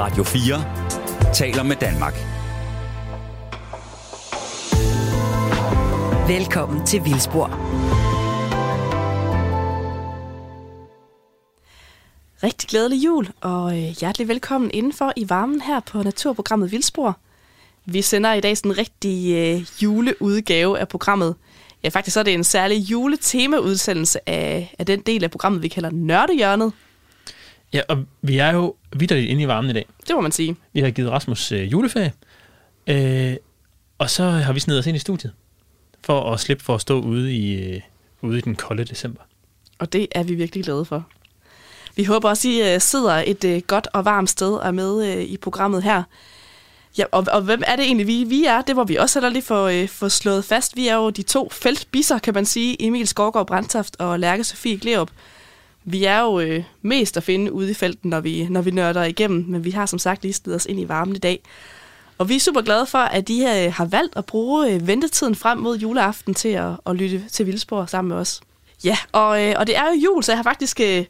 [0.00, 2.14] Radio 4 taler med Danmark.
[6.28, 7.46] Velkommen til Vildspor.
[12.42, 17.18] Rigtig glædelig jul, og øh, hjertelig velkommen indenfor i varmen her på naturprogrammet Vildspor.
[17.84, 21.34] Vi sender i dag sådan en rigtig øh, juleudgave af programmet.
[21.84, 25.68] Ja, faktisk så er det en særlig juletemaudsendelse af, af den del af programmet, vi
[25.68, 26.72] kalder Nørdehjørnet.
[27.72, 29.86] Ja, og vi er jo vidderligt inde i varmen i dag.
[30.06, 30.56] Det må man sige.
[30.72, 32.12] Vi har givet Rasmus øh, juleferie,
[32.86, 33.36] øh,
[33.98, 35.32] og så har vi snedet os ind i studiet,
[36.00, 37.80] for at slippe for at stå ude i, øh,
[38.22, 39.20] ude i den kolde december.
[39.78, 41.06] Og det er vi virkelig glade for.
[41.96, 45.16] Vi håber også, I øh, sidder et øh, godt og varmt sted og er med
[45.16, 46.02] øh, i programmet her.
[46.98, 48.62] Ja, og, og hvem er det egentlig, vi, vi er?
[48.62, 50.76] Det må vi også heller lige få, øh, slået fast.
[50.76, 52.86] Vi er jo de to feltbisser, kan man sige.
[52.86, 55.10] Emil Skovgaard Brandtoft og Lærke Sofie Glerup.
[55.84, 59.04] Vi er jo øh, mest at finde ude i felten, når vi, når vi nørder
[59.04, 61.42] igennem, men vi har som sagt lige stedet os ind i varmen i dag.
[62.18, 65.34] Og vi er super glade for, at de øh, har valgt at bruge øh, ventetiden
[65.34, 68.40] frem mod juleaften til at, at lytte til Vildspor sammen med os.
[68.84, 71.04] Ja, og, øh, og det er jo jul, så jeg har faktisk øh,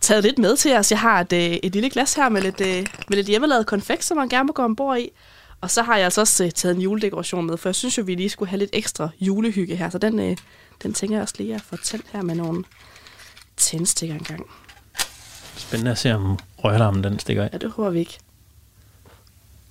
[0.00, 0.90] taget lidt med til os.
[0.90, 4.04] Jeg har et, øh, et lille glas her med lidt, øh, med lidt hjemmelavet konfekt,
[4.04, 5.10] som man gerne må gå ombord i.
[5.60, 8.02] Og så har jeg altså også øh, taget en juledekoration med, for jeg synes jo,
[8.02, 9.90] vi lige skulle have lidt ekstra julehygge her.
[9.90, 10.36] Så den, øh,
[10.82, 12.64] den tænker jeg også lige at fortælle her med nogle
[13.56, 14.46] tændstikker engang.
[15.56, 17.48] Spændende at se, om røgalarmen den stikker af.
[17.52, 18.18] Ja, det håber vi ikke.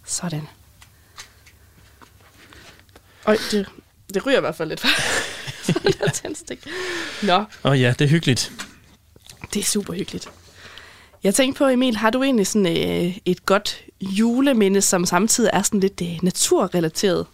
[0.05, 0.47] Sådan.
[3.25, 3.67] Øj, det,
[4.13, 4.89] det ryger i hvert fald lidt fra
[6.05, 6.67] der tændstik.
[7.23, 8.51] Nå, Åh oh, ja, det er hyggeligt.
[9.53, 10.29] det er super hyggeligt.
[11.23, 15.61] Jeg tænkte på, Emil, har du egentlig sådan øh, et godt juleminde, som samtidig er
[15.61, 17.25] sådan lidt øh, naturrelateret?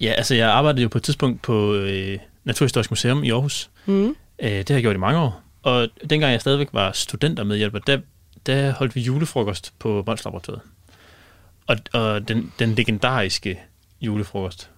[0.00, 3.70] Ja, altså jeg arbejdede jo på et tidspunkt på øh, Naturhistorisk Museum i Aarhus.
[3.86, 4.16] Mm.
[4.38, 5.42] Øh, det har jeg gjort i mange år.
[5.62, 7.98] Og dengang jeg stadigvæk var studentermedhjælper, der,
[8.46, 10.62] der holdt vi julefrokost på Mols Laboratoriet.
[11.66, 13.60] Og, og den, den legendariske
[14.00, 14.70] julefrokost.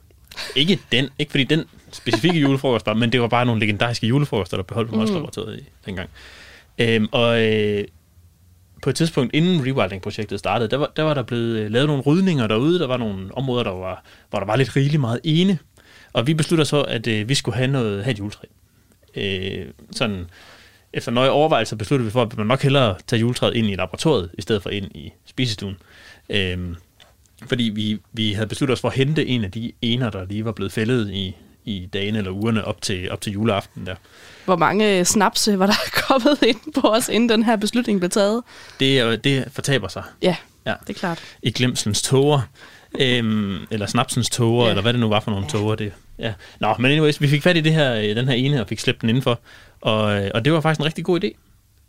[0.56, 4.56] Ikke den, ikke fordi den specifikke julefrokost var, men det var bare nogle legendariske julefrokoster,
[4.56, 6.10] der blev holdt på Mols Laboratoriet i dengang.
[6.78, 7.84] Øhm, og øh,
[8.82, 12.02] på et tidspunkt, inden rewilding-projektet startede, der var, der var der blevet øh, lavet nogle
[12.02, 12.78] rydninger derude.
[12.78, 15.58] Der var nogle områder, der var, hvor der var lidt rigeligt meget ene.
[16.12, 18.46] Og vi besluttede så, at øh, vi skulle have, noget, have et juletræ.
[19.16, 20.24] Øh, sådan,
[20.92, 24.30] efter nøje overvejelser besluttede vi for, at må nok hellere tage juletræet ind i laboratoriet,
[24.38, 25.76] i stedet for ind i spisestuen.
[26.28, 26.58] Øh,
[27.48, 30.44] fordi vi, vi havde besluttet os for at hente en af de ener, der lige
[30.44, 33.94] var blevet fældet i, i dagene eller ugerne op til, op til juleaften der.
[34.44, 35.74] Hvor mange øh, snaps øh, var der
[36.08, 38.42] kommet ind på os, inden den her beslutning blev taget?
[38.80, 40.36] Det, det fortaber sig Ja,
[40.66, 40.74] Ja.
[40.86, 41.22] det er klart.
[41.42, 42.40] i glemselens tåger.
[43.00, 44.70] Øhm, eller snapsens tåger, Ja.
[44.70, 45.50] eller hvad det nu var for nogle ja.
[45.58, 45.74] tåger.
[45.74, 46.34] Det, ja.
[46.60, 48.78] Nå, men anyways, vi fik fat i det her, øh, den her ene og fik
[48.78, 49.40] slæbt den indenfor.
[49.80, 51.30] Og, øh, og det var faktisk en rigtig god idé,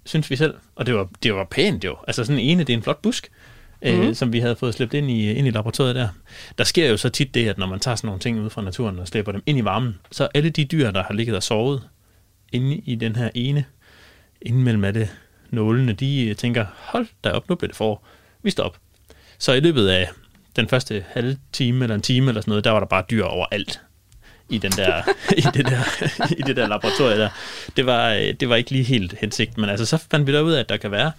[0.05, 0.53] synes vi selv.
[0.75, 1.95] Og det var, det var pænt jo.
[2.07, 3.29] Altså sådan en ene, det er en flot busk,
[3.81, 4.13] øh, Mhm.
[4.13, 6.07] som vi havde fået slæbt ind i, ind i laboratoriet der.
[6.57, 8.61] Der sker jo så tit det, at når man tager sådan nogle ting ud fra
[8.61, 11.43] naturen og slæber dem ind i varmen, så alle de dyr, der har ligget og
[11.43, 11.81] sovet
[12.51, 13.65] inde i den her ene,
[14.41, 15.09] inden mellem af det
[15.49, 18.01] nålene, de øh, tænker, hold da op, nu bliver det for.
[18.43, 18.77] Vi står op.
[19.37, 20.09] Så i løbet af
[20.55, 23.23] den første halve time eller en time eller sådan noget, der var der bare dyr
[23.23, 23.81] overalt
[24.49, 25.01] i, den der,
[25.37, 27.29] i, det der, i det der laboratorie der.
[27.77, 30.41] Det var, øh, det var ikke lige helt hensigt, men altså så fandt vi der
[30.41, 31.11] ud af, at der kan være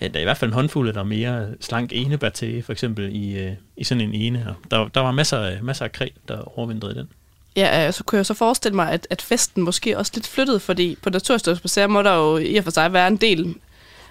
[0.00, 3.38] ja, der er i hvert fald en håndfuld eller mere slank enebærtæge, for eksempel i,
[3.38, 4.46] øh, i sådan en ene.
[4.48, 7.08] Og Der, der var masser, masser af kræ, der overvintrede i den.
[7.56, 10.60] Ja, så så kunne jeg så forestille mig, at, at festen måske også lidt flyttede,
[10.60, 13.54] fordi på Naturhistorisk Museum må der jo i og for sig være en del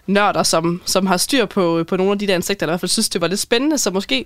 [0.07, 2.79] nørder, som, som har styr på, på nogle af de der insekter, der i hvert
[2.79, 4.25] fald synes, det var lidt spændende, så måske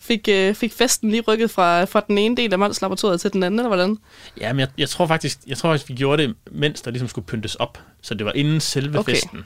[0.00, 3.32] fik, øh, fik festen lige rykket fra, fra den ene del af Mols Laboratoriet til
[3.32, 3.98] den anden, eller hvordan?
[4.40, 7.08] Ja, men jeg, jeg tror faktisk, jeg tror faktisk, vi gjorde det, mens der ligesom
[7.08, 7.78] skulle pyntes op.
[8.02, 9.12] Så det var inden selve okay.
[9.12, 9.44] festen.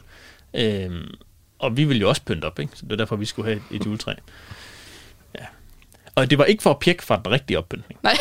[0.54, 1.14] Øhm,
[1.58, 2.72] og vi ville jo også pynte op, ikke?
[2.74, 4.14] Så det var derfor, vi skulle have et, et juletræ.
[5.38, 5.44] Ja.
[6.14, 8.00] Og det var ikke for at pjekke fra den rigtige oppyntning.
[8.02, 8.16] Nej.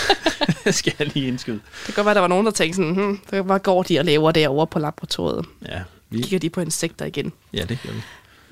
[0.70, 1.60] skal jeg lige indskyde.
[1.86, 4.04] Det kan godt være, der var nogen, der tænkte sådan, hmm, hvad går de og
[4.04, 5.46] laver derovre på laboratoriet?
[5.68, 7.32] Ja, vi, Kigger de på insekter igen?
[7.52, 8.00] ja det gør vi.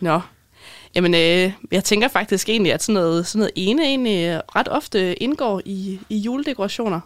[0.01, 0.21] Nå.
[0.97, 5.23] Jamen, øh, jeg tænker faktisk egentlig, at sådan noget, sådan noget ene egentlig ret ofte
[5.23, 7.01] indgår i, i juledekorationer.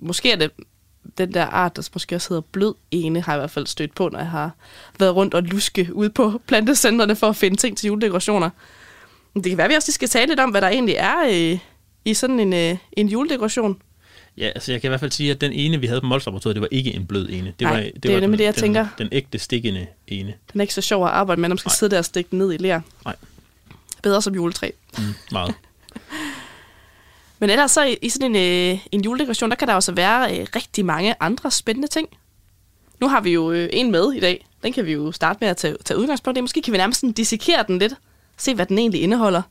[0.00, 0.50] Måske er det
[1.18, 3.94] den der art, der måske også hedder blød ene, har jeg i hvert fald stødt
[3.94, 4.50] på, når jeg har
[4.98, 8.50] været rundt og luske ude på plantecentrene for at finde ting til juledekorationer.
[9.34, 10.94] Men det kan være, at vi også lige skal tale lidt om, hvad der egentlig
[10.98, 11.58] er øh,
[12.04, 13.82] i sådan en, øh, en juledekoration.
[14.36, 16.26] Ja, altså jeg kan i hvert fald sige, at den ene, vi havde på Mols
[16.26, 17.54] Laboratoriet, det var ikke en blød ene.
[17.58, 18.86] Det Nej, var, det er jo var nemlig det, jeg den, tænker.
[18.98, 20.34] Den, den ægte stikkende ene.
[20.52, 21.76] Den er ikke så sjov at arbejde med, når man skal Nej.
[21.76, 22.80] sidde der og stikke den ned i lær.
[23.04, 23.16] Nej.
[24.02, 24.70] Bedre som juletræ.
[24.98, 25.54] Mm, meget.
[27.38, 30.38] Men ellers så i, i sådan en, øh, en juledekoration, der kan der også være
[30.38, 32.08] øh, rigtig mange andre spændende ting.
[33.00, 34.46] nu har vi jo øh, en med i dag.
[34.62, 36.40] Den kan vi jo starte med at tage, tage udgangspunkt i.
[36.40, 37.94] Måske kan vi nærmest sådan dissekere den lidt.
[38.36, 39.42] Se, hvad den egentlig indeholder.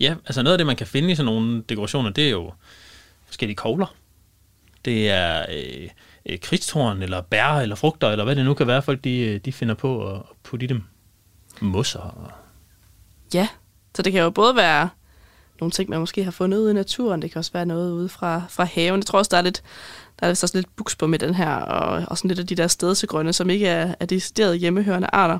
[0.00, 2.52] Ja, altså noget af det, man kan finde i sådan nogle dekorationer, det er jo
[3.26, 3.94] forskellige kogler.
[4.84, 5.88] Det er øh,
[6.26, 9.52] øh, eller bær, eller frugter, eller hvad det nu kan være, folk de, øh, de
[9.52, 10.82] finder på at putte i dem.
[11.60, 12.32] Mosser.
[13.34, 13.48] Ja,
[13.94, 14.88] så det kan jo både være
[15.60, 17.22] nogle ting, man måske har fundet ude i naturen.
[17.22, 19.00] Det kan også være noget ude fra, fra haven.
[19.00, 19.62] Jeg tror også, der er lidt,
[20.20, 22.54] der er også lidt buks på med den her, og, og sådan lidt af de
[22.54, 25.38] der stedsegrønne, som ikke er, er deciderede hjemmehørende arter.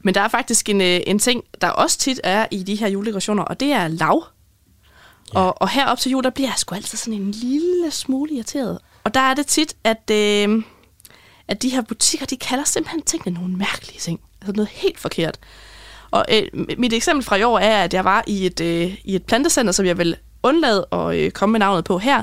[0.00, 2.88] Men der er faktisk en, øh, en ting, der også tit er i de her
[2.88, 4.24] juledekorationer, og det er lav.
[5.34, 5.40] Ja.
[5.40, 8.78] Og, og herop til jul, der bliver jeg sgu altid sådan en lille smule irriteret.
[9.04, 10.62] Og der er det tit, at, øh,
[11.48, 14.20] at de her butikker, de kalder simpelthen tingene nogle mærkelige ting.
[14.40, 15.38] Altså noget helt forkert.
[16.10, 16.42] Og øh,
[16.78, 19.72] mit eksempel fra i år er, at jeg var i et, øh, i et plantecenter,
[19.72, 22.22] som jeg vil undlade at øh, komme med navnet på her,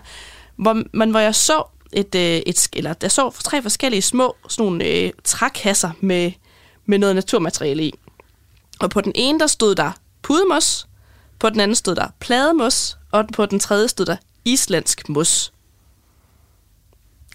[0.55, 1.63] hvor, man, hvor jeg så
[1.93, 6.31] et, øh, et, eller jeg så tre forskellige små sådan nogle, øh, trækasser med,
[6.85, 7.93] med noget naturmateriale i.
[8.79, 9.91] Og på den ene, der stod der
[10.21, 10.87] pudemos,
[11.45, 14.15] på den anden stod der plademos, og på den tredje stod der
[14.45, 15.53] islandsk mos.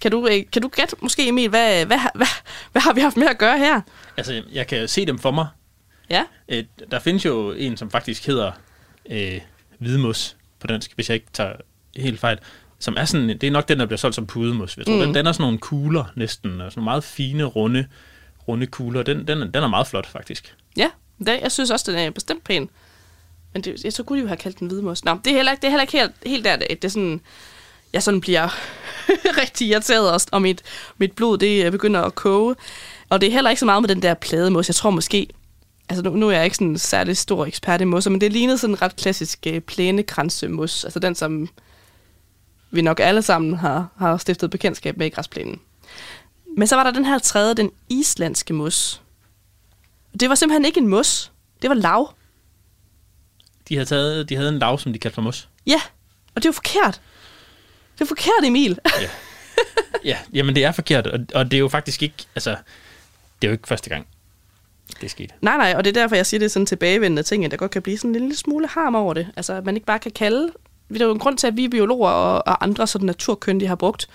[0.01, 2.27] Kan du, øh, kan du gætte måske, Emil, hvad, hvad, hvad,
[2.71, 3.81] hvad har vi haft med at gøre her?
[4.17, 5.47] Altså, jeg kan se dem for mig.
[6.09, 6.23] Ja.
[6.49, 8.51] Øh, der findes jo en, som faktisk hedder
[9.09, 9.41] øh,
[9.79, 11.53] hvidmus på dansk, hvis jeg ikke tager
[11.95, 12.39] helt fejl.
[12.79, 14.77] Som er sådan, det er nok den, der bliver solgt som pudemus.
[14.77, 15.01] Jeg tror, mm.
[15.01, 17.87] den, den er sådan nogle kugler næsten, og sådan nogle meget fine, runde,
[18.47, 19.03] runde kugler.
[19.03, 20.55] Den, den, den er meget flot, faktisk.
[20.77, 22.69] Ja, det, jeg synes også, den er bestemt pæn.
[23.53, 25.05] Men det, jeg så kunne de jo have kaldt den hvidmus.
[25.05, 26.89] Nå, det er heller ikke, det er heller ikke helt, helt der, det, det er
[26.89, 27.21] sådan,
[27.93, 28.47] jeg sådan bliver
[29.41, 30.61] rigtig irriteret, og, og mit,
[30.97, 32.55] mit blod det øh, begynder at koge.
[33.09, 34.69] Og det er heller ikke så meget med den der plademos.
[34.69, 35.27] Jeg tror måske,
[35.89, 38.33] altså nu, nu er jeg ikke sådan en særlig stor ekspert i mosser, men det
[38.33, 40.83] lignede sådan en ret klassisk øh, plænekransemos.
[40.83, 41.49] Altså den, som
[42.71, 45.59] vi nok alle sammen har, har stiftet bekendtskab med i græsplænen.
[46.57, 49.01] Men så var der den her tredje, den islandske mos.
[50.19, 51.31] Det var simpelthen ikke en mos.
[51.61, 52.13] Det var lav.
[53.71, 55.49] De havde, taget, de havde en lav, som de kaldte for mos.
[55.67, 55.81] Ja,
[56.35, 57.01] og det var forkert.
[57.93, 58.79] Det er forkert, Emil.
[59.01, 59.09] Ja.
[60.05, 62.49] ja, jamen det er forkert, og, og det er jo faktisk ikke, altså,
[63.41, 64.07] det er jo ikke første gang,
[64.87, 65.31] det er sket.
[65.41, 67.57] Nej, nej, og det er derfor, jeg siger, det er sådan tilbagevendende ting, at der
[67.57, 69.27] godt kan blive sådan en lille smule harm over det.
[69.35, 70.51] Altså, at man ikke bare kan kalde...
[70.89, 73.75] Det er jo en grund til, at vi biologer og, og andre sådan naturkyndige har
[73.75, 74.09] brugt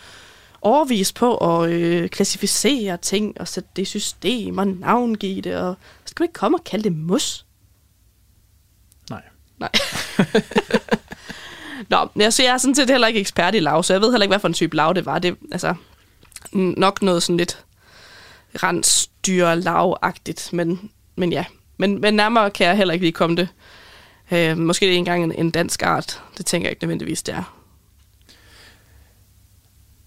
[0.62, 5.56] overvis på at øh, klassificere ting og sætte det i system og navngive det.
[5.56, 5.74] Og,
[6.04, 7.45] så skal man ikke komme og kalde det mus.
[9.58, 9.70] Nej.
[11.90, 14.10] Nå, jeg, så jeg er sådan set heller ikke ekspert i lav, så jeg ved
[14.10, 15.18] heller ikke, hvad for en type lav det var.
[15.18, 15.74] Det altså
[16.52, 17.64] nok noget sådan lidt
[18.54, 21.44] rensdyr lavagtigt, men, men ja.
[21.76, 23.48] Men, men nærmere kan jeg heller ikke lige komme det.
[24.30, 26.22] Øh, måske det er engang en, en dansk art.
[26.38, 27.56] Det tænker jeg ikke nødvendigvis, det er.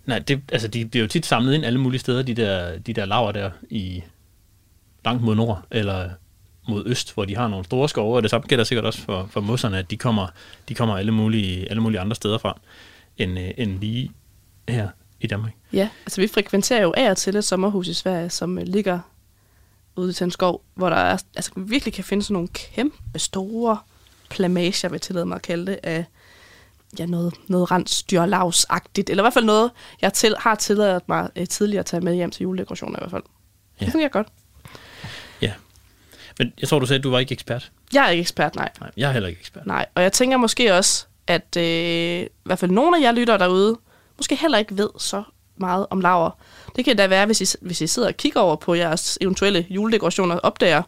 [0.06, 2.94] Nej, det, altså de bliver jo tit samlet ind alle mulige steder, de der, de
[2.94, 4.04] der laver der i
[5.06, 6.10] langt mod nord, eller
[6.70, 9.28] mod øst, hvor de har nogle store skove, og det samme gælder sikkert også for,
[9.32, 10.28] for mosserne, at de kommer,
[10.70, 12.60] de kommer alle, mulige, alle mulige andre steder fra,
[13.18, 14.12] end, øh, end lige
[14.70, 14.90] her
[15.22, 15.52] i Danmark.
[15.74, 19.00] Ja, altså vi frekventerer jo af og til et sommerhus i Sverige, som øh, ligger
[19.96, 23.78] ude til en skov, hvor der er, altså, virkelig kan finde sådan nogle kæmpe store
[24.30, 26.06] plamager, vil jeg tillade mig at kalde det, af
[27.00, 31.46] ja, noget, noget rensdyrlavsagtigt, eller i hvert fald noget, jeg til, har tilladt mig uh,
[31.46, 33.24] tidligere at tage med hjem til juledekorationer i hvert fald.
[33.82, 33.86] Ja.
[33.86, 34.28] Det fungerer godt.
[36.40, 37.72] Men jeg tror, du sagde, at du var ikke ekspert.
[37.94, 38.70] Jeg er ikke ekspert, nej.
[38.80, 39.66] Nej, jeg er heller ikke ekspert.
[39.66, 43.38] Nej, og jeg tænker måske også, at øh, i hvert fald nogle af jer lytter
[43.38, 43.78] derude,
[44.18, 45.24] måske heller ikke ved så
[45.58, 46.32] meget om laver.
[46.76, 49.66] Det kan da være, hvis I, hvis I sidder og kigger over på jeres eventuelle
[49.70, 50.82] juledekorationer og opdager,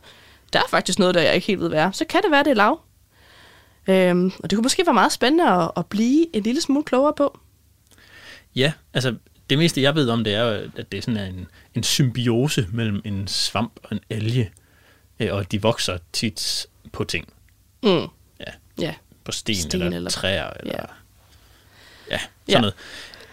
[0.54, 1.92] der er faktisk noget, der jeg ikke helt ved, hvad er.
[1.92, 2.82] Så kan det være, det er lav.
[3.88, 7.14] Øhm, og det kunne måske være meget spændende at, at blive en lille smule klogere
[7.18, 7.40] på.
[8.56, 9.16] Ja, altså
[9.50, 13.02] det meste jeg ved om det er, at det er sådan en, en symbiose mellem
[13.06, 14.52] en svamp og en alge,
[15.20, 17.34] og at de vokser tit på ting.
[17.84, 17.90] Mm.
[17.90, 20.50] Ja, Ja, på sten, Sten eller, eller- træer.
[20.60, 20.86] Eller, Ja.
[22.12, 22.60] ja, sådan Ja.
[22.60, 22.74] noget.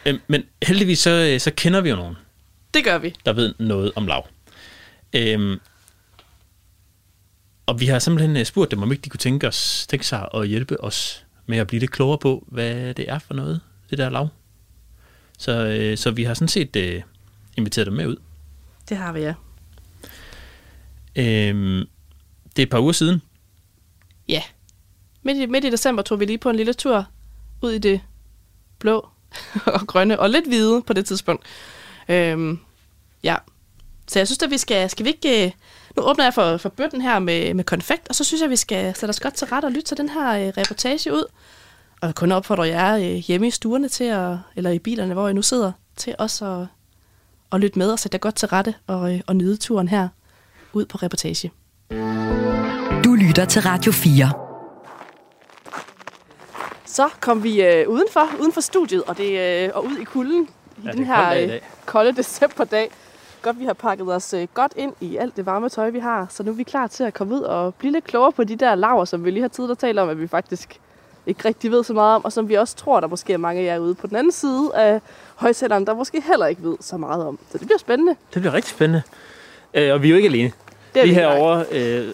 [0.06, 2.14] Øhm, Men heldigvis så, øh, så kender vi jo nogen,
[2.74, 3.14] det gør vi.
[3.26, 4.26] der ved noget om lav.
[5.12, 5.60] Øhm,
[7.66, 10.28] og vi har simpelthen øh, spurgt dem, om ikke de kunne tænke, os, tænke sig
[10.34, 13.98] at hjælpe os med at blive lidt klogere på, hvad det er for noget, det
[13.98, 14.28] der lav.
[15.38, 17.02] Så, øh, så vi har sådan set øh,
[17.56, 18.16] inviteret dem med ud.
[18.88, 19.34] Det har vi, ja.
[21.18, 21.88] Øhm,
[22.56, 23.22] det er et par uger siden.
[24.28, 24.42] Ja.
[25.22, 27.06] Midt i, midt i december tog vi lige på en lille tur
[27.62, 28.00] ud i det
[28.78, 29.08] blå
[29.66, 31.44] og grønne, og lidt hvide på det tidspunkt.
[32.08, 32.58] Øhm,
[33.22, 33.36] ja.
[34.08, 35.46] Så jeg synes, at vi skal, skal vi ikke...
[35.46, 35.52] Øh,
[35.96, 38.50] nu åbner jeg for, for bøtten her med, med konfekt, og så synes jeg, at
[38.50, 41.24] vi skal sætte os godt til ret og lytte til den her øh, reportage ud.
[42.00, 45.28] Og jeg kun opfordrer jer øh, hjemme i stuerne til at, eller i bilerne, hvor
[45.28, 46.66] I nu sidder, til også at,
[47.52, 50.08] at lytte med og sætte jer godt til rette og, øh, og nyde turen her
[50.72, 51.52] ud på reportage.
[53.04, 54.32] Du lytter til Radio 4.
[56.86, 60.48] Så kom vi øh, udenfor, uden for studiet, og, det, øh, og ud i kulden
[60.78, 61.62] i Ja, den er her øh, dag.
[61.86, 62.90] kolde decemberdag.
[63.42, 66.26] Godt, vi har pakket os øh, godt ind i alt det varme tøj, vi har,
[66.30, 68.56] så nu er vi klar til at komme ud og blive lidt klogere på de
[68.56, 70.80] der laver, som vi lige har tid at tale om, at vi faktisk
[71.26, 73.60] ikke rigtig ved så meget om, og som vi også tror, der måske er mange
[73.60, 75.00] af jer ude på den anden side af
[75.36, 77.38] højtaleren, der måske heller ikke ved så meget om.
[77.52, 78.16] Så det bliver spændende.
[78.34, 79.02] Det bliver rigtig spændende.
[79.74, 80.52] Øh, og vi er jo ikke alene.
[80.94, 82.08] Det er vi er herovre, øh,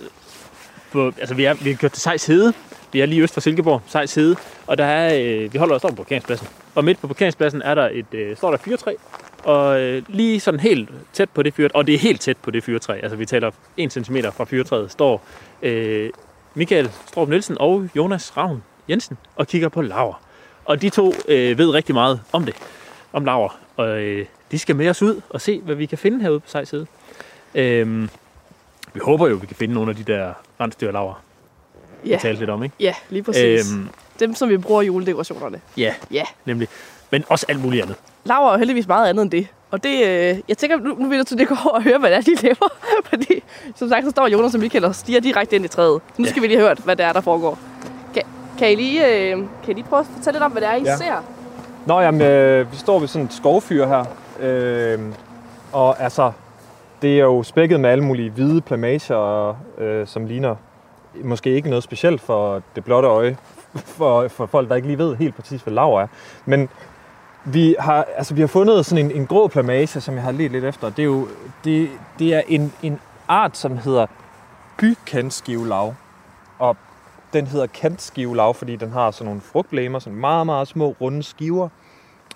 [0.92, 2.52] på, altså vi er, vi er kørt til Sejs Hede.
[2.92, 4.37] Vi er lige øst for Silkeborg, Sejs Hede.
[4.66, 6.49] Og der er, øh, vi holder os over på parkeringspladsen.
[6.75, 8.94] Og midt på parkeringspladsen er der et, øh, står der et fyrtræ.
[9.44, 12.50] Og øh, lige sådan helt tæt på det fyrtræ, og det er helt tæt på
[12.50, 15.26] det fyrtræ, altså vi taler 1 cm fra fyrtræet, står
[15.62, 16.11] øh,
[16.54, 20.23] Michael Strup Nielsen og Jonas Ravn Jensen og kigger på laver.
[20.64, 22.54] Og de to øh, ved rigtig meget om det,
[23.12, 23.58] om laver.
[23.76, 26.49] Og øh, de skal med os ud og se, hvad vi kan finde herude på
[26.49, 26.87] Sejs Hede.
[27.54, 28.08] Øhm,
[28.94, 31.23] vi håber jo, vi kan finde nogle af de der rensdyrlaver,
[32.02, 32.75] vi Ja, talte lidt om, ikke?
[32.80, 33.73] ja lige præcis.
[33.73, 33.88] Øhm,
[34.20, 35.61] Dem, som vi bruger i juledekorationerne.
[35.76, 36.23] ja, Ja.
[36.44, 36.68] nemlig.
[37.11, 37.96] Men også alt muligt andet.
[38.25, 39.46] Laver er heldigvis meget andet end det.
[39.70, 41.99] Og det, øh, jeg tænker, nu, nu vil jeg til det gå over og høre,
[41.99, 42.68] hvad det er, de laver.
[43.04, 43.42] Fordi,
[43.76, 46.00] som sagt, så står Jonas og Michael og stiger direkte ind i træet.
[46.08, 46.30] Så nu Ja.
[46.30, 47.58] skal vi lige høre, hvad det er, der foregår.
[48.14, 48.23] Kan,
[48.58, 50.75] kan, I, lige, øh, kan I lige prøve at fortælle lidt om, hvad det er,
[50.75, 50.96] I Ja.
[50.96, 51.25] ser?
[51.87, 54.04] Nå, jamen, øh, vi står ved sådan et skovfyr her.
[54.40, 54.99] Øh,
[55.73, 56.32] og altså,
[57.02, 60.56] det er jo spækket med alle mulige hvide plamager, øh, som ligner
[61.24, 63.36] måske ikke noget specielt for det blotte øje,
[63.74, 66.06] for, for folk, der ikke lige ved helt præcis, hvad laver er.
[66.44, 66.68] Men
[67.44, 70.50] vi har, altså, vi har fundet sådan en, en grå plamage, som jeg har let
[70.52, 70.90] lidt efter.
[70.90, 71.28] Det er jo
[71.64, 74.06] det, det er en, en art, som hedder
[74.78, 75.94] bykantskivelav.
[76.58, 76.76] Og
[77.32, 81.68] den hedder kantskivelav, fordi den har sådan nogle frugtlæmer, sådan meget, meget små, runde skiver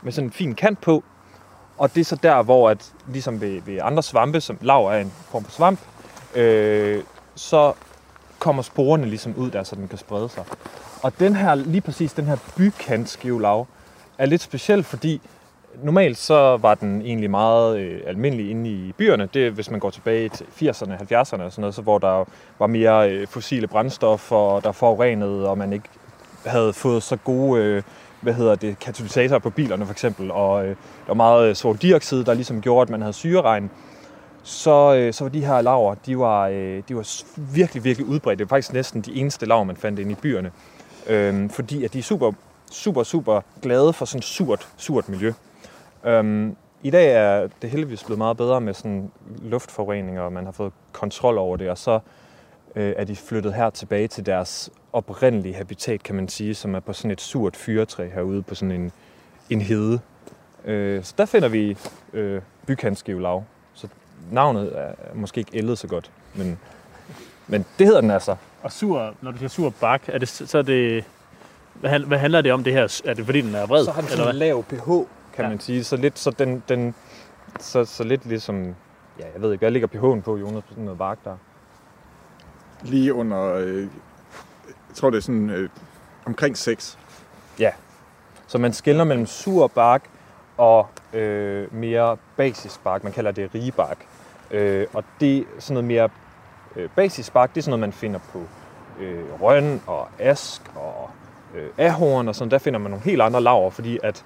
[0.02, 1.04] med sådan en fin kant på.
[1.78, 4.98] Og det er så der, hvor at, ligesom ved, ved andre svampe, som lav er
[4.98, 5.80] en form for svamp,
[6.34, 7.02] øh,
[7.34, 7.72] så
[8.38, 10.44] kommer sporene ligesom ud der, så den kan sprede sig.
[11.02, 13.66] Og den her, lige præcis den her bykantskivlav,
[14.18, 15.20] er lidt speciel, fordi
[15.82, 19.28] normalt så var den egentlig meget øh, almindelig inde i byerne.
[19.34, 22.24] Det hvis man går tilbage til 80'erne, 70'erne og sådan noget, så hvor der
[22.58, 25.88] var mere øh, fossile brændstoffer, der forurenede, og man ikke
[26.46, 27.82] havde fået så gode øh,
[28.20, 30.74] hvad hedder det, katalysatorer på bilerne for eksempel, og øh, der
[31.06, 33.70] var meget øh, svovldioxid, der ligesom gjorde, at man havde syreregn,
[34.42, 38.38] så, øh, så var de her laver, de var, øh, de var virkelig, virkelig udbredt.
[38.38, 40.50] Det var faktisk næsten de eneste laver, man fandt inde i byerne.
[41.06, 42.32] Øh, fordi at de er super,
[42.70, 45.32] super, super glade for sådan surt, surt miljø.
[46.04, 49.10] Øh, I dag er det heldigvis blevet meget bedre med sådan
[49.42, 52.00] luftforureninger, og man har fået kontrol over det, og så
[52.78, 56.80] øh, er de flyttet her tilbage til deres oprindelige habitat, kan man sige, som er
[56.80, 58.92] på sådan et surt fyretræ herude på sådan en,
[59.50, 60.00] en hede.
[60.64, 61.76] Øh, så der finder vi
[62.12, 63.44] øh, bykantskivelav.
[63.74, 63.88] Så
[64.32, 66.58] navnet er måske ikke ældet så godt, men,
[67.46, 68.36] men det hedder den altså.
[68.62, 71.04] Og sur, når du siger sur bak, er det, så er det...
[71.74, 73.00] Hvad, han- hvad handler det om det her?
[73.04, 73.84] Er det fordi, den er vred?
[73.84, 74.84] Så har den eller sådan en lav pH,
[75.34, 75.48] kan ja.
[75.48, 75.84] man sige.
[75.84, 76.94] Så lidt, så den, den
[77.60, 78.74] så, så lidt ligesom,
[79.18, 81.36] ja, jeg ved ikke, hvad ligger pH'en på, Jonas, på sådan noget bark der?
[82.82, 83.80] Lige under, øh,
[84.88, 85.68] jeg tror det er sådan øh,
[86.26, 86.98] omkring 6.
[87.58, 87.70] Ja,
[88.46, 90.10] Så man skiller mellem sur bark
[90.56, 93.04] og øh, mere basisk bark.
[93.04, 94.06] Man kalder det rige bark.
[94.50, 96.08] Øh, og det sådan noget mere
[96.76, 98.42] øh, basisk bark, det er sådan noget, man finder på
[99.00, 101.10] øh, røn og ask og
[101.54, 102.50] øh, ahorn og sådan.
[102.50, 104.24] Der finder man nogle helt andre laver, fordi at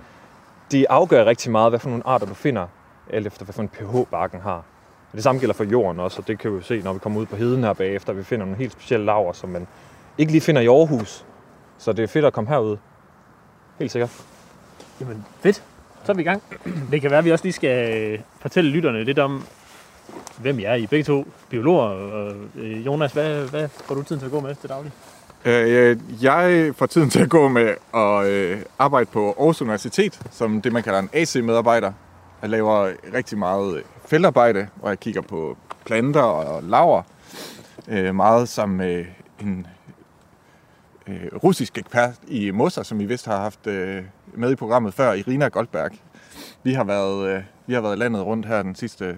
[0.71, 2.67] det afgør rigtig meget, hvad for nogle arter du finder,
[3.11, 4.63] alt efter hvad for en pH barken har.
[5.13, 6.99] Og det samme gælder for jorden også, og det kan vi jo se, når vi
[6.99, 8.13] kommer ud på heden her bagefter.
[8.13, 9.67] Vi finder nogle helt specielle laver, som man
[10.19, 11.25] ikke lige finder i Aarhus.
[11.79, 12.77] Så det er fedt at komme herud.
[13.79, 14.11] Helt sikkert.
[15.01, 15.63] Jamen, fedt.
[16.05, 16.43] Så er vi i gang.
[16.91, 19.45] Det kan være, at vi også lige skal øh, fortælle lytterne lidt om,
[20.39, 20.75] hvem I er.
[20.75, 21.83] I begge to biologer.
[21.83, 24.93] Og, øh, Jonas, hvad, hvad får du tiden til at gå med til daglig?
[25.45, 30.63] Øh, jeg får tiden til at gå med at øh, arbejde på Aarhus Universitet, som
[30.63, 31.93] det, man kalder en AC-medarbejder.
[32.43, 37.03] Jeg laver rigtig meget øh, feltarbejde, hvor jeg kigger på planter og laver.
[37.89, 39.05] Øh, meget sammen med
[39.41, 39.67] en
[41.07, 45.13] øh, russisk ekspert i mosser, som I vist har haft øh, med i programmet før,
[45.13, 45.91] Irina Goldberg.
[46.63, 49.17] Vi har været, øh, vi har været landet rundt her den sidste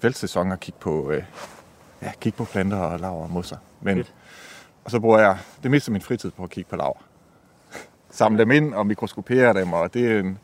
[0.00, 1.22] feltsæson og kigge på, øh,
[2.02, 3.56] ja, kigge på planter og laver og mosser.
[3.80, 4.14] Men, Fedt.
[4.84, 7.02] og så bruger jeg det meste af min fritid på at kigge på laver.
[8.10, 10.38] Samle dem ind og mikroskopere dem, og det er en,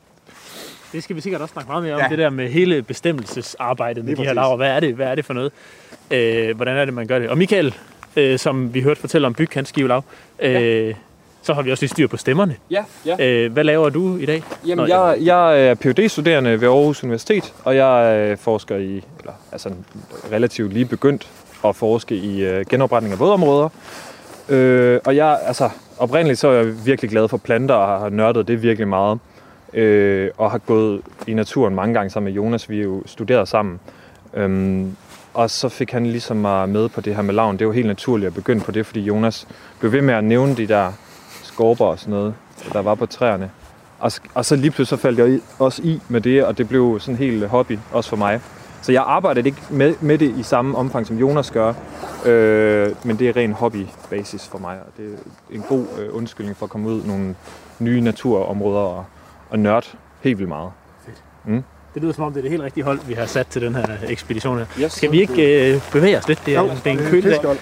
[0.92, 2.06] Det skal vi sikkert også snakke meget mere om, Ja.
[2.10, 4.56] det der med hele bestemmelsesarbejdet med de her laver.
[4.56, 5.52] Hvad er det, hvad er det for noget?
[6.10, 7.28] Øh, hvordan er det, man gør det?
[7.28, 7.74] Og Michael,
[8.16, 10.04] øh, som vi hørte fortælle om bygkantskivelav,
[10.40, 10.94] øh,
[11.42, 12.56] så har vi også lige styr på stemmerne.
[12.70, 13.26] Ja, ja.
[13.26, 14.42] Øh, hvad laver du i dag?
[14.66, 19.04] Jamen, Nå, jeg, jeg er phd studerende ved Aarhus Universitet, og jeg øh, forsker i,
[19.20, 19.70] eller altså
[20.32, 21.28] relativt lige begyndt
[21.64, 23.68] at forske i øh, genopretning af vådområder.
[24.48, 28.48] Øh, og jeg, altså, oprindeligt så er jeg virkelig glad for planter og har nørdet
[28.48, 29.18] det virkelig meget.
[29.74, 32.70] Øh, og har gået i naturen mange gange sammen med Jonas.
[32.70, 33.80] Vi er jo studeret sammen.
[34.34, 34.96] Øhm,
[35.34, 37.58] og så fik han ligesom mig med på det her med lavn.
[37.58, 39.48] Det var helt naturligt at begynde på det, fordi Jonas
[39.80, 40.92] blev ved med at nævne de der
[41.42, 42.34] skorper og sådan noget,
[42.72, 43.50] der var på træerne.
[43.98, 46.98] Og, og så lige pludselig så faldt jeg også i med det, og det blev
[47.00, 48.40] sådan en helt hobby, også for mig.
[48.82, 51.74] Så jeg arbejder ikke med, med det i samme omfang, som Jonas gør,
[52.26, 56.56] øh, men det er ren hobbybasis for mig, og det er en god øh, undskyldning
[56.56, 57.34] for at komme ud i nogle
[57.78, 59.04] nye naturområder og,
[59.50, 59.86] og nørde
[60.20, 60.70] helt vildt meget.
[61.94, 63.74] Det lyder som om, det er det helt rigtige hold, vi har sat til den
[63.74, 64.66] her ekspedition her.
[64.80, 64.92] Yes.
[64.92, 66.42] Skal vi ikke øh, bevæge os lidt?
[66.46, 67.32] Det er, Jo, det er en kølig dag.
[67.32, 67.58] fiskehold.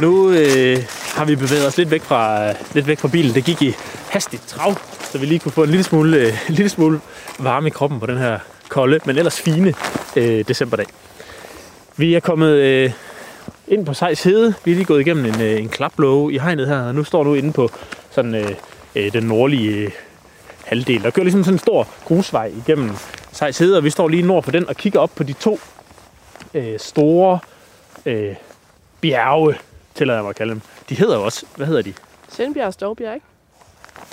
[0.00, 0.78] Nu øh,
[1.14, 3.34] har vi bevæget os lidt væk, fra, lidt væk fra bilen.
[3.34, 3.74] Det gik i
[4.10, 7.00] hastigt trav, så vi lige kunne få en lille smule, øh, en lille smule
[7.38, 9.74] varme i kroppen på den her kolde, men ellers fine
[10.16, 10.86] øh, decemberdag.
[11.96, 12.92] Vi er kommet øh,
[13.68, 14.54] ind på Sejs Hede.
[14.64, 17.24] Vi er lige gået igennem en, øh, en klaplåge i hegnet her, og nu står
[17.24, 17.70] nu inde på
[18.10, 18.50] sådan, øh,
[18.94, 19.90] øh, den nordlige øh,
[20.64, 21.02] halvdel.
[21.02, 22.90] Der kører ligesom sådan en stor grusvej igennem
[23.32, 25.58] Sejs Hede, og vi står lige nord for den og kigger op på de to
[26.54, 27.38] øh, store
[28.06, 28.34] øh,
[29.00, 29.54] bjerge,
[29.94, 30.60] tillader jeg mig at kalde dem.
[30.88, 31.92] De hedder jo også, hvad hedder de?
[32.28, 33.26] Sindbjerg og Stovbjerg, ikke?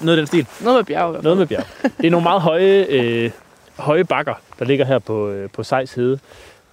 [0.01, 0.47] Noget af den stil.
[0.61, 1.23] Noget med bjerg.
[1.23, 1.65] Noget med bjerg.
[1.97, 3.31] Det er nogle meget høje, øh,
[3.75, 6.19] høje bakker, der ligger her på, øh, på Sejs Hede.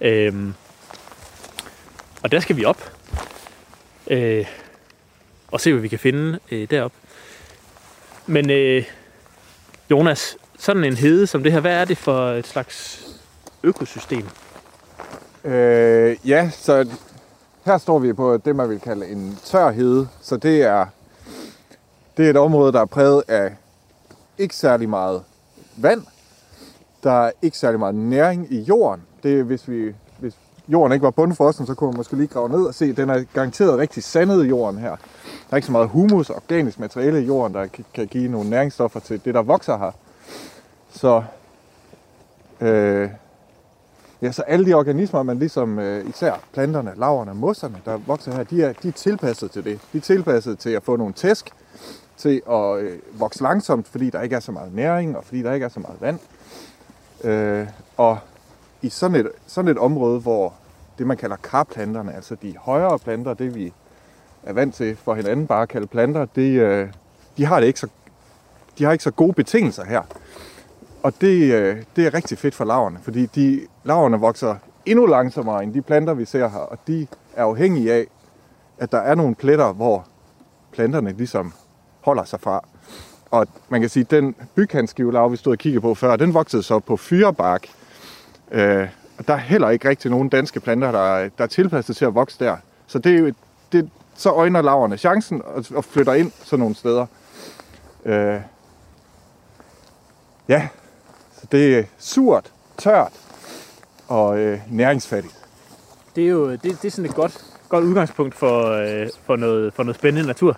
[0.01, 0.53] Øhm,
[2.23, 2.91] og der skal vi op.
[4.07, 4.45] Øh,
[5.51, 6.91] og se, hvad vi kan finde øh, derop.
[8.27, 8.85] Men øh,
[9.91, 13.07] Jonas, sådan en hede som det her, hvad er det for et slags
[13.63, 14.25] økosystem?
[15.43, 16.87] Øh, ja, så
[17.65, 20.07] her står vi på det, man vil kalde en tør hede.
[20.21, 20.85] Så det er,
[22.17, 23.55] det er et område, der er præget af
[24.37, 25.23] ikke særlig meget
[25.77, 26.05] vand.
[27.03, 29.03] Der er ikke særlig meget næring i jorden.
[29.23, 29.95] Det er, hvis, vi,
[30.71, 33.09] jorden ikke var bundfrossen, så kunne man måske lige grave ned og se, at den
[33.09, 34.89] er garanteret rigtig sandet i jorden her.
[34.89, 34.95] Der
[35.51, 38.99] er ikke så meget humus og organisk materiale i jorden, der kan- give nogle næringsstoffer
[38.99, 39.91] til det, der vokser her.
[40.91, 41.23] Så
[42.61, 43.09] øh,
[44.21, 48.43] Ja, så alle de organismer, man ligesom øh, især planterne, laverne, mosserne, der vokser her,
[48.43, 49.79] de er, de er tilpasset til det.
[49.93, 51.49] De er tilpasset til at få nogle tæsk,
[52.17, 55.53] til at øh, vokse langsomt, fordi der ikke er så meget næring, og fordi der
[55.53, 56.19] ikke er så meget vand.
[57.23, 58.17] Øh, og
[58.81, 60.53] i sådan et, sådan et område, hvor
[60.99, 63.73] det man kalder karplanterne, altså de højere planter, det vi
[64.43, 66.87] er vant til for hinanden bare at kalde planter, det, øh,
[67.37, 67.87] de har det ikke så
[68.79, 70.01] de har ikke så gode betingelser her.
[71.03, 75.63] Og det, øh, det er rigtig fedt for laverne, fordi de laverne vokser endnu langsommere
[75.63, 78.07] end de planter, vi ser her, og de er afhængige af,
[78.77, 80.07] at der er nogle pletter, hvor
[80.71, 81.53] planterne ligesom
[82.01, 82.65] holder sig fra.
[83.31, 86.63] Og man kan sige, at den bykantskivelav, vi stod og kiggede på før, den voksede
[86.63, 87.67] så på fyrebark.
[88.51, 88.87] Øh,
[89.19, 92.05] og der er heller ikke rigtig nogen danske planter, der, er- der er tilpasset til
[92.05, 92.57] at vokse der.
[92.87, 93.33] Så det er jo,
[93.71, 97.05] det, så øjner laverne chancen og, og flytter ind sådan nogle steder.
[98.05, 98.39] Øh,
[100.47, 100.67] ja,
[101.41, 103.11] så det er surt, tørt
[104.07, 105.35] og øh, næringsfattigt.
[106.15, 109.73] Det er jo det, det er sådan et godt, godt udgangspunkt for, øh, for, noget,
[109.73, 110.57] for noget spændende natur.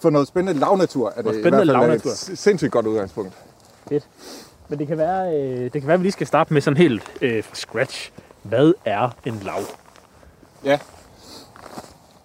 [0.00, 2.10] For noget spændende lavnatur er det Noget i spændende hvert fald lavnatur.
[2.32, 3.32] et sindssygt godt udgangspunkt.
[4.68, 6.76] Men det kan være, øh, det kan være at vi lige skal starte med sådan
[6.76, 8.12] helt øh, fra scratch.
[8.42, 9.60] Hvad er en lav?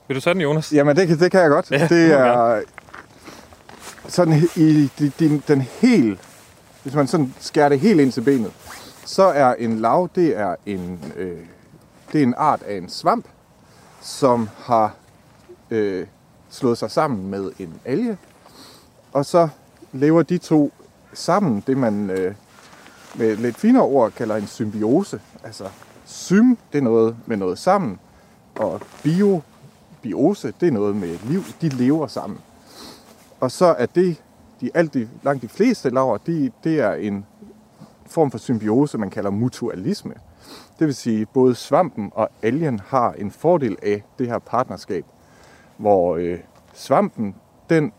[0.08, 0.74] Vil du tage den, Jonas?
[0.74, 1.72] Jamen, det, kan- det kan jeg godt.
[1.72, 2.62] Ja, det er
[4.08, 6.20] sådan i de, de, den helt...
[6.84, 8.52] Hvis man sådan skærer det helt ind til benet,
[9.06, 11.38] så er en lav, det er en, øh,
[12.12, 13.26] det er en art af en svamp,
[14.02, 14.94] som har
[15.72, 16.08] øh,
[16.50, 18.18] slået sig sammen med en alge.
[19.14, 19.50] Og så
[19.94, 20.74] lever de to
[21.14, 22.36] sammen, det man øh,
[23.16, 25.22] med lidt finere ord kalder en symbiose.
[25.44, 25.70] Altså
[26.06, 28.00] sym, det er noget med noget sammen,
[28.56, 29.42] og bio,
[30.02, 31.42] biose, det er noget med liv.
[31.62, 32.40] De lever sammen.
[33.40, 34.24] Og så er det,
[34.62, 37.26] de, alt de, langt de fleste laver, de, det er en
[38.06, 40.14] form for symbiose, man kalder mutualisme.
[40.80, 45.06] Det vil sige, både svampen og algen har en fordel af det her partnerskab,
[45.78, 46.40] hvor øh,
[46.74, 47.36] svampen,
[47.70, 47.94] den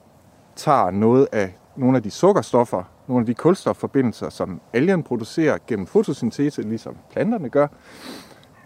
[0.56, 5.86] tager noget af nogle af de sukkerstoffer, nogle af de kulstofforbindelser, som algen producerer gennem
[5.86, 7.66] fotosyntese, ligesom planterne gør,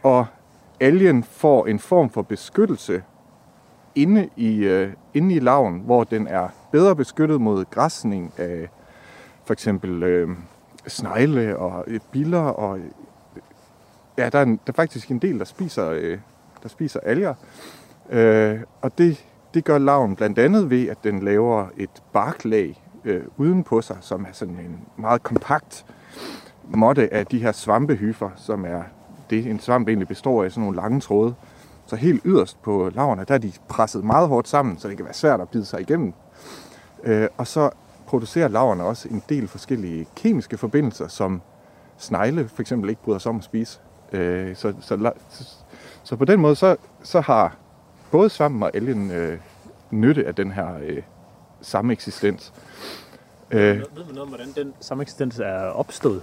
[0.03, 0.27] og
[0.81, 3.03] algen får en form for beskyttelse
[3.95, 8.69] inde i, øh, inde i laven, hvor den er bedre beskyttet mod græsning af
[9.45, 10.29] for eksempel øh,
[10.87, 12.85] snegle og øh, biller og øh,
[14.19, 16.19] ja, der er, en, der er faktisk en del, der spiser, øh,
[16.63, 17.35] der spiser alger.
[18.11, 23.23] Øh, og det, det gør laven blandt andet ved, at den laver et barklag øh,
[23.37, 25.87] uden på sig, som er sådan en meget kompakt
[26.69, 28.83] måtte af de her svampehyfer, som er
[29.31, 31.35] det, en svamp egentlig består af, sådan nogle lange tråde.
[31.87, 35.05] Så helt yderst på laverne, der er de presset meget hårdt sammen, så det kan
[35.05, 36.13] være svært at bide sig igennem.
[37.05, 37.71] Øh, og så
[38.07, 41.43] producerer laverne også en del forskellige kemiske forbindelser, som
[41.99, 43.81] snegle for eksempel ikke bryder sig om at spise.
[44.13, 45.57] Øh, så, så, så,
[46.03, 47.57] så på den måde, så, så har
[48.11, 49.39] både svampen og algen øh,
[49.91, 51.03] nytte af den her øh,
[51.61, 52.53] samme eksistens.
[53.51, 56.23] Øh, ved man noget om, hvordan den samme eksistens er opstået?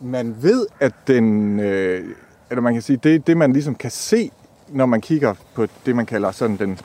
[0.00, 2.14] Man ved, at den, øh,
[2.50, 4.30] eller man kan sige, det det, man ligesom kan se,
[4.68, 6.78] når man kigger på det, man kalder sådan den,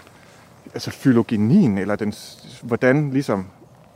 [0.74, 2.14] altså fylogenien, eller den,
[2.62, 3.46] hvordan ligesom,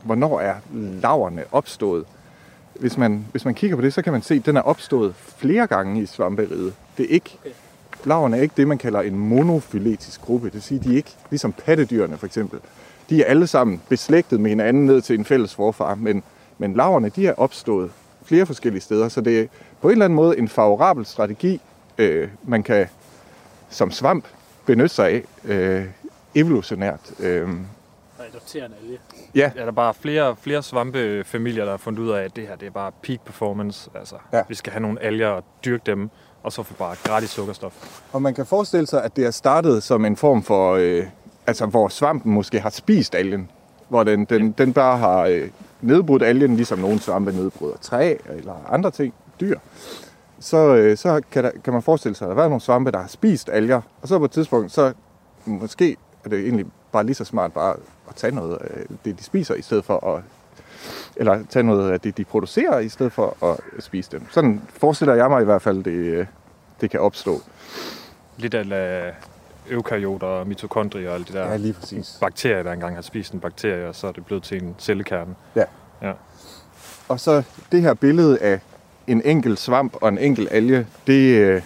[0.04, 2.06] hvornår er laverne opstået.
[2.80, 5.16] Hvis man, hvis man kigger på det, så kan man se, at den er opstået
[5.16, 6.74] flere gange i svamperiget.
[6.98, 7.50] Det er ikke, okay.
[8.06, 10.46] laverne er ikke det, man kalder en monofyletisk gruppe.
[10.46, 12.60] Det vil sige, de er ikke ligesom pattedyrene for eksempel.
[13.10, 16.24] De er alle sammen beslægtet med hinanden ned til en fælles forfar, men,
[16.58, 17.92] men laverne de er opstået
[18.26, 19.48] flere forskellige steder, så det er
[19.82, 21.62] på en eller anden måde en favorabel strategi,
[21.98, 22.88] øh, man kan
[23.70, 24.26] som svamp
[24.66, 25.86] benytte sig af øh,
[26.36, 27.00] evolutionært.
[27.20, 27.50] Øh.
[28.30, 29.00] Adoptere en alge.
[29.36, 29.52] Ja.
[29.56, 32.66] Er der bare flere, flere svampefamilier, der har fundet ud af, at det her det
[32.66, 33.90] er bare peak performance.
[33.96, 34.42] Altså, ja.
[34.50, 36.10] vi skal have nogle alger og dyrke dem,
[36.44, 38.02] og så få bare gratis sukkerstof.
[38.14, 41.06] Og man kan forestille sig, at det er startet som en form for, øh,
[41.48, 43.50] altså hvor svampen måske har spist algen.
[43.90, 45.50] Hvor den, den, den bare har øh,
[45.82, 49.60] nedbrudt algen, ligesom nogle svampe nedbryder træ eller andre ting, dyr
[50.40, 52.92] så, øh, så kan, der, kan man forestille sig, at der har været nogle svampe,
[52.92, 54.94] der har spist alger, og så på et tidspunkt, så
[55.46, 57.76] måske er det egentlig bare lige så smart bare
[58.10, 60.24] at tage noget af det, de spiser, i stedet for at
[61.16, 64.26] eller tage noget af det, de producerer, i stedet for at spise dem.
[64.32, 66.26] Sådan forestiller jeg mig i hvert fald, det, øh,
[66.82, 67.42] det kan opstå.
[68.38, 69.14] Lidt af
[69.72, 72.18] eukaryoter og mitokondrier og alt det der ja, lige præcis.
[72.22, 75.36] bakterier, der engang har spist en bakterie, og så er det blevet til en cellekerne.
[75.56, 75.64] Ja.
[76.02, 76.12] ja.
[77.08, 78.60] Og så det her billede af
[79.08, 81.62] en enkelt svamp og en enkelt alge, det øh,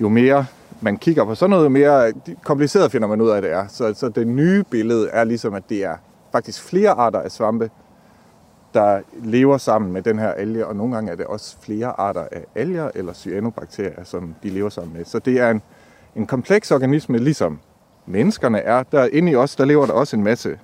[0.00, 0.46] jo mere
[0.80, 3.66] man kigger på sådan noget, mere kompliceret finder man ud af, det er.
[3.68, 5.96] Så, så det nye billede er ligesom, at det er
[6.32, 7.70] faktisk flere arter af svampe,
[8.74, 12.26] der lever sammen med den her alge, og nogle gange er det også flere arter
[12.32, 15.04] af alger eller cyanobakterier, som de lever sammen med.
[15.04, 15.62] Så det er en,
[16.16, 17.58] en kompleks organisme, ligesom
[18.06, 18.82] menneskerne er.
[18.82, 20.58] Der inde i os, der lever der også en masse.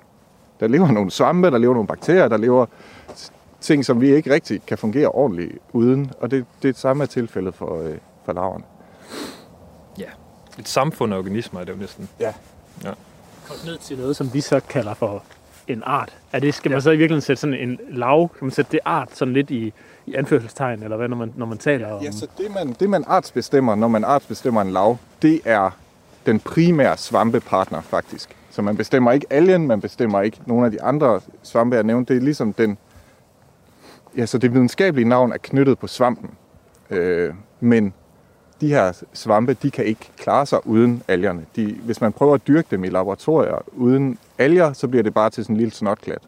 [0.61, 2.67] Der lever nogle svampe, der lever nogle bakterier, der lever
[3.61, 6.11] ting, som vi ikke rigtig kan fungere ordentligt uden.
[6.21, 8.65] Og det, det er det samme tilfælde for, øh, for laverne.
[9.99, 10.09] Ja,
[10.59, 12.09] et samfund af organismer er det jo næsten.
[12.21, 12.33] Ja.
[12.85, 12.91] ja.
[13.49, 15.23] Kom ned til noget, som vi så kalder for
[15.69, 16.17] en art.
[16.33, 18.81] Er det, skal man så i virkeligheden sætte sådan en lav, kan man sætte det
[18.85, 19.73] art sådan lidt i,
[20.11, 22.03] i anførselstegn, eller hvad, når man, når man taler om?
[22.03, 25.71] Ja, så det man, det man artsbestemmer, når man artsbestemmer en lav, det er
[26.27, 28.37] den primære svampepartner faktisk.
[28.51, 32.15] Så man bestemmer ikke algen, man bestemmer ikke nogle af de andre svampe, jeg nævnte.
[32.15, 32.79] Det er ligesom den
[34.17, 36.31] ja, så det videnskabelige navn er knyttet på svampen.
[36.91, 37.95] Øh, men
[38.61, 41.47] de her svampe, de kan ikke klare sig uden algerne.
[41.57, 45.31] De, hvis man prøver at dyrke dem i laboratorier uden alger, så bliver det bare
[45.31, 46.23] til sådan en lille snotklat.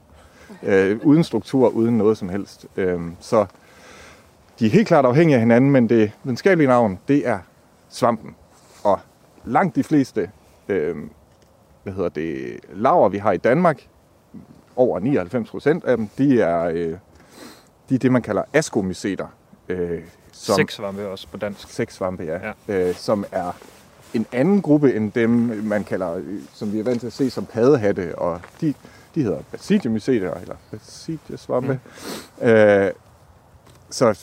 [0.62, 2.66] Øh, uden struktur, uden noget som helst.
[2.76, 3.46] Øh, så
[4.62, 7.38] de er helt klart afhængige af hinanden, men det videnskabelige navn, det er
[7.88, 8.36] svampen.
[8.84, 9.00] Og
[9.44, 10.30] langt de fleste
[10.68, 10.96] øh,
[11.82, 13.86] hvad hedder det, laver, vi har i Danmark,
[14.76, 16.96] over 99 procent af dem, de er øh,
[17.88, 19.26] de er det, man kalder askomyceter.
[19.68, 21.70] Øh, som, Sexsvampe også på dansk.
[21.70, 22.52] Sexsvampe, ja.
[22.68, 22.88] ja.
[22.88, 23.52] Øh, som er
[24.14, 25.30] en anden gruppe end dem,
[25.64, 26.20] man kalder,
[26.52, 28.74] som vi er vant til at se som paddehatte, og de,
[29.14, 31.80] de hedder basidiumyceter, eller basidiasvampe.
[32.40, 32.46] Mm.
[32.46, 32.90] Øh,
[33.90, 34.18] så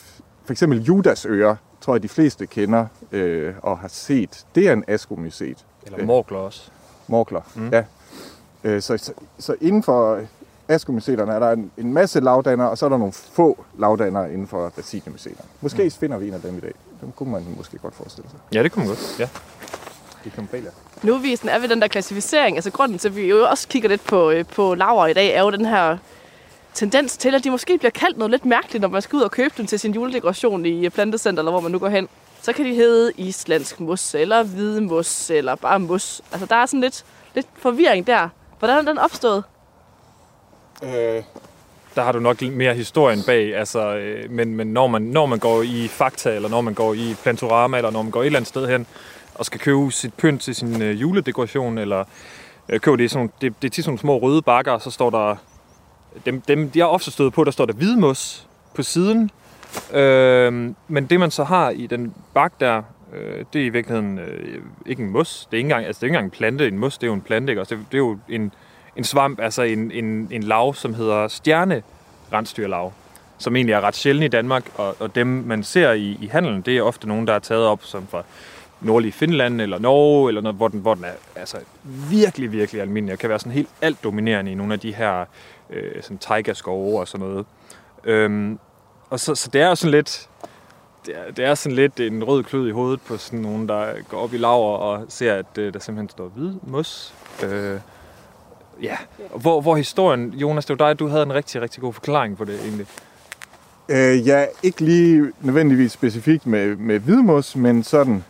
[0.49, 4.45] for eksempel Judasører, tror jeg, de fleste kender øh, og har set.
[4.55, 5.65] Det er en askomycet.
[5.85, 6.71] Eller morkler også.
[7.07, 7.69] Morkler, mm.
[7.69, 7.83] ja.
[8.63, 10.21] Øh, så, så, så inden for
[10.67, 14.47] askomyceterne er der en, en masse lavdanner, og så er der nogle få lavdanner inden
[14.47, 15.49] for basidiumyceterne.
[15.61, 15.91] Måske mm.
[15.91, 16.73] finder vi en af dem i dag.
[17.01, 18.39] Dem kunne man måske godt forestille sig.
[18.53, 19.19] Ja, det kunne man godt.
[19.19, 19.29] Ja.
[20.23, 20.61] Det kan man
[21.03, 22.57] Nu er vi, sådan, er vi den der klassificering.
[22.57, 25.33] Altså grunden til, at vi jo også kigger lidt på, øh, på laver i dag,
[25.33, 25.97] er jo den her
[26.73, 29.31] tendens til, at de måske bliver kaldt noget lidt mærkeligt, når man skal ud og
[29.31, 32.09] købe dem til sin juledekoration i øh, plantecenter, eller hvor man nu går hen.
[32.41, 36.21] Så kan de hedde islandsk mos, eller hvide mos, eller bare mos.
[36.31, 37.05] Altså der er sådan lidt,
[37.35, 38.29] lidt forvirring der.
[38.59, 39.43] Hvordan er den opstået?
[40.83, 41.23] Øh,
[41.95, 45.39] der har du nok mere historien bag, altså, øh, men, men når, man, når man
[45.39, 48.39] går i Fakta, eller når man går i Plantorama, eller når man går et eller
[48.39, 48.87] andet sted hen,
[49.35, 52.03] og skal købe sit pynt til sin øh, juledekoration, eller
[52.69, 54.91] øh, købe det i sådan, det, det er til sådan nogle små røde bakker, så
[54.91, 55.35] står der,
[56.25, 59.31] dem, dem jeg har ofte stået på, der står der hvidmos på siden,
[59.93, 62.81] Øh, men det man så har i den bak der,
[63.13, 65.47] øh, det er i virkeligheden øh, ikke en mos.
[65.51, 66.67] Det er ikke engang, altså, det er ikke engang en plante.
[66.67, 67.61] En mos, det er jo en plante, ikke?
[67.61, 68.51] Også det, det er jo en,
[68.95, 72.93] en svamp, altså en, en, en lav, som hedder stjernerensdyrlav,
[73.37, 76.61] som egentlig er ret sjælden i Danmark, og, og dem man ser i, i handelen,
[76.61, 78.23] det er ofte nogen, der er taget op som fra
[78.81, 81.57] nordlige Finland eller Norge, eller noget, hvor den, hvor den er altså,
[82.09, 85.25] virkelig, virkelig almindelig, og kan være sådan helt alt dominerende i nogle af de her
[85.69, 87.45] øh, sådan taiga-skove og sådan noget.
[88.03, 88.59] Øhm,
[89.09, 90.29] og så, så det er jo sådan lidt,
[91.05, 93.93] det er, det er sådan lidt en rød klød i hovedet på sådan nogen, der
[94.09, 97.13] går op i laver og ser, at øh, der simpelthen står hvid mos.
[97.43, 97.79] Øh,
[98.81, 98.97] ja,
[99.35, 102.45] hvor, hvor historien, Jonas, det var dig, du havde en rigtig, rigtig god forklaring på
[102.45, 102.87] det egentlig.
[103.89, 108.23] Øh, ja, ikke lige nødvendigvis specifikt med, med hvidmos, men sådan,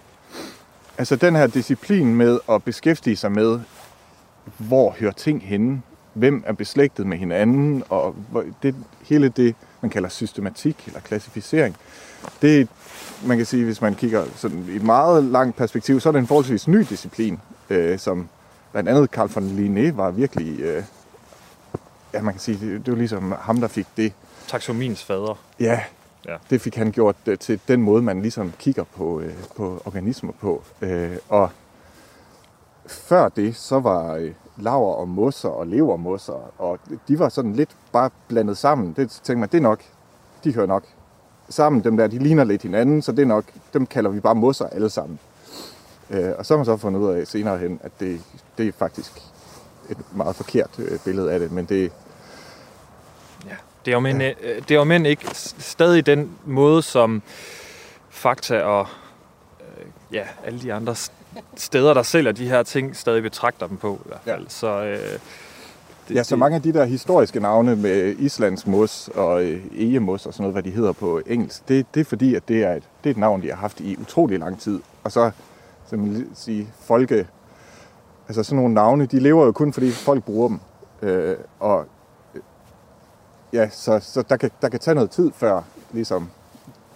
[0.98, 3.60] altså den her disciplin med at beskæftige sig med,
[4.58, 5.82] hvor hører ting henne,
[6.14, 8.16] hvem er beslægtet med hinanden, og
[8.64, 11.76] det, hele det, man kalder systematik eller klassificering,
[12.42, 12.68] det
[13.26, 16.20] man kan sige, hvis man kigger sådan i et meget langt perspektiv, så er det
[16.20, 18.30] en forholdsvis ny disciplin, øh, som
[18.72, 20.84] blandt andet Carl von Linné var virkelig, øh,
[22.14, 24.14] ja man kan sige, det, det var ligesom ham, der fik det
[24.48, 25.40] Taxomins fader.
[25.60, 25.80] Ja,
[26.26, 26.32] Ja.
[26.32, 26.38] ja.
[26.50, 30.32] det fik han gjort øh, til den måde, man ligesom kigger på, øh, på organismer
[30.42, 30.64] på.
[30.82, 31.50] Øh, og
[32.88, 37.76] før det, så var øh, laver og mosser og levermosser, og de var sådan lidt
[37.92, 38.94] bare blandet sammen.
[38.94, 39.84] Det tænkte man, det er nok,
[40.44, 40.84] de hører nok
[41.50, 43.44] sammen, dem der, de ligner lidt hinanden, så det er nok,
[43.74, 45.20] dem kalder vi bare mosser alle sammen.
[46.10, 48.22] Øh, og så har man så fundet ud af senere hen, at det,
[48.58, 49.22] det er faktisk
[49.90, 51.92] et meget forkert øh, billede af det, men det,
[53.86, 57.22] Det er jo men, øh, det er jo men ikke stadig den måde, som
[58.10, 58.88] Fakta og
[59.62, 60.96] øh, ja, alle de andre
[61.56, 64.00] steder, der sælger de her ting, stadig betragter dem på.
[64.06, 64.44] I hvert fald.
[64.44, 64.50] Ja.
[64.50, 65.20] Så, øh,
[66.08, 70.26] det, Ja, så mange af de der historiske navne med Islands mos og øh, egemos
[70.26, 72.74] og sådan noget, hvad de hedder på engelsk, det, det er fordi, at det er,
[72.74, 74.80] et, det er et navn, de har haft i utrolig lang tid.
[75.04, 75.32] Og så,
[75.88, 77.28] som man sige, folke,
[78.28, 80.60] altså sådan nogle navne, de lever jo kun, fordi folk bruger dem.
[81.02, 81.86] Øh, og
[82.36, 82.42] øh,
[83.54, 86.30] ja, så, så der, kan, der kan tage noget tid før, ligesom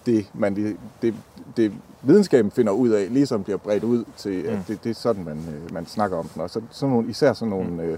[0.06, 1.15] det, man, det, det,
[1.58, 4.63] det videnskaben finder ud af, ligesom bliver bredt ud til, at Mm.
[4.63, 6.41] det, det er sådan, man, øh, man snakker om den.
[6.41, 7.97] Og så, sådan nogle, især sådan nogle, øh,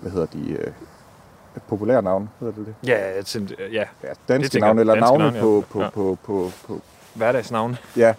[0.00, 0.72] hvad hedder de, øh,
[1.68, 2.88] populære navne, hedder det det?
[2.88, 4.60] ja, jeg tænkte, ja, Ja, Det danske jeg.
[4.60, 5.42] navne, eller Danske navne navne, ja.
[5.42, 5.88] på, på, Ja.
[5.90, 6.80] på, på, på,
[7.14, 7.76] hverdagsnavne.
[7.96, 8.14] ja.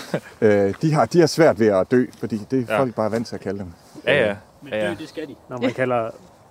[0.40, 2.80] øh, de, har, de har svært ved at dø, fordi det er Ja.
[2.80, 3.68] folk bare vant til at kalde dem.
[4.06, 4.36] Ja, ja.
[4.62, 4.90] Men Ja, ja.
[4.90, 6.10] dø, det skal de, når man kalder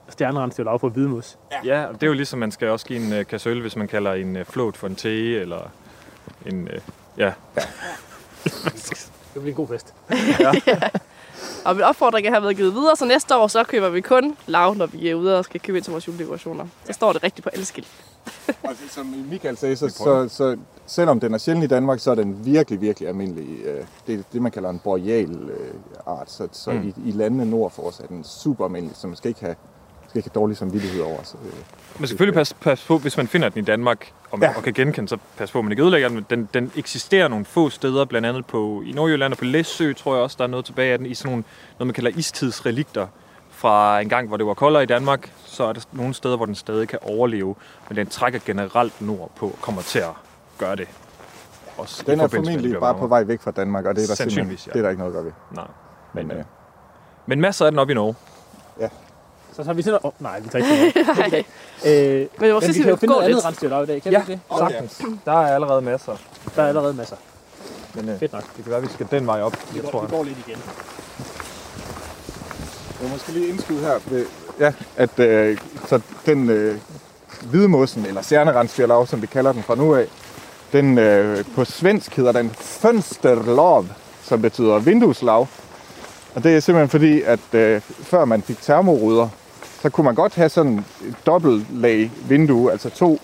[0.09, 1.37] stjernerensdyr for hvidmus.
[1.65, 3.75] Ja, og det er jo ligesom, man skal også give en uh, kasse øl, hvis
[3.75, 5.71] man kalder en uh, float for en te, eller
[6.45, 6.69] en, uh,
[7.17, 7.33] ja.
[9.33, 9.93] Det bliver en god fest.
[11.65, 14.75] Og min opfordring har været givet videre, så næste år så køber vi kun lav,
[14.75, 16.65] når vi er ude og skal købe ind til vores juledekorationer.
[16.85, 17.87] Så står det rigtigt på alle skilt.
[18.47, 22.11] Og det, som Michael sagde, så, så, så selvom den er sjælden i Danmark, så
[22.11, 23.59] er den virkelig, virkelig almindelig.
[23.65, 25.73] øh, Det er det, man kalder en boreal øh,
[26.05, 26.31] art.
[26.31, 26.93] Så, så mm.
[27.05, 29.55] i, i landene nord for os er den super almindelig, så man skal ikke have,
[30.23, 31.17] have dårlig samvittighed over.
[31.23, 31.53] Så, øh, Man
[31.95, 34.51] skal selvfølgelig passe, passe på, hvis man finder den i Danmark, og, man, ja.
[34.51, 34.57] Ja.
[34.57, 36.25] og kan genkende, så pas på, at man ikke ødelægger den.
[36.29, 40.13] Den, den eksisterer nogle få steder, blandt andet på, i Nordjylland og på Læsø, tror
[40.15, 41.43] jeg også, der er noget tilbage af den, i sådan nogle,
[41.79, 43.07] noget man kalder istidsrelikter
[43.49, 46.45] fra en gang, hvor det var koldere i Danmark, så er der nogle steder, hvor
[46.45, 47.55] den stadig kan overleve,
[47.89, 50.11] men den trækker generelt nord på og kommer til at
[50.57, 50.87] gøre det.
[51.77, 54.49] Også den er formentlig bare på vej væk fra Danmark, og det er der, simpelthen,
[54.49, 54.71] ja.
[54.71, 55.31] det er der ikke noget at gøre ved.
[55.51, 55.67] Nej.
[56.13, 56.43] Men, Men, øh,
[57.25, 58.15] Men masser af den op i Norge.
[59.55, 59.97] Så tager vi til...
[60.03, 61.07] Oh, nej, vi tager ikke det.
[61.17, 61.43] Nej.
[61.85, 63.45] Øh, Men men vi kan jo vi finde noget andet lidt.
[63.45, 64.23] rensdyr i dag, kan Ja.
[64.23, 64.57] vi ikke det?
[64.59, 65.01] Sagtens.
[65.25, 66.15] Der er allerede masser.
[66.55, 67.15] Der er allerede masser.
[67.93, 68.43] Men øh, Fedt nok.
[68.57, 70.11] det kan være, at vi skal den vej op, Vi går, tror vi jeg.
[70.11, 70.57] går lidt igen.
[73.01, 74.25] Jeg må måske lige indskyde her, ved,
[74.59, 76.77] ja, at øh, så den øh,
[77.43, 80.05] hvidmossen, eller særnerensfjerlav, som vi kalder den fra nu af,
[80.73, 83.85] den øh, på svensk hedder den fönsterlav,
[84.23, 85.47] som betyder vindueslav.
[86.35, 89.29] Og det er simpelthen fordi, at øh, før man fik termoruder,
[89.85, 93.19] så kunne man godt have sådan et dobbeltlag vindue, altså to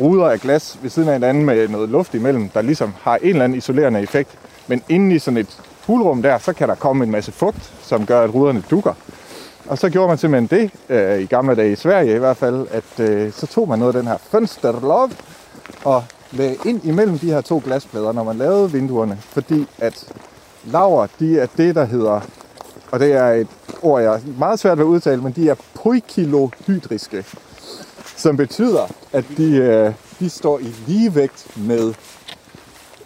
[0.00, 3.28] ruder af glas ved siden af hinanden med noget luft imellem, der ligesom har en
[3.28, 4.30] eller anden isolerende effekt.
[4.66, 8.06] Men inde i sådan et hulrum der, så kan der komme en masse fugt, som
[8.06, 8.94] gør, at ruderne dukker.
[9.66, 12.66] Og så gjorde man simpelthen det, øh, i gamle dage i Sverige i hvert fald,
[12.70, 15.10] at øh, så tog man noget af den her fönsterlov
[15.84, 20.12] og lagde ind imellem de her to glasplader, når man lavede vinduerne, fordi at
[20.64, 22.20] laver, de er det, der hedder,
[22.90, 23.48] og det er et
[23.82, 27.24] ord, jeg er meget svært ved at udtale, men de er poikilohydriske,
[28.16, 31.94] som betyder, at de, øh, de står i ligevægt med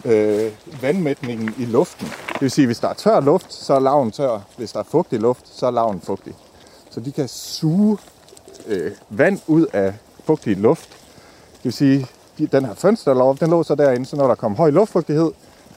[0.05, 2.07] øh, vandmætningen i luften.
[2.07, 4.39] Det vil sige, at hvis der er tør luft, så er laven tør.
[4.57, 6.33] Hvis der er fugtig luft, så er laven fugtig.
[6.89, 7.97] Så de kan suge
[8.67, 9.93] øh, vand ud af
[10.25, 10.89] fugtig luft.
[11.53, 12.07] Det vil sige,
[12.43, 15.31] at den her fønsterlov, den lå så derinde, så når der kom høj luftfugtighed,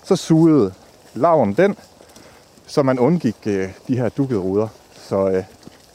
[0.04, 0.72] så sugede
[1.14, 1.76] laven den,
[2.66, 4.68] så man undgik øh, de her dukkede ruder.
[5.08, 5.44] Så øh,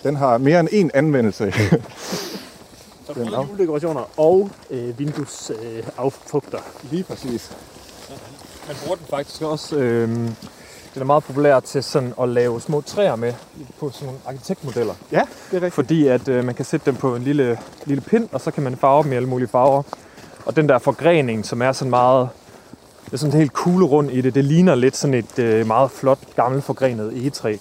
[0.03, 1.53] den har mere end én anvendelse.
[3.07, 5.77] Så både juledekorationer og øh, vinduesafugter.
[5.77, 6.59] Øh, affugter.
[6.91, 7.57] Lige præcis.
[8.67, 9.75] Man bruger den faktisk også.
[9.75, 10.09] Øh,
[10.93, 13.33] den er meget populær til sådan at lave små træer med
[13.79, 14.93] på sådan nogle arkitektmodeller.
[15.11, 15.73] Ja, det er rigtigt.
[15.73, 18.63] Fordi at øh, man kan sætte dem på en lille, lille pind, og så kan
[18.63, 19.83] man farve dem i alle mulige farver.
[20.45, 22.29] Og den der forgrening, som er sådan meget...
[23.11, 24.35] Det er sådan helt kugle rundt i det.
[24.35, 27.57] Det ligner lidt sådan et øh, meget flot, gammelt forgrenet egetræ.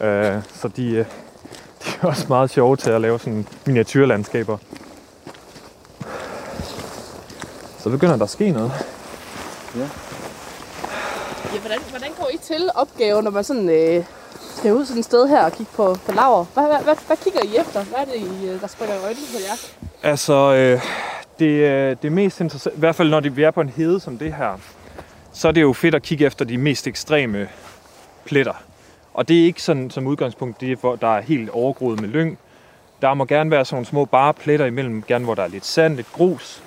[0.00, 0.96] Øh, så de, øh,
[1.84, 4.58] de er også meget sjove til at lave sådan miniatyrlandskaber.
[7.78, 8.72] Så begynder der at ske noget.
[9.76, 14.04] Ja, hvordan, hvordan går I til opgaven, når man sådan, øh,
[14.56, 16.44] skal ud sådan et sted her og kigge på, på laver?
[16.54, 17.84] Hvad, hvad, hvad, hvad kigger I efter?
[17.84, 19.56] Hvad er det, I, øh, der springer i øjnene på jer?
[20.10, 20.82] Altså, øh,
[21.38, 24.00] det, øh, det mest interessante, i hvert fald når det, vi er på en hede
[24.00, 24.58] som det her,
[25.34, 27.48] så er det jo fedt at kigge efter de mest ekstreme
[28.24, 28.62] pletter.
[29.14, 32.08] Og det er ikke sådan som udgangspunkt, det er, hvor der er helt overgroet med
[32.08, 32.38] lyng.
[33.02, 35.66] Der må gerne være sådan nogle små bare pletter imellem, gerne hvor der er lidt
[35.66, 36.62] sand, lidt grus,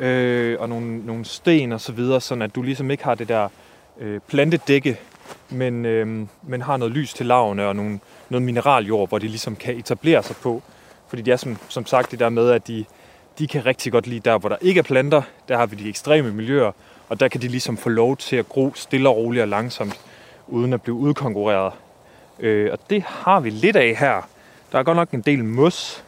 [0.00, 3.28] øh, og nogle, nogle sten og så videre, sådan at du ligesom ikke har det
[3.28, 3.48] der
[4.00, 4.98] øh, plantedække,
[5.50, 9.56] men, øh, men har noget lys til lavene og nogle, noget mineraljord, hvor de ligesom
[9.56, 10.62] kan etablere sig på.
[11.08, 12.84] Fordi de er som, som sagt det der med, at de,
[13.38, 15.22] de kan rigtig godt lide der, hvor der ikke er planter.
[15.48, 16.72] Der har vi de ekstreme miljøer,
[17.08, 20.00] og der kan de ligesom få lov til at gro stille og roligt og langsomt,
[20.46, 21.72] uden at blive udkonkurreret.
[22.38, 24.28] Øh, og det har vi lidt af her.
[24.72, 26.04] Der er godt nok en del mos,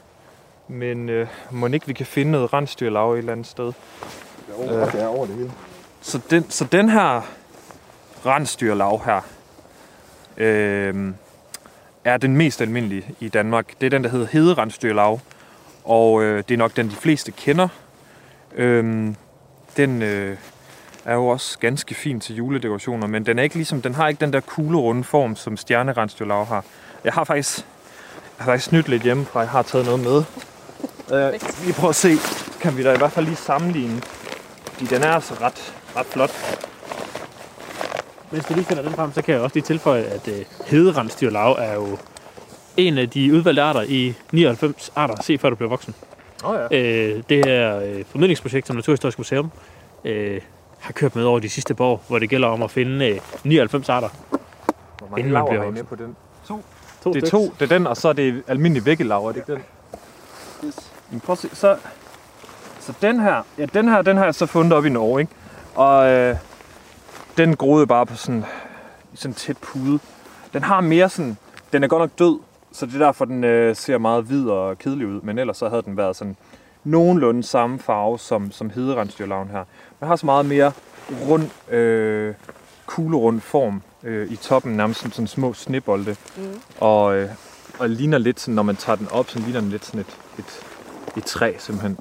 [0.69, 3.67] men øh, må ikke vi kan finde noget rensdyrlav et eller andet sted.
[3.67, 5.53] Er over, det er over det hele.
[6.01, 7.31] Så den, så den her
[8.27, 9.21] rensdyrlav her,
[10.37, 11.13] øh,
[12.05, 13.81] er den mest almindelige i Danmark.
[13.81, 15.21] Det er den, der hedder hederensdyrlav,
[15.85, 17.69] og øh, det er nok den, de fleste kender.
[18.55, 19.15] Øh,
[19.77, 20.37] den øh,
[21.05, 24.21] er jo også ganske fin til juledekorationer, men den, er ikke ligesom, den har ikke
[24.21, 26.65] den der kuglerunde form, som stjernerensdyrlav har.
[27.05, 27.59] Jeg har faktisk,
[28.39, 30.25] jeg har faktisk snydt lidt hjemmefra, jeg har taget noget med.
[31.13, 32.13] Øh, vi prøver at se,
[32.61, 34.01] kan vi da i hvert fald lige sammenligne
[34.81, 36.31] fordi den er altså ret, ret flot.
[38.31, 41.57] Mens du lige finder den frem, så kan jeg også lige tilføje, at øh, hederensdyrlav
[41.59, 41.99] er jo
[42.77, 45.95] en af de udvalgte arter i 99 arter, se før du bliver voksen.
[46.45, 46.79] Oh, ja.
[46.79, 49.51] Øh, det her øh, formidlingsprojekt, som Naturhistorisk Museum
[50.05, 50.41] øh,
[50.81, 53.21] har kørt med over de sidste par år, hvor det gælder om at finde øh,
[53.45, 54.09] 99 arter.
[54.99, 56.17] Hvor mange inden man laver bliver er med på den?
[56.49, 56.63] To.
[57.05, 57.31] To Det er styks.
[57.31, 59.63] to, det er den, og så er det almindelig vækkelav, er det ikke den?
[60.65, 60.93] Yes.
[61.11, 61.77] Men prøv at se, så,
[62.81, 65.33] så den her, ja, den her, den har jeg så fundet op i Norge, ikke?
[65.75, 66.37] Og øh,
[67.37, 68.45] den groede bare på sådan,
[69.15, 69.99] sådan tæt pude.
[70.53, 71.37] Den har mere sådan,
[71.73, 72.39] den er godt nok død,
[72.73, 75.21] så det er derfor, den øh, ser meget hvid og kedelig ud.
[75.21, 76.37] Men ellers så havde den været sådan
[76.85, 79.65] nogenlunde samme farve som, som hederensdyrlaven her.
[80.01, 80.73] Den har så meget mere
[81.29, 82.35] rund, øh,
[82.87, 86.17] kuglerund form øh, i toppen, nærmest som sådan små snebolde.
[86.37, 86.61] Mm.
[86.81, 87.29] Og, øh,
[87.79, 90.17] og ligner lidt sådan, når man tager den op, så ligner den lidt sådan et,
[90.39, 90.61] et,
[91.17, 91.99] et træ simpelthen.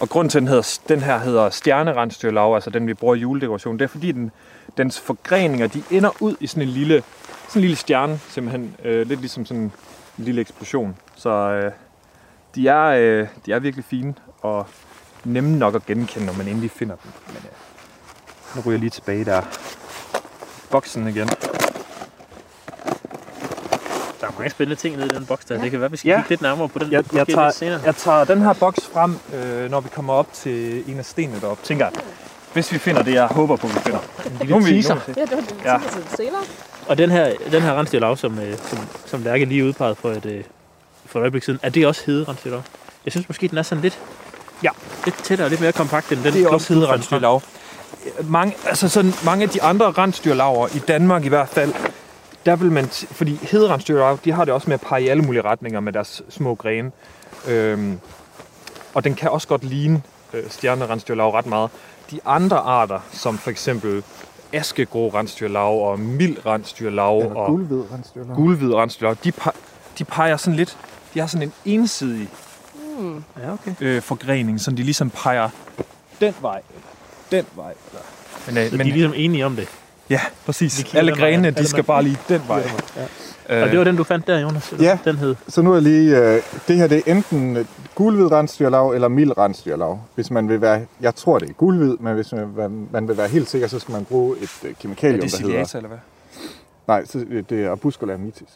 [0.00, 3.18] Og grunden til, at den, hedder, den her hedder stjernerensdyrlav, altså den vi bruger i
[3.18, 4.30] juledekoration, det er fordi den,
[4.76, 7.02] dens forgreninger, de ender ud i sådan en lille,
[7.48, 8.76] sådan en lille stjerne, simpelthen.
[8.84, 9.72] Øh, lidt ligesom sådan en
[10.16, 10.96] lille eksplosion.
[11.16, 11.72] Så øh,
[12.54, 14.66] de, er, øh, de er virkelig fine og
[15.24, 17.10] nemme nok at genkende, når man endelig finder dem.
[17.26, 17.50] Men øh,
[18.56, 19.42] nu ryger jeg lige tilbage der.
[20.70, 21.28] Boksen igen.
[24.20, 25.60] Der er mange spændende ting nede i den boks der.
[25.60, 26.16] Det kan være, vi skal Ja.
[26.16, 27.80] kigge lidt nærmere på den Jeg, jeg, lidt tager, senere.
[27.84, 31.40] jeg tager den her boks frem, øh, når vi kommer op til en af stenene
[31.40, 31.64] deroppe.
[31.64, 31.90] Tænker
[32.52, 33.98] hvis vi finder det, jeg håber på, vi finder.
[34.26, 34.94] En lille teaser.
[34.94, 35.72] nu vi Ja, det var det, Ja.
[35.72, 35.78] ja.
[35.92, 36.42] til senere.
[36.88, 40.26] Og den her, den her rensdyrlav, som, øh, som, som Lærke lige udpegede for et,
[40.26, 40.44] øh,
[41.14, 42.62] for et øjeblik siden, er det også hederensdyrlav?
[43.04, 43.98] Jeg synes måske, den er sådan lidt,
[44.62, 44.70] Ja.
[45.04, 46.32] lidt tættere og lidt mere kompakt end den.
[46.32, 47.42] Det er også du hederensdyrlav.
[48.24, 51.72] Mange, altså sådan, mange af de andre rensdyrlaver, i Danmark i hvert fald,
[52.46, 55.22] der vil man, t- fordi hederensdyrlav, de har det også med at pege i alle
[55.22, 56.90] mulige retninger med deres små grene.
[57.48, 57.98] Øhm,
[58.94, 61.70] og den kan også godt ligne øh, stjernerensdyrlav ret meget.
[62.10, 64.02] De andre arter, som for eksempel
[64.52, 68.34] askegrå rensdyrlav og mild rensdyrlav og guldhvid rensdyrlav.
[68.36, 69.56] gulhvid rensdyrlav, de, pe-
[69.98, 70.76] de peger sådan lidt,
[71.14, 72.28] de har sådan en ensidig
[72.98, 73.24] Mm.
[73.42, 73.74] Ja, okay.
[73.80, 75.48] øh, forgrening, som de ligesom peger
[76.20, 76.82] den vej, eller
[77.30, 77.74] den vej.
[77.90, 78.02] Eller.
[78.46, 79.68] Men, øh, Så men de er ligesom enige om det.
[80.10, 80.94] ja, præcis.
[80.94, 82.62] Alle grenene, de skal bare lige den vej.
[83.48, 83.62] Ja.
[83.64, 84.72] Og det var den, du fandt der, Jonas?
[84.72, 84.84] eller?
[84.84, 84.98] Ja.
[85.04, 85.34] Den hed.
[85.48, 89.38] Så nu er lige, øh, det her det er enten øh, gulhvid rensdyrlav eller mild
[89.38, 90.00] rensdyrlav.
[90.14, 93.28] Hvis man vil være, jeg tror det er gulhvid, men hvis man, man- vil være
[93.28, 95.74] helt sikker, så skal man bruge et øh, Er kemikalium, det der hedder...
[95.76, 95.98] eller hvad?
[96.86, 98.48] Nej, så, øh, det er arbuscula mitis.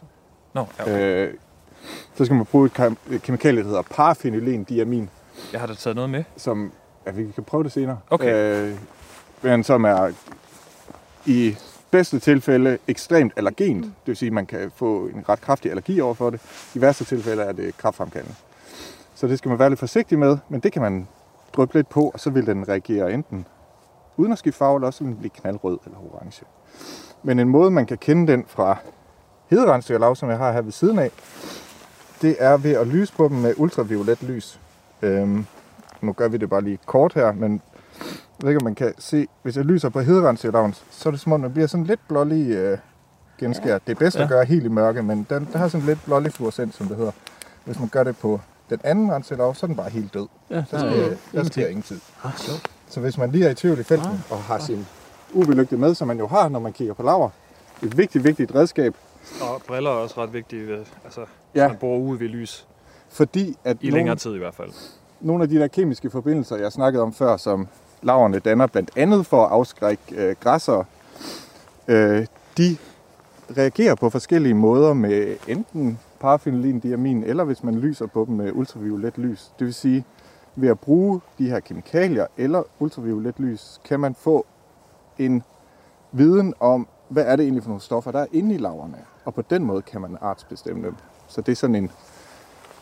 [0.54, 1.26] Nå, ja, okay.
[1.26, 1.34] Øh,
[2.14, 2.70] så skal man bruge
[3.10, 5.10] et kemikalie, der hedder paraphenylendiamin,
[5.52, 6.24] Jeg har da taget noget med.
[6.36, 6.72] som
[7.06, 7.98] Ja, vi kan prøve det senere.
[8.10, 8.70] Okay.
[8.70, 8.78] Øh,
[9.42, 10.12] men som er
[11.26, 11.56] i
[11.90, 13.84] bedste tilfælde ekstremt allergent.
[13.84, 16.40] Det vil sige, at man kan få en ret kraftig allergi over for det.
[16.74, 18.34] I værste tilfælde er det kraftfremkaldende.
[19.14, 21.08] Så det skal man være lidt forsigtig med, men det kan man
[21.52, 23.46] dryppe lidt på, og så vil den reagere enten
[24.16, 26.42] uden at skifte farve, eller også vil den blive knaldrød eller orange.
[27.22, 28.76] Men en måde, man kan kende den fra
[29.46, 31.10] hederensdyr som jeg har her ved siden af,
[32.22, 34.60] det er ved at lyse på dem med ultraviolet lys.
[35.02, 35.46] Øhm,
[36.00, 37.62] nu gør vi det bare lige kort her, men
[38.00, 41.20] jeg ved ikke, om man kan se, hvis jeg lyser på hederensdyr så er det
[41.20, 42.78] som om, den bliver sådan lidt blålig øh,
[43.38, 43.86] genskært.
[43.86, 44.22] Det er bedst ja.
[44.22, 46.96] at gøre helt i mørke, men den, den har sådan lidt blålig fluorescens, som det
[46.96, 47.12] hedder.
[47.64, 48.40] Hvis man gør det på
[48.70, 50.26] den anden renselag, så er den bare helt død.
[50.50, 52.00] Ja, Så sker, der sker ingenting.
[52.24, 52.70] Ah, sjovt.
[52.88, 54.32] Så hvis man lige er i tvivl i felten ah.
[54.32, 54.86] og har sin
[55.32, 57.30] UV-lygte med, som man jo har, når man kigger på laver,
[57.82, 58.94] et vigtigt, vigtigt redskab,
[59.40, 61.20] Og briller er også ret vigtige, ved- altså,
[61.54, 61.68] Ja.
[61.68, 62.66] man bruger ude ved lys.
[63.08, 64.70] fordi at I længere tid i hvert fald.
[65.20, 67.68] nogle af de der kemiske forbindelser, jeg snakkede om før, som
[68.02, 70.84] laverne danner blandt andet for at afskrække øh, græsser,
[71.88, 72.26] øh,
[72.56, 72.76] de
[73.56, 79.18] reagerer på forskellige måder med enten parafenolin-diamin, eller hvis man lyser på dem med ultraviolet
[79.18, 79.52] lys.
[79.58, 80.04] Det vil sige,
[80.56, 84.46] ved at bruge de her kemikalier eller ultraviolet lys, kan man få
[85.18, 85.42] en
[86.12, 88.96] viden om, hvad er det egentlig for nogle stoffer, der er inde i laverne.
[89.24, 90.94] Og på den måde kan man artsbestemme dem.
[91.28, 91.90] Så det er sådan en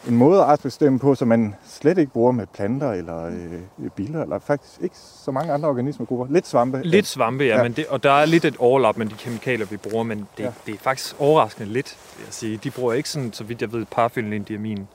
[0.09, 4.23] en måde at artsbestemme på, som man slet ikke bruger med planter eller øh, biler,
[4.23, 6.27] eller faktisk ikke så mange andre organismegrupper.
[6.35, 6.81] Lidt svampe.
[6.83, 7.57] Lidt svampe, ja, Ja.
[7.57, 7.63] ja.
[7.63, 10.27] Men det, og der er lidt et overlap med de kemikalier, vi bruger, men det,
[10.39, 10.45] Ja.
[10.45, 10.51] ja.
[10.67, 12.57] det er faktisk overraskende lidt, vil jeg sige.
[12.57, 14.89] De bruger ikke sådan, så vidt jeg ved, parafenolin-diamin.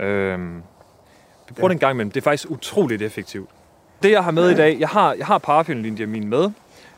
[0.00, 0.54] Øhm,
[1.48, 1.62] vi bruger Ja.
[1.62, 1.68] ja.
[1.68, 2.10] det en gang imellem.
[2.10, 3.50] Det er faktisk utroligt effektivt.
[4.02, 6.50] Det, jeg har med i dag, jeg har, jeg har parafenolin-diamin med,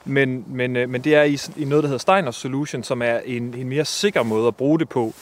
[0.04, 3.18] men, men, øh, men det er i, i noget, der hedder Steiners Solution, som er
[3.24, 5.12] en, en mere sikker måde at bruge det på.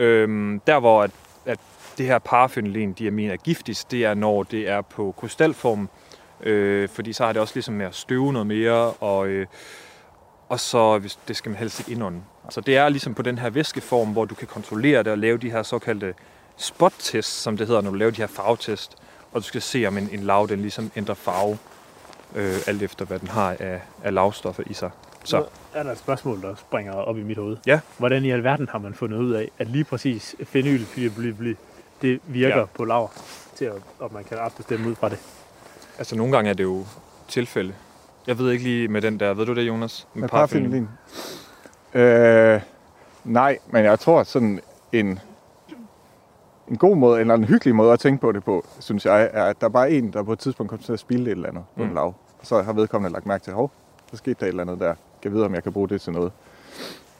[0.00, 1.10] Øhm, der, hvor at,
[1.46, 1.58] at
[1.98, 5.88] det her parafenolin-diamin er giftigst, det er, når det er på krystalform,
[6.42, 9.46] øh, fordi så har det også ligesom med at støve noget mere, og, øh,
[10.48, 12.20] og så hvis, det skal man helst ikke indånde.
[12.50, 15.38] Så det er ligesom på den her væskeform, hvor du kan kontrollere det og lave
[15.38, 16.14] de her såkaldte
[16.56, 18.96] spot-tests, som det hedder, når du laver de her farvetest,
[19.32, 21.58] og du skal se, om en, en lav den ligesom ændrer farve,
[22.34, 24.90] øh, alt efter hvad den har af, af lavstoffer i sig.
[25.24, 25.44] Så
[25.74, 27.56] er der et spørgsmål, der springer op i mit hoved.
[27.66, 27.80] Ja.
[27.98, 31.56] Hvordan i alverden har man fundet ud af, at lige præcis phenylbly,
[32.02, 32.64] det virker ja.
[32.64, 33.08] På laver,
[33.54, 35.18] til at, at man kan bestemme ud fra det?
[35.98, 36.84] altså nogle gange er det jo
[37.28, 37.74] tilfælde.
[38.26, 40.08] Jeg ved ikke lige med den der, ved du det Jonas?
[40.14, 40.88] Med parafenolin.
[41.94, 42.60] Øh,
[43.24, 44.60] nej, men jeg tror sådan
[44.92, 45.18] en,
[46.68, 49.44] en god måde, eller en hyggelig måde at tænke på det på, synes jeg, er,
[49.44, 51.48] at der bare er en, der på et tidspunkt kommer til at spille et eller
[51.48, 51.94] andet på en Mm.
[51.94, 52.06] lav.
[52.40, 53.70] Og så har vedkommende lagt mærke til, hov,
[54.10, 54.94] så skete der et eller andet der.
[55.24, 56.32] Jeg vide, om jeg kan bruge det til noget.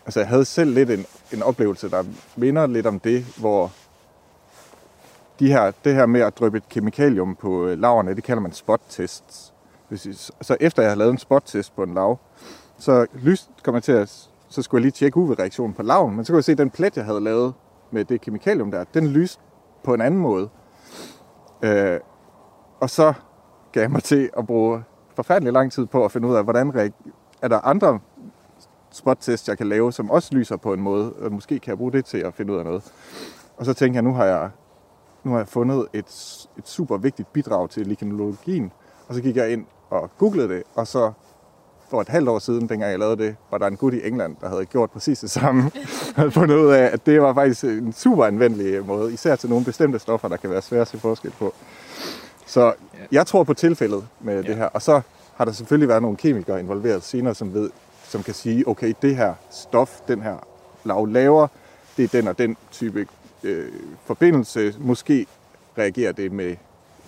[0.05, 2.05] Altså, jeg havde selv lidt en, en oplevelse, der
[2.36, 3.72] minder lidt om det, hvor
[5.40, 8.53] de her, det her med at dryppe et kemikalium på øh, laverne, det kalder man
[8.53, 9.53] spot-tests.
[10.40, 12.18] Så efter jeg havde lavet en spot-test på en lav,
[12.78, 16.24] så lyst kom jeg til at, så skulle jeg lige tjekke UV-reaktionen på laven, men
[16.24, 17.55] så kunne jeg se, at den plet, jeg havde lavet
[17.90, 19.42] med det kemikalium der, den lyste
[19.84, 20.48] på en anden måde.
[21.62, 22.01] Øh,
[22.80, 23.12] og så
[23.72, 24.82] gav jeg mig til at bruge
[25.16, 27.11] forfærdelig lang tid på at finde ud af, hvordan reag-
[27.43, 27.99] er der andre
[28.93, 31.93] spot-tests, jeg kan lave, som også lyser på en måde, og måske kan jeg bruge
[31.93, 32.93] det til at finde ud af noget.
[33.57, 34.51] Og så tænkte jeg, nu har jeg,
[35.24, 36.07] nu har jeg fundet et,
[36.59, 38.72] et super vigtigt bidrag til likenologien,
[39.09, 41.12] og så gik jeg ind og googlede det, og så
[41.91, 44.36] for et halvt år siden, dengang jeg lavede det, var der en gut i England,
[44.41, 45.70] der havde gjort præcis det samme.
[46.16, 49.64] havde fundet ud af, at det var faktisk en super anvendelig måde, især til nogle
[49.64, 51.55] bestemte stoffer, der kan være svære at se forskel på.
[52.47, 52.72] Så
[53.12, 54.49] jeg tror på tilfældet med ja.
[54.49, 55.01] det her, og så
[55.41, 57.70] har der selvfølgelig været nogle kemikere involveret senere, som ved,
[58.09, 60.36] som kan sige, okay, det her stof, den her
[60.84, 61.47] lav laver,
[61.97, 63.07] det er den og den type
[63.43, 63.72] øh,
[64.05, 64.74] forbindelse.
[64.78, 65.26] Måske
[65.78, 66.57] reagerer det med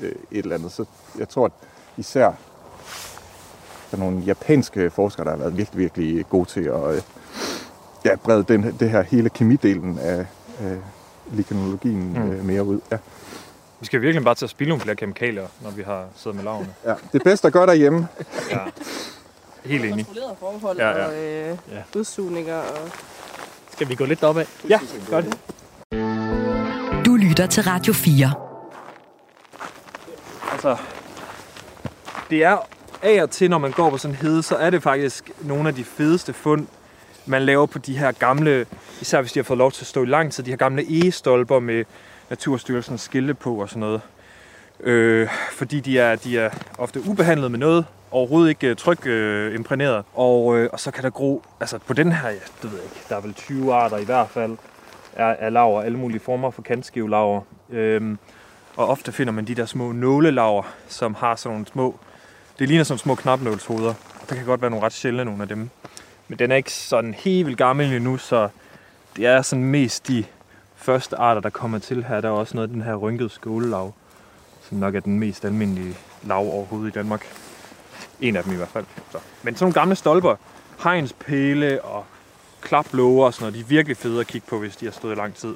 [0.01, 0.73] øh, et eller andet.
[0.73, 0.85] Så
[1.19, 1.53] jeg tror, at
[1.97, 2.25] især
[3.91, 7.03] der er nogle japanske forskere, der har været virkelig, virkelig gode til at øh,
[8.05, 10.27] ja, brede den, det her hele kemidelen af
[10.63, 10.77] øh,
[11.33, 12.31] likenologien Mm.
[12.31, 12.81] øh, mere ud.
[12.93, 12.99] Ja.
[13.83, 16.45] Vi skal virkelig bare til at spille nogle flere kemikalier, når vi har siddet med
[16.45, 16.75] lavene.
[16.87, 16.95] Ja.
[17.13, 18.09] Det bedste at gøre derhjemme,
[18.51, 18.59] Ja.
[19.65, 20.07] Helt enig.
[20.07, 21.07] Kontrolleret forhold Ja, ja.
[21.07, 21.83] og øh, Ja.
[21.99, 22.57] udsugninger.
[22.59, 22.89] Og...
[23.73, 24.45] Skal vi gå lidt opad?
[24.69, 24.81] Ja,
[25.11, 25.39] gør det.
[27.07, 28.33] Du lytter til Radio 4.
[30.53, 30.77] Altså,
[32.31, 32.59] det er
[33.03, 35.69] af og til, når man går på sådan en hede, så er det faktisk nogle
[35.69, 36.67] af de fedeste fund,
[37.27, 38.67] man laver på de her gamle,
[39.01, 40.83] især hvis de har fået lov til at stå i lang tid, de her gamle
[40.91, 41.85] egestolper med
[42.33, 44.01] Naturstyrelsens skilte på og sådan noget.
[44.81, 49.55] Øh, fordi de er, de er ofte ubehandlet med noget, overhovedet ikke øh, tryk øh,
[49.55, 50.05] imprægneret.
[50.15, 52.85] Og, øh, og så kan der gro, altså på den her, ja, det ved jeg
[52.85, 54.57] ikke, der er vel 20 arter i hvert fald,
[55.17, 57.41] af, af laver, alle mulige former for kantskivlaver.
[57.71, 58.17] Øh,
[58.77, 61.99] Og ofte finder man de der små nålelaver, som har sådan nogle små...
[62.59, 63.95] Det ligner som små knapnålshoveder.
[64.29, 65.71] Der kan godt være nogle ret sjældne nogle af dem.
[66.29, 68.49] Men den er ikke sådan helt vildt gammel endnu, så
[69.17, 70.25] det er sådan mest de
[70.83, 72.21] første arter, der kommer til her.
[72.21, 73.95] Der er også noget af den her rynkede skålelav,
[74.69, 77.27] som nok er den mest almindelige lav overhovedet i Danmark.
[78.21, 78.85] En af dem i hvert fald.
[79.13, 79.19] Så.
[79.43, 80.37] Men sådan nogle gamle stolper,
[80.83, 82.05] hegnspæle og
[82.61, 85.13] klaplåger og sådan noget, de er virkelig fede at kigge på, hvis de har stået
[85.13, 85.55] i lang tid.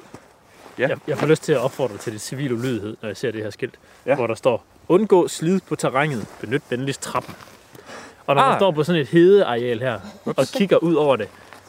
[0.77, 0.87] Ja.
[0.87, 3.43] Jeg, jeg får lyst til at opfordre til det civil ulydighed, når jeg ser det
[3.43, 3.75] her skilt,
[4.05, 4.15] Ja.
[4.15, 7.35] hvor der står, undgå slid på terrænet, benyt venligst trappen.
[8.27, 8.41] Og når.
[8.41, 8.49] Ah.
[8.49, 11.27] man står på sådan et hedeareal her, og kigger ud over det,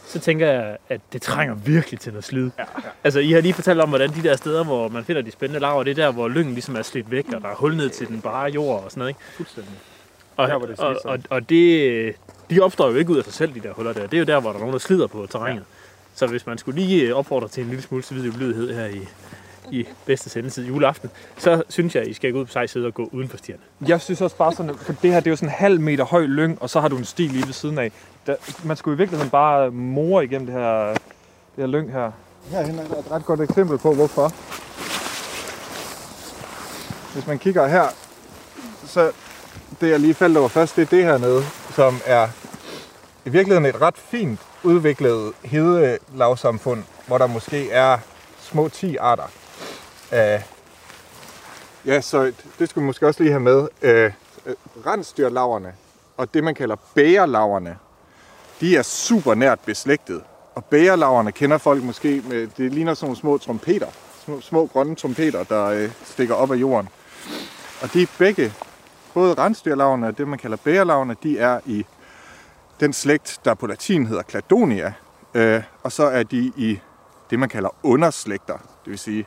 [0.08, 2.50] så tænker jeg, at det trænger virkelig til noget slid.
[2.58, 2.88] Ja, ja.
[3.04, 5.60] Altså, I har lige fortalt om, hvordan de der steder, hvor man finder de spændende
[5.60, 7.90] laver, det er der, hvor lyngen ligesom er slidt væk, og der er hul ned
[7.90, 9.20] til den bare jord og sådan noget, ikke?
[9.36, 9.72] Fuldstændig.
[10.36, 12.14] Og, Der, det og, og, og det,
[12.50, 14.06] de opstår jo ikke ud af sig selv, de der huller der.
[14.06, 15.58] Det er jo der, hvor der er nogen, der slider på terrænet.
[15.58, 15.64] Ja.
[16.14, 19.00] Så hvis man skulle lige opfordre til en lille smule civil ulydighed her i,
[19.72, 22.86] i bedste sendetid juleaften, så synes jeg, at I skal gå ud på sej side
[22.86, 23.62] og gå uden for stierne.
[23.86, 26.04] Jeg synes også bare sådan, for det her det er jo sådan en halv meter
[26.04, 27.92] høj lyng, og så har du en sti lige ved siden af.
[28.26, 30.98] Der, man skulle i virkeligheden bare more igennem det her, det
[31.56, 32.10] her lyng her.
[32.50, 34.32] Herhen er et ret godt eksempel på, hvorfor.
[37.12, 37.84] Hvis man kigger her,
[38.86, 39.10] så
[39.80, 41.42] det jeg lige faldt over først, det er det her nede,
[41.74, 42.28] som er
[43.24, 47.98] i virkeligheden et ret fint udviklet hedelavsamfund, hvor der måske er
[48.40, 49.30] små 10 arter
[50.10, 50.44] af...
[51.86, 53.68] Ja, så det skulle vi måske også lige have med.
[53.82, 54.12] Øh,
[54.46, 54.54] øh
[54.86, 55.74] rensdyrlaverne
[56.18, 57.78] og det, man kalder bægerlaverne,
[58.60, 60.22] de er super nært beslægtet.
[60.54, 63.86] Og bægerlaverne kender folk måske med, det ligner sådan nogle små trompeter.
[64.24, 66.88] Små, små grønne trompeter, der øh, stikker op af jorden.
[67.82, 68.52] Og de er begge,
[69.14, 71.86] både rensdyrlaverne og det, man kalder bægerlaverne, de er i
[72.80, 74.92] den slægt, der på latin hedder Cladonia.
[75.34, 76.80] Øh, og så er de i
[77.30, 78.54] det, man kalder underslægter.
[78.54, 79.26] Det vil sige,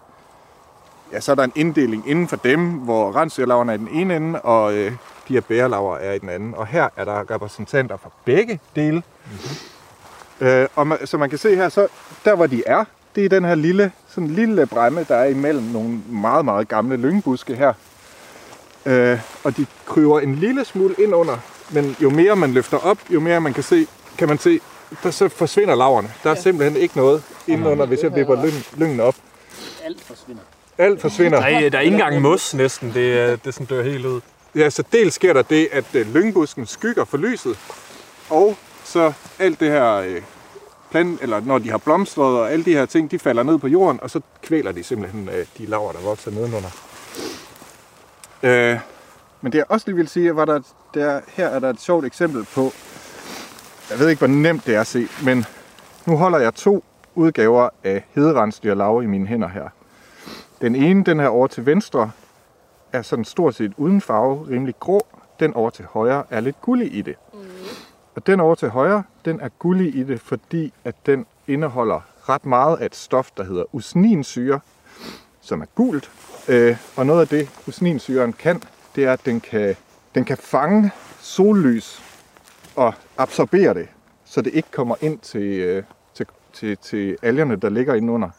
[1.12, 4.16] ja, så er der en inddeling inden for dem, hvor rensdyrlaverne er i den ene
[4.16, 4.92] ende, og øh,
[5.28, 6.56] de her bærelaver er i den anden.
[6.56, 8.96] Og her er der repræsentanter fra begge dele.
[8.96, 10.48] Mm-hmm.
[10.48, 11.88] Øh, og man, så man kan se her, så
[12.26, 12.84] der hvor de er,
[13.16, 16.98] det er den her lille, sådan lille bræmme, der er imellem nogle meget, meget gamle
[16.98, 17.74] lyngbuske her.
[18.86, 21.38] Øh, og de kryver en lille smule ind under,
[21.72, 23.88] men jo mere man løfter op, jo mere man kan se,
[24.18, 24.60] kan man se,
[25.04, 26.12] der så forsvinder laverne.
[26.24, 29.16] Der er simpelthen ikke noget indenunder, hvis jeg vipper lyng, lyngen op.
[29.84, 30.42] Alt forsvinder.
[30.78, 31.40] Alt forsvinder.
[31.40, 34.22] Der er, der er ikke engang mos næsten, det, er- det sådan dør helt ud.
[34.56, 37.60] Ja, så dels sker der det, at øh, lyngbusken skygger for lyset,
[38.30, 40.22] og så alt det her øh,
[40.92, 43.68] plant, eller når de har blomstret og alle de her ting, de falder ned på
[43.68, 46.70] jorden, og så kvæler de simpelthen øh, de laver, der vokser nedenunder.
[48.44, 48.80] Øh,
[49.42, 50.60] men det jeg også lige vil sige, var der,
[50.94, 52.72] der, her er der et sjovt eksempel på,
[53.90, 55.46] jeg ved ikke, hvor nemt det er at se, men
[56.06, 56.84] nu holder jeg to
[57.16, 59.70] udgaver af hederensdyrlave i mine hænder her.
[60.62, 62.12] Den ene, den her over til venstre,
[62.94, 65.02] er sådan stort set uden farve, rimelig grå.
[65.40, 67.16] Den over til højre er lidt gullig i det.
[68.16, 72.46] Og den over til højre, den er gullig i det, fordi at den indeholder ret
[72.46, 74.60] meget af et stof, der hedder usninsyre,
[75.42, 76.12] som er gult.
[76.48, 78.62] Øh, og noget af det, usninsyren kan,
[78.96, 79.76] det er, at den kan,
[80.16, 82.04] den kan fange sollys
[82.76, 83.88] og absorbere det,
[84.26, 85.84] så det ikke kommer ind til, øh,
[86.14, 88.30] til, til, til algerne, der ligger indenunder.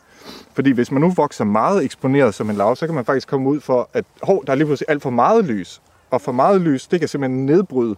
[0.54, 3.48] Fordi hvis man nu vokser meget eksponeret som en lav, så kan man faktisk komme
[3.48, 5.82] ud for, at hov, der er lige pludselig alt for meget lys.
[6.10, 7.96] Og for meget lys, det kan simpelthen nedbryde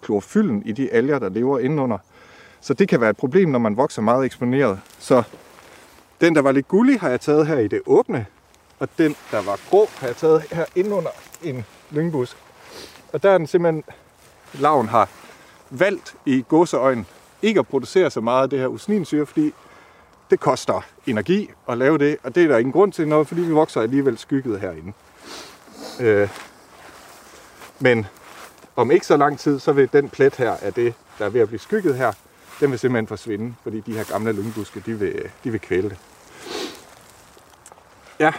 [0.00, 1.98] klorofylden i de alger, der lever indenunder.
[2.60, 4.80] Så det kan være et problem, når man vokser meget eksponeret.
[4.98, 5.22] Så
[6.20, 8.26] den, der var lidt gullig, har jeg taget her i det åbne.
[8.78, 11.10] Og den, der var grå, har jeg taget her indenunder
[11.42, 12.36] en lyngbusk.
[13.12, 13.84] Og der er den simpelthen,
[14.54, 15.08] laven har
[15.70, 17.06] valgt i godseøjen
[17.42, 19.52] ikke at producere så meget af det her usninsyre, fordi
[20.30, 23.40] det koster energi at lave det, og det er der ingen grund til noget, fordi
[23.40, 24.92] vi vokser alligevel skygget herinde.
[26.00, 26.28] Øh,
[27.80, 28.06] men
[28.76, 31.40] om ikke så lang tid, så vil den plet her af det, der er ved
[31.40, 32.12] at blive skygget her,
[32.60, 35.98] den vil simpelthen forsvinde, fordi de her gamle lyngbuske, de vil, de vil kvæle det.
[38.20, 38.32] Ja,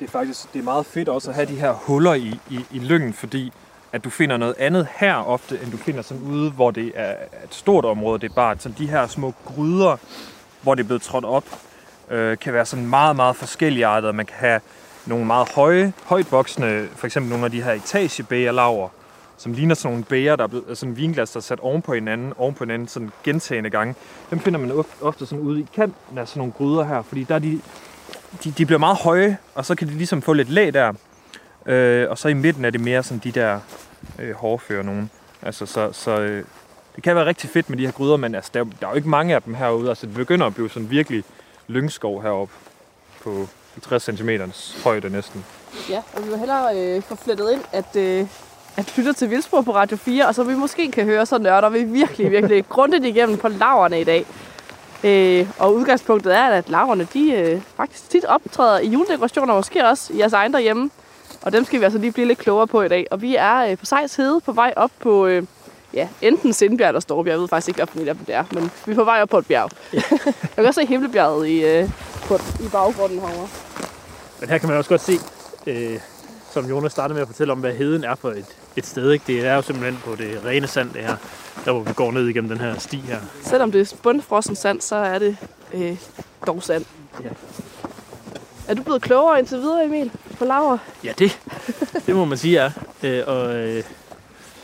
[0.00, 2.64] det er faktisk det er meget fedt også at have de her huller i, i,
[2.70, 3.52] i lyngen, fordi
[3.92, 7.16] at du finder noget andet her ofte, end du finder sådan ude, hvor det er
[7.44, 8.18] et stort område.
[8.18, 9.96] Det er bare sådan de her små gryder,
[10.62, 11.44] hvor det er blevet trådt op,
[12.10, 14.14] øh, kan være sådan meget, meget forskelligartet.
[14.14, 14.60] Man kan have
[15.06, 18.88] nogle meget høje, højt voksende, for eksempel nogle af de her etagebægerlaver,
[19.36, 21.94] som ligner sådan nogle bæger, der er blevet, sådan vinglas, der er sat oven på
[21.94, 23.94] hinanden, oven på hinanden, sådan gentagende gange.
[24.30, 27.34] Dem finder man ofte sådan ude i kanten af sådan nogle gryder her, fordi der
[27.34, 27.60] er de,
[28.44, 30.92] de, de bliver meget høje, og så kan de ligesom få lidt lag der.
[31.66, 33.60] Øh, og så i midten er det mere sådan de der
[34.18, 35.10] øh, hårdføre nogen.
[35.42, 36.44] Altså, så, så øh,
[36.98, 38.86] det kan være rigtig fedt med de her gryder, men altså, der, er jo- der
[38.86, 39.88] er jo ikke mange af dem herude.
[39.88, 41.24] Altså, det begynder at blive sådan virkelig
[41.68, 42.54] lyngskov heroppe
[43.24, 44.30] på 50 cm
[44.84, 45.44] højde næsten.
[45.90, 48.26] Ja, og vi vil hellere øh, få flettet ind, at, øh,
[48.76, 51.68] at lytte til Vildspor på Radio 4, og så vi måske kan høre, så nørder
[51.68, 54.26] vi virkelig, virkelig grundigt igennem på laverne i dag.
[55.04, 60.12] Øh, og udgangspunktet er, at laverne, de øh, faktisk tit optræder i juledekorationer, måske også
[60.12, 60.90] i jeres egen derhjemme.
[61.42, 63.06] Og dem skal vi altså lige blive lidt klogere på i dag.
[63.10, 65.42] Og vi er øh, på Sejs Hede på vej op på, øh,
[65.94, 67.32] ja, enten Sindbjerg eller Storebjerg.
[67.32, 69.38] Jeg ved faktisk ikke, hvad for det er, men vi er på vej op på
[69.38, 69.70] et bjerg.
[69.92, 70.02] Jeg
[70.56, 71.90] kan også se Himmelbjerget i, øh,
[72.24, 73.48] på, i baggrunden herovre.
[74.40, 75.12] Men her kan man også godt se,
[75.66, 76.00] øh,
[76.52, 79.12] som Jonas startede med at fortælle om, hvad heden er for et, et sted.
[79.12, 79.24] Ikke?
[79.26, 81.16] Det er jo simpelthen på det rene sand, det her.
[81.64, 83.18] Der hvor vi går ned igennem den her sti her.
[83.42, 85.36] Selvom det er bundfrossen sand, så er det
[85.74, 85.96] øh,
[86.46, 86.84] dog sand.
[87.24, 87.28] Ja.
[88.68, 90.78] Er du blevet klogere indtil videre, Emil, på laver?
[91.04, 91.40] Ja, det,
[92.06, 92.70] det må man sige er.
[93.02, 93.84] Øh, og øh,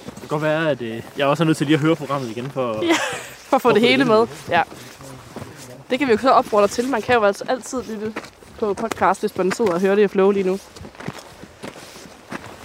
[0.05, 2.31] det kan godt være, at øh, jeg også er nødt til lige at høre programmet
[2.31, 2.95] igen for, Ja.
[3.39, 4.27] For at få det hele med.
[4.51, 4.63] Ja.
[5.91, 6.89] Det kan vi jo så opfordre til.
[6.89, 8.13] Man kan jo altså altid lytte
[8.59, 10.59] på podcast, hvis man sidder og hører det i flow lige nu.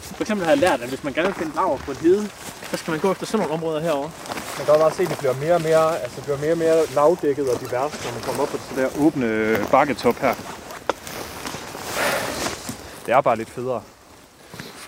[0.01, 2.29] For eksempel har jeg lært, at hvis man gerne vil finde laver på en hede,
[2.71, 4.11] så skal man gå efter sådan nogle områder herovre.
[4.57, 6.57] Man kan godt bare se, at det bliver mere og mere, altså bliver mere og
[6.57, 10.33] mere lavdækket og divers, når man kommer op på det der åbne bakketop her.
[13.05, 13.81] Det er bare lidt federe.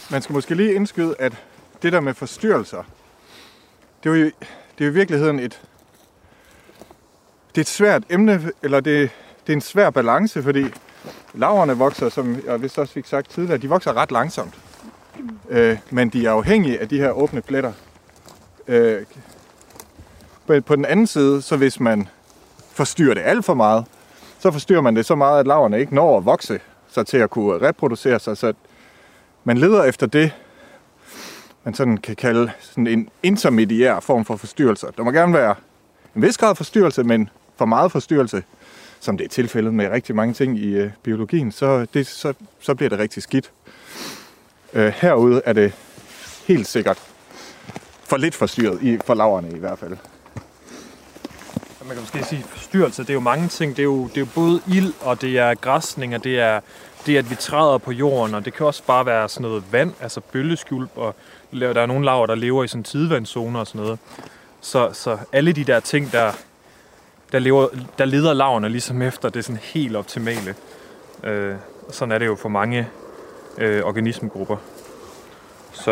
[0.10, 1.34] Man skal måske lige indskyde, at
[1.82, 2.84] det der med forstyrrelser,
[4.04, 4.34] det er jo, det
[4.80, 5.62] er jo i virkeligheden et,
[7.50, 9.10] det er et svært emne, eller det,
[9.48, 10.66] det er en svær balance, fordi
[11.34, 14.54] laverne vokser, som jeg vist også fik sagt tidligere, de vokser ret langsomt.
[15.50, 17.74] Øh, men de er afhængige af de her åbne pletter.
[18.68, 19.06] Øh,
[20.48, 22.08] på- på den anden side, så hvis man
[22.72, 23.86] forstyrrer det alt for meget,
[24.40, 26.60] så forstyrrer man det så meget, at laverne ikke når at vokse
[26.92, 28.38] sig til at kunne reproducere sig.
[28.38, 28.54] Så
[29.44, 30.32] man leder efter det,
[31.64, 34.88] man sådan kan kalde sådan en intermediær form for forstyrrelse.
[34.98, 35.56] Der må gerne være
[36.16, 38.44] en vis grad af forstyrrelse, men for meget forstyrrelse,
[39.00, 42.76] som det er tilfældet med rigtig mange ting i øh, biologien, så, det, så, så
[42.76, 43.52] bliver det rigtig skidt.
[44.74, 45.74] Øh, herude er det
[46.48, 46.98] helt sikkert
[48.04, 49.98] for lidt forstyrret, i, for laverne i hvert fald.
[51.86, 53.72] Man kan måske sige, forstyrrelse, det er jo mange ting.
[53.72, 56.60] Det er jo, det er jo både ild, og det er græsning, og det er
[57.06, 59.94] det, at vi træder på jorden, og det kan også bare være sådan noget vand,
[60.02, 61.16] altså bølgeskjulp, og
[61.60, 64.00] der er nogle laver, der lever i sådan tidevandszoner og sådan noget.
[64.62, 66.32] Så, så alle de der ting, der,
[67.32, 70.56] der, lever, der leder laverne ligesom efter det sådan helt optimale.
[71.24, 71.56] Øh,
[71.90, 72.88] sådan er det jo for mange
[73.58, 74.58] øh, organismegrupper.
[75.72, 75.92] Så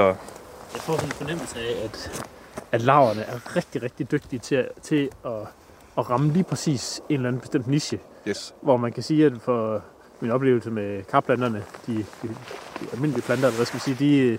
[0.73, 2.23] Jeg får sådan en fornemmelse af, at,
[2.71, 5.31] at laverne er rigtig, rigtig dygtige til, at- til at,
[5.97, 7.99] at ramme lige præcis en eller anden bestemt niche.
[8.27, 8.53] Yes.
[8.61, 9.81] Hvor man kan sige, at for
[10.19, 12.27] min oplevelse med karplanterne, de, de,
[12.81, 14.37] de almindelige planter, hvad skal vi sige, de,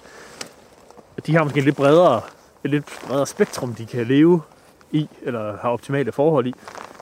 [1.27, 2.21] de har måske et lidt bredere,
[2.65, 4.43] et lidt bredere spektrum, de kan leve
[4.93, 6.55] i, eller har optimale forhold i.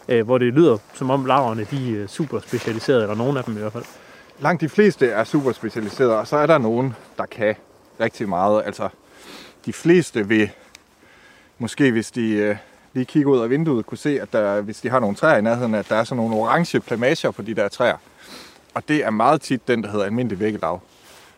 [0.08, 3.44] Øh, hvor det lyder som om larverne de øh, er super specialiserede, eller nogen af
[3.44, 3.84] dem i hvert fald.
[4.40, 7.54] Langt de fleste er super specialiserede, og så er der nogen, der kan
[8.00, 8.62] rigtig meget.
[8.66, 8.88] Altså,
[9.66, 10.50] de fleste vil,
[11.58, 12.56] måske hvis de øh,
[12.92, 15.42] lige kigger ud af vinduet, kunne se, at der, hvis de har nogle træer i
[15.42, 17.96] nærheden, at der er sådan nogle orange plamager på de der træer.
[18.74, 20.80] Og det er meget tit den, der hedder almindelig vækkelav.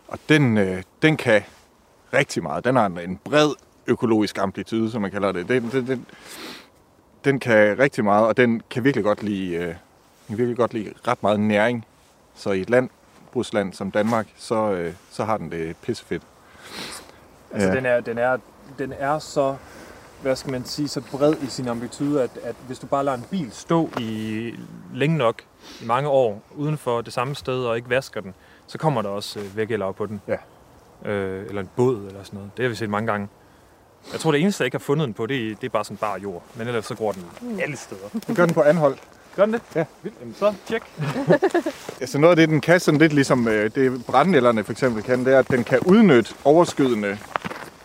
[0.08, 1.42] Og den, øh, den kan
[2.14, 2.64] rigtig meget.
[2.64, 3.50] Den har en- bred
[3.86, 5.48] økologisk amplitude, som man kalder det.
[5.48, 6.06] Den, den, den,
[7.24, 9.74] den kan rigtig meget, og den kan virkelig godt lide, øh,
[10.28, 11.86] kan virkelig godt lide ret meget næring.
[12.34, 16.22] Så i et landbrugsland som Danmark, så, øh, så har den det pissefedt.
[17.52, 17.74] Altså, Ja.
[17.74, 18.36] den, er, den, er,
[18.78, 19.56] den er så,
[20.22, 23.16] hvad skal man sige, så bred i sin amplitude, at, at hvis du bare lader
[23.16, 24.54] en bil stå i
[24.94, 25.42] længe nok,
[25.82, 28.34] i mange år, uden for det samme sted, og ikke vasker den,
[28.66, 30.20] så kommer der også øh, vækkelag på den.
[30.28, 30.36] Ja.
[31.04, 32.50] Øh, eller en båd, eller sådan noget.
[32.56, 33.28] Det har vi set mange gange.
[34.12, 35.84] Jeg tror, det eneste, jeg ikke har fundet den på, det er, det er bare
[35.84, 36.42] sådan bare jord.
[36.54, 37.24] Men ellers så går den
[37.60, 38.08] alle steder.
[38.26, 38.96] Det gør den på anhold.
[39.36, 39.62] Gør den det?
[39.74, 39.84] Ja.
[40.02, 40.16] Vildt.
[40.20, 40.82] Jamen, så tjek.
[42.00, 45.24] Altså noget af det, den kan sådan lidt ligesom øh, det brændenælderne for eksempel kan,
[45.24, 47.18] det er, at den kan udnytte overskydende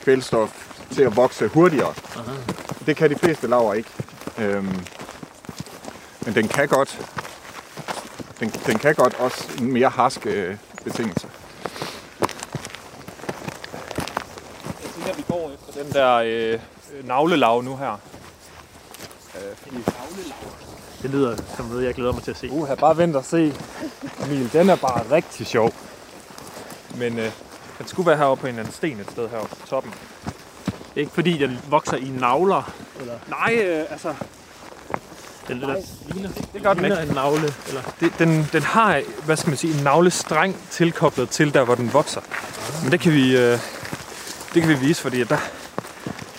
[0.02, 1.94] kvælstof til at vokse hurtigere.
[2.16, 2.32] Aha.
[2.86, 3.90] Det kan de fleste laver ikke.
[4.40, 4.80] Øhm,
[6.26, 7.00] men den kan godt,
[8.40, 11.28] den, den kan godt også mere harske øh, betingelser.
[14.84, 16.60] Jeg tænker, at vi går efter den der øh,
[17.04, 17.92] navlelav nu her.
[19.36, 19.78] Øh, fordi
[21.02, 22.50] Det lyder som noget, jeg glæder mig til at se.
[22.52, 23.54] Uha, bare vent og se.
[24.26, 25.74] Emil, den er bare rigtig sjov.
[26.98, 27.32] Men øh,
[27.78, 29.94] den skulle være heroppe på en eller anden sten et sted heroppe på toppen.
[30.66, 32.74] Det er ikke fordi, den vokser i navler.
[33.00, 34.14] Eller Nej, øh, altså,
[35.48, 35.76] den der
[36.14, 37.02] ligner, det gør den ikke.
[37.02, 37.54] en navle.
[37.68, 41.76] Eller, Det, den, den har, hvad skal man sige, en navlestreng tilkoblet til der, hvor
[41.76, 42.22] den vokser.
[42.84, 43.60] Men det kan vi, øh,
[44.54, 45.38] det kan vi vise, fordi der,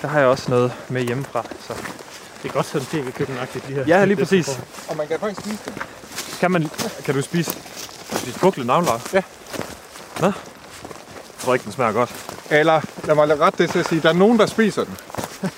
[0.03, 1.45] der har jeg også noget med hjemmefra.
[1.67, 1.75] Så.
[2.43, 3.85] det er godt sådan ting i køkkenagtigt lige her.
[3.87, 4.61] Ja, lige præcis.
[4.89, 5.75] Og man kan faktisk spise den.
[6.41, 6.69] Kan, man,
[7.05, 7.51] kan du spise
[8.27, 9.01] de pukle navler?
[9.13, 9.23] Ja.
[10.21, 10.33] Jeg
[11.39, 12.15] tror ikke, den smager godt.
[12.51, 14.97] Eller lad mig ret det til at sige, der er nogen, der spiser den.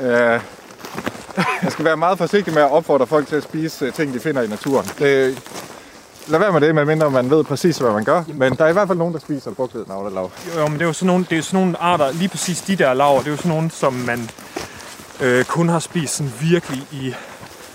[0.00, 0.40] Øh,
[1.62, 4.20] jeg skal være meget forsigtig med at opfordre folk til at spise øh, ting, de
[4.20, 4.86] finder i naturen.
[4.98, 5.42] Det,
[6.28, 8.22] lad være med det, medmindre man ved præcis, hvad man gør.
[8.34, 10.30] Men der er i hvert fald nogen, der spiser brugtet navlelav.
[10.54, 12.28] Jo, jo, men det er jo sådan nogle, det er jo sådan nogle arter, lige
[12.28, 14.30] præcis de der laver, det er jo sådan nogle, som man
[15.20, 17.14] øh, kun har spist sådan virkelig i,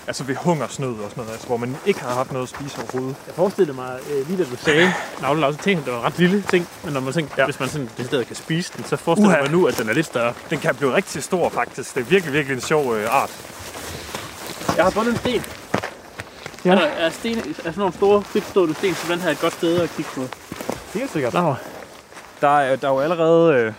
[0.06, 2.78] altså ved hungersnød og sådan noget, altså, hvor man ikke har haft noget at spise
[2.78, 3.16] overhovedet.
[3.26, 4.92] Jeg forestillede mig, øh, lige da du sagde
[5.22, 6.68] navlelav, så tænkte det var en ret lille ting.
[6.84, 7.44] Men når man tænker, ja.
[7.44, 9.92] hvis man sådan det stedet kan spise den, så forestiller man nu, at den er
[9.94, 10.32] lidt større.
[10.50, 11.94] Den kan blive rigtig stor faktisk.
[11.94, 13.30] Det er virkelig, virkelig en sjov øh, art.
[14.76, 15.61] Jeg har fundet en sten.
[16.64, 16.70] Ja.
[16.70, 19.52] Er, er, sten, er sådan nogle store, fritstående sten, så den her er et godt
[19.52, 20.20] sted at kigge på.
[20.94, 21.32] Helt sikkert.
[21.32, 21.56] Lav.
[22.40, 23.72] Der er, der er jo allerede øh,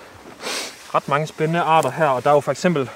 [0.96, 2.90] ret mange spændende arter her, og der er jo for eksempel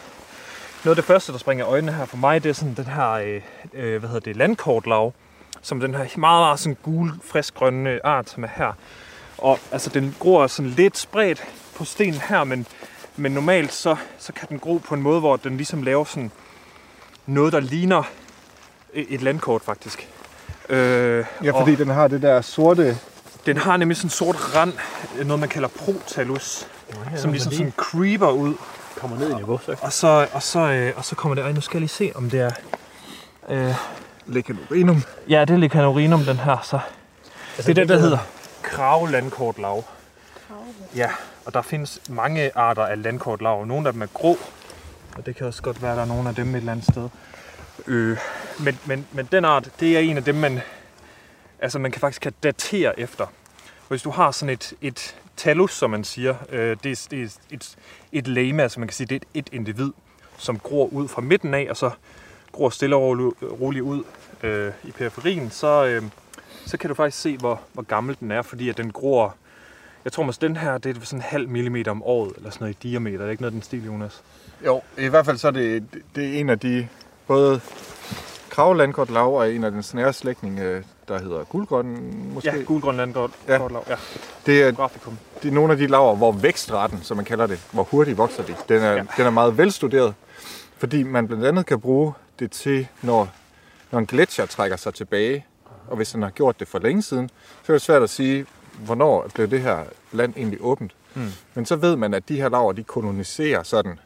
[0.83, 2.85] noget af det første, der springer i øjnene her for mig, det er sådan den
[2.85, 3.41] her, øh,
[3.73, 5.13] øh, hvad hedder det, landkortlav,
[5.61, 8.73] som den her meget, meget sådan gul, frisk grønne art, som er her.
[9.37, 11.43] Og altså, den gror sådan lidt spredt
[11.75, 12.65] på stenen her, men,
[13.15, 16.31] men normalt så, så kan den gro på en måde, hvor den ligesom laver sådan
[17.25, 18.03] noget, der ligner
[19.09, 20.07] et landkort faktisk.
[20.69, 22.97] Øh, Ja, og- fordi den har det der sorte...
[23.45, 24.73] den har nemlig sådan en sort rand,
[25.25, 26.67] noget man kalder protalus,
[27.15, 28.53] som ligesom sådan creeper ud.
[28.97, 31.51] kommer ned i niveau, så Og så, og så, øh, og så kommer det, ej,
[31.51, 32.51] nu skal jeg lige se, om det er...
[33.49, 33.75] Øh,
[34.27, 35.03] Lecanorinum.
[35.29, 36.79] ja, det er Lecanorinum, den her, så.
[37.57, 38.17] Altså, det er den, der hedder
[38.63, 39.83] kravlandkortlav.
[40.95, 41.09] Ja,
[41.45, 43.65] og der findes mange arter af landkortlav.
[43.65, 44.37] Nogle af dem er grå,
[45.17, 46.85] og det kan også godt være, at der er nogle af dem et eller andet
[46.91, 47.09] sted.
[47.87, 48.17] Øh,
[48.59, 50.59] men, men, men den art, det er en af dem, man,
[51.59, 53.25] altså man kan faktisk kan datere efter.
[53.87, 57.37] Hvis du har sådan et, et talus, som man siger, øh, det, er, det er
[57.51, 57.77] et,
[58.11, 59.91] et lema, altså man kan sige, det er et, et individ,
[60.37, 61.91] som gror ud fra midten af, og så
[62.51, 64.03] gror stille og roligt- roligt ud
[64.43, 66.03] øh, i periferien, så, øh,
[66.65, 69.35] så kan du faktisk se, hvor, hvor gammel den er, fordi at den gror,
[70.05, 72.63] jeg tror måske, den her, det er sådan en halv millimeter om året, eller sådan
[72.65, 73.17] noget i diameter.
[73.17, 74.23] Det er ikke noget af den stil, Jonas.
[74.65, 76.87] Jo, i hvert fald så er det, det er en af de...
[77.27, 77.61] Både
[78.49, 82.57] kravlandkortlav og en af den snære slægtning, øh, der hedder guldgrøn, måske.
[82.57, 83.31] Ja, gulgrønland godt.
[83.47, 83.57] Ja.
[83.57, 83.83] Lav.
[83.89, 83.95] ja.
[84.45, 85.17] Det er, Grafikum.
[85.43, 88.43] det er nogle af de laver, hvor vækstraten, som man kalder det, hvor hurtigt vokser
[88.43, 89.03] de, den er, ja.
[89.17, 90.13] den er meget velstuderet.
[90.77, 93.29] Fordi man blandt andet kan bruge det til, når,
[93.91, 95.45] når en gletsjer trækker sig tilbage,
[95.87, 97.29] og hvis den har gjort det for længe siden,
[97.63, 98.45] så er det svært at sige,
[98.79, 100.91] hvornår blev det her land egentlig åbent.
[101.13, 101.31] Mm.
[101.53, 103.99] Men så ved man, at de her laver, de koloniserer sådan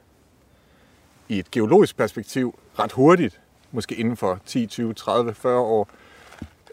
[1.31, 3.39] i et geologisk perspektiv ret hurtigt,
[3.71, 5.89] måske inden for 10, 20, 30, 40 år.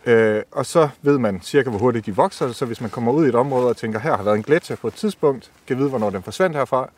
[0.06, 3.26] Øh, og så ved man cirka, hvor hurtigt de vokser, så hvis man kommer ud
[3.26, 5.88] i et område og tænker, her har været en gletsjer på et tidspunkt, kan vide,
[5.88, 6.90] hvornår den forsvandt herfra,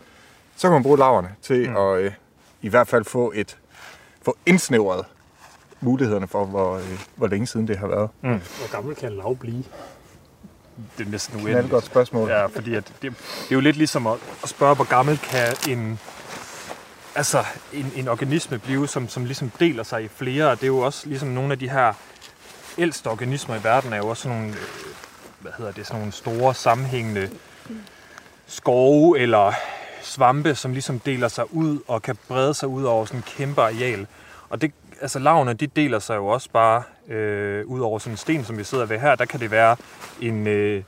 [0.56, 1.76] så kan man bruge laverne til mm.
[1.76, 2.12] at øh,
[2.62, 3.58] i hvert fald få et
[4.22, 5.04] få indsnævret
[5.80, 8.08] mulighederne for, hvor, øh, hvor længe siden det har været.
[8.20, 9.64] Hvor gammel kan en lav blive?
[10.98, 11.70] Det er næsten Det er et uendeligt.
[11.72, 12.28] godt spørgsmål.
[12.28, 15.56] Ja, fordi at det, det er jo lidt ligesom at, at spørge, hvor gammel kan
[15.68, 15.98] en,
[17.14, 20.50] altså en, en organisme blive, som, som ligesom deler sig i flere.
[20.50, 21.92] Og det er jo også ligesom nogle af de her
[22.78, 24.56] ældste organismer i verden, er jo også sådan nogle, øh,
[25.40, 27.30] hvad hedder det, sådan nogle store sammenhængende
[28.46, 29.52] skove eller
[30.02, 33.62] svampe, som ligesom deler sig ud og kan brede sig ud over sådan en kæmpe
[33.62, 34.06] areal.
[34.48, 38.16] Og det, altså lavene, de deler sig jo også bare øh, ud over sådan en
[38.16, 39.14] sten, som vi sidder ved her.
[39.14, 39.76] Der kan det være
[40.20, 40.82] en, øh,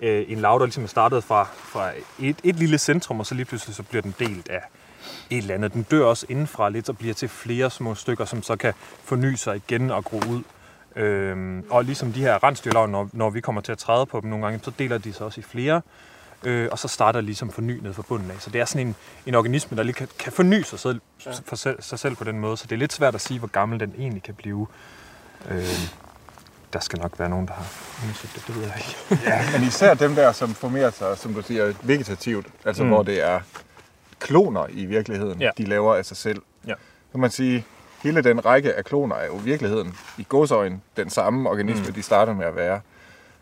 [0.00, 3.34] øh en lav, der ligesom er startet fra, fra et, et lille centrum, og så
[3.34, 4.62] lige pludselig så bliver den delt af
[5.30, 5.72] et eller andet.
[5.72, 8.74] Den dør også indenfra lidt og bliver til flere små stykker, som så kan
[9.04, 10.42] forny sig igen og gro ud.
[10.96, 14.30] Øhm, og ligesom de her rensdyrlav, når, når vi kommer til at træde på dem
[14.30, 15.80] nogle gange, så deler de sig også i flere.
[16.44, 18.36] Øh, og så starter ligesom forny ned fra bunden af.
[18.38, 18.94] Så det er sådan en,
[19.26, 21.00] en organisme, der lige kan, kan forny sig selv,
[21.44, 22.56] for selv, sig selv på den måde.
[22.56, 24.66] Så det er lidt svært at sige, hvor gammel den egentlig kan blive.
[25.50, 25.90] Øh,
[26.72, 27.66] der skal nok være nogen, der har
[28.02, 29.28] undersøgt det, det ved jeg ikke.
[29.30, 32.88] Ja, men især dem der, som formerer sig, som du siger, vegetativt, altså mm.
[32.88, 33.40] hvor det er
[34.20, 35.50] kloner i virkeligheden, Ja.
[35.58, 36.42] de laver af sig selv.
[36.66, 36.72] Ja.
[36.72, 37.64] Så kan man sige,
[38.02, 41.92] hele den række af kloner er jo i virkeligheden i godsøjen den samme organisme, Mm.
[41.92, 42.80] de starter med at være.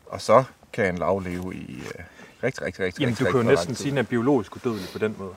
[0.07, 2.05] Og så kan en lav leve i øh,
[2.45, 4.57] rigtig, rigtig, rigtig, Jamen, rigtig, du kan jo rigtig næsten sige, at den er biologisk
[4.57, 5.31] udødelig på den måde.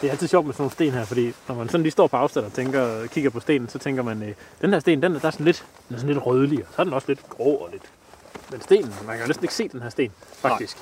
[0.00, 2.06] Det er altid sjovt med sådan nogle sten her, fordi når man sådan lige står
[2.06, 4.32] på afstand og tænker, kigger på stenen, så tænker man, øh,
[4.62, 6.66] den her sten, den er, der er sådan lidt, den er sådan lidt rødlig, og
[6.76, 7.82] så er den også lidt grå og lidt.
[8.50, 10.76] Men stenen, man kan jo næsten ikke se den her sten, faktisk.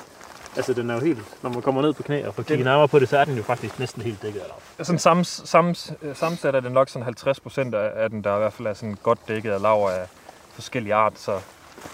[0.57, 2.89] Altså, den er jo helt, når man kommer ned på knæ og får kigget nærmere
[2.89, 4.85] på det, så er den jo faktisk næsten helt dækket af lav.
[4.85, 5.75] Sådan sam, sam,
[6.15, 8.99] sammensat er det nok sådan 50 procent af den, der i hvert fald er sådan
[9.03, 10.07] godt dækket af lav af
[10.55, 11.19] forskellige art.
[11.19, 11.41] Så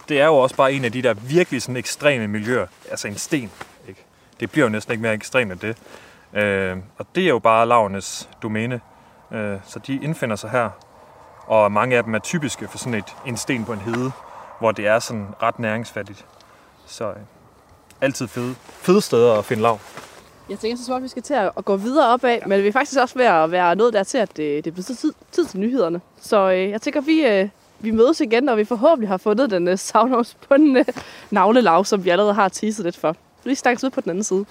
[0.08, 2.66] det er jo også bare en af de der virkelig sådan ekstreme miljøer.
[2.90, 3.50] Altså en sten.
[3.88, 4.04] Ikke?
[4.40, 5.76] Det bliver jo næsten ikke mere ekstremt end det.
[6.42, 8.80] Øh, og det er jo bare lavenes domæne.
[9.32, 10.70] Øh, så de indfinder sig her.
[11.46, 14.12] Og mange af dem er typiske for sådan et, en sten på en hede,
[14.58, 16.26] hvor det er sådan ret næringsfattigt.
[16.86, 17.16] Så øh,
[18.00, 19.78] altid fede, fede steder at finde lav.
[20.50, 22.72] Jeg tænker så smart, at vi skal til at gå videre opad, men vi er
[22.72, 25.60] faktisk også ved at være nået dertil, at det, det er blevet tid, tid til
[25.60, 26.00] nyhederne.
[26.20, 27.48] Så øh, jeg tænker, vi, øh,
[27.80, 30.84] vi mødes igen, og vi forhåbentlig har fundet den øh, savnomsbundne
[31.30, 33.16] navlelav, som vi allerede har teaset lidt for.
[33.44, 34.44] Vi snakkes ud på den anden side.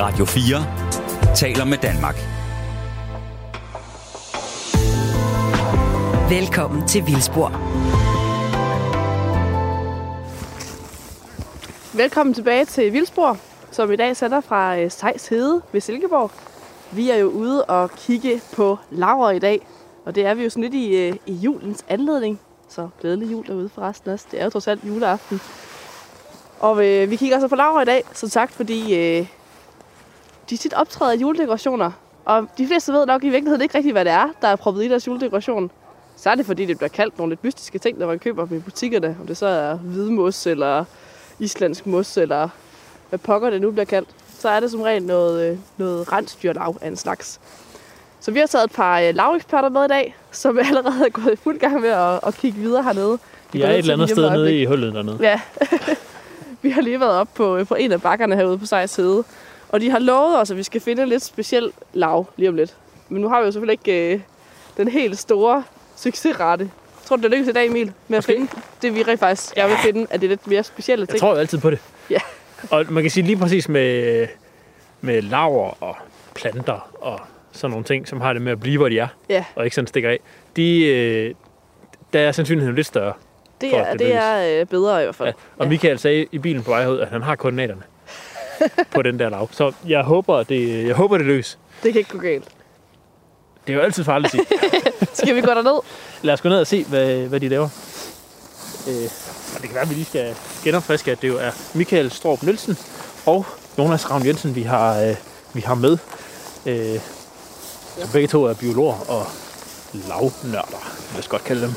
[0.00, 2.16] Radio 4 taler med Danmark.
[6.30, 8.09] Velkommen til Vildspor.
[11.94, 13.36] Velkommen tilbage til Vildsborg,
[13.70, 16.30] som i dag sender fra øh, Sejs Hede ved Silkeborg.
[16.92, 19.66] Vi er jo ude og kigge på laver i dag,
[20.04, 22.40] og det er vi jo sådan lidt i, øh, i julens anledning.
[22.68, 24.26] Så glædelig jul derude forresten også.
[24.30, 25.40] Det er jo trods alt juleaften.
[26.60, 29.26] Og øh, vi kigger også på laver i dag, som sagt, fordi øh,
[30.50, 31.90] de tit optræder i juledekorationer.
[32.24, 34.84] Og de fleste ved nok i virkeligheden ikke rigtigt, hvad det er, der er proppet
[34.84, 35.70] i deres juledekoration.
[36.16, 38.56] Så er det, fordi det bliver kaldt nogle lidt mystiske ting, når man køber dem
[38.56, 39.16] i butikkerne.
[39.20, 40.84] Om det så er hvidmos, eller
[41.40, 42.48] islandsk mos, eller
[43.08, 44.08] hvad pokker det nu bliver kaldt.
[44.38, 47.40] Så er det som regel noget, øh, noget rensdyrlav af en slags.
[48.20, 51.32] Så vi har taget et par øh, laveksperter med i dag, som allerede er gået
[51.32, 53.18] i fuld gang med at, at kigge videre hernede.
[53.52, 55.18] De går er et eller andet sted nede i hullet dernede.
[55.20, 55.40] Ja.
[56.62, 59.24] vi har lige været op på, øh, på en af bakkerne herude på Sejrs Hede.
[59.68, 62.54] Og de har lovet os, at vi skal finde en lidt speciel lav lige om
[62.54, 62.76] lidt.
[63.08, 64.20] Men nu har vi jo selvfølgelig ikke øh,
[64.76, 65.64] den helt store
[65.96, 66.70] succesrate.
[67.10, 68.32] Tror, det lykkes i dag, Emil, med at Måske.
[68.32, 68.48] finde
[68.82, 71.12] det, vi rent faktisk gerne vil finde, at det er lidt mere specielle ting.
[71.14, 71.78] Jeg tror jo altid på det.
[72.10, 72.18] Ja.
[72.70, 74.26] Og man kan sige lige præcis med,
[75.00, 75.96] med laver og
[76.34, 77.20] planter og
[77.52, 79.74] sådan nogle ting, som har det med at blive, hvor de er, Ja, og ikke
[79.74, 80.18] sådan stikker af,
[80.56, 81.34] de, øh,
[82.12, 83.12] der er sandsynligheden lidt større.
[83.60, 85.28] det For er, det det er øh, bedre i hvert fald.
[85.28, 85.32] Ja.
[85.58, 87.82] Og Michael sagde i bilen på vej herud, at han har koordinaterne
[88.94, 89.48] på den der lav.
[89.52, 91.58] Så jeg håber, det, jeg håber, det lykkes.
[91.82, 92.48] Det kan ikke gå galt.
[93.66, 94.58] Det er jo altid farligt at sige.
[95.14, 95.80] Skal vi gå derned?
[96.22, 97.68] Lad os gå ned og se, hvad, hvad de laver.
[98.88, 99.10] Øh,
[99.54, 100.34] og det kan være, at vi lige skal
[100.64, 102.78] genopfriske, at det jo er Michael Strup Nielsen
[103.26, 103.46] og
[103.78, 105.16] Jonas Ravn Jensen, vi har, øh,
[105.52, 105.98] vi har med.
[106.66, 107.00] Øh, ja.
[108.12, 109.26] Begge to er biologer og
[109.92, 111.74] lavnørder, lad os godt kalde dem.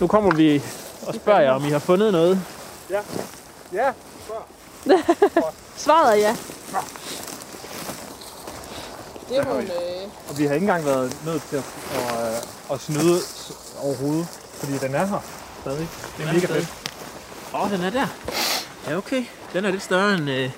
[0.00, 0.62] Nu kommer vi
[1.06, 2.40] og spørger jer, om I har fundet noget.
[3.72, 3.92] Ja,
[5.76, 6.36] Svaret er ja.
[9.28, 11.64] Det nogle, øh, og vi har ikke engang været nødt til at,
[11.94, 13.18] at, at, at snyde
[13.82, 15.18] overhovedet, fordi den er her
[15.60, 15.88] stadig.
[16.18, 16.68] Det er mega fedt.
[17.54, 18.06] Åh, oh, den er der.
[18.88, 19.24] Ja, okay.
[19.52, 20.30] Den er lidt større end...
[20.30, 20.36] Øh...
[20.36, 20.50] Den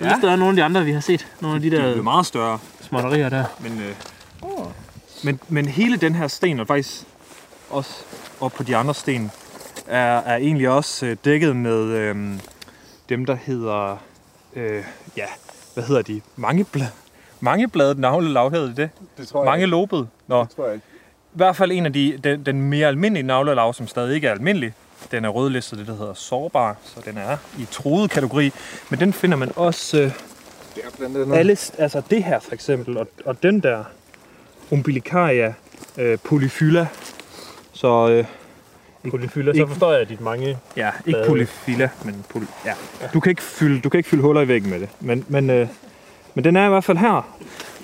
[0.00, 0.08] er Ja.
[0.08, 1.26] lidt større end nogle af de andre, vi har set.
[1.40, 3.44] Nogle af de De er der meget større, småtterier der.
[3.60, 3.94] men, øh,
[5.24, 7.02] men, men hele den her sten, og faktisk
[7.70, 7.90] også
[8.40, 9.30] op på de andre sten,
[9.86, 12.16] er, er egentlig også øh, dækket med øh,
[13.08, 13.96] dem, der hedder,
[14.56, 14.84] øh,
[15.16, 15.26] ja,
[15.74, 16.20] hvad hedder de?
[16.36, 16.84] Mange, bla-
[17.40, 18.90] mange bladet navlelav hedder det det?
[19.18, 20.08] Det tror Mange lobet?
[20.26, 20.86] Nå, Det tror jeg ikke.
[21.34, 24.32] I hvert fald en af de, den, den mere almindelige navlelav, som stadig ikke er
[24.32, 24.74] almindelig.
[25.10, 28.50] Den er rødlistet, det der hedder sårbar, så den er i truet kategori.
[28.90, 30.02] Men den finder man også øh,
[30.74, 31.36] Det er blandt andet.
[31.36, 33.84] alle, altså det her for eksempel, og, og den der
[34.70, 35.54] umbilicaria
[35.98, 36.86] øh, polyphylla.
[37.72, 38.24] Så øh,
[39.10, 40.58] Polyfylder, så forstår jeg dit mange...
[40.76, 41.28] ja, ikke Hvad?
[41.28, 42.72] polyphylla, men poly, ja.
[43.14, 44.88] Du kan ikke fylde, du kan ikke fylde huller i væggen med det.
[45.00, 45.68] Men, men, øh,
[46.34, 47.36] men den er i hvert fald her.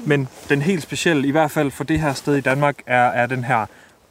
[0.06, 3.26] Men den helt specielle, i hvert fald for det her sted i Danmark, er, er
[3.26, 3.66] den her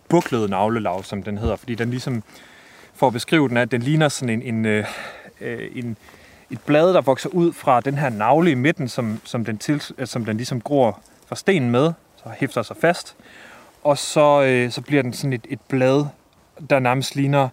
[0.09, 1.55] buklede navlelav, som den hedder.
[1.55, 2.23] Fordi den ligesom,
[2.93, 4.85] for at beskrive den, er, at den ligner sådan en, en, øh,
[5.41, 5.97] øh, en,
[6.51, 9.83] et blad, der vokser ud fra den her navle i midten, som, som, den, til,
[9.97, 13.15] øh, som den ligesom gror fra stenen med, så hæfter sig fast.
[13.83, 16.05] Og så, øh, så bliver den sådan et, et blad,
[16.69, 17.49] der nærmest ligner,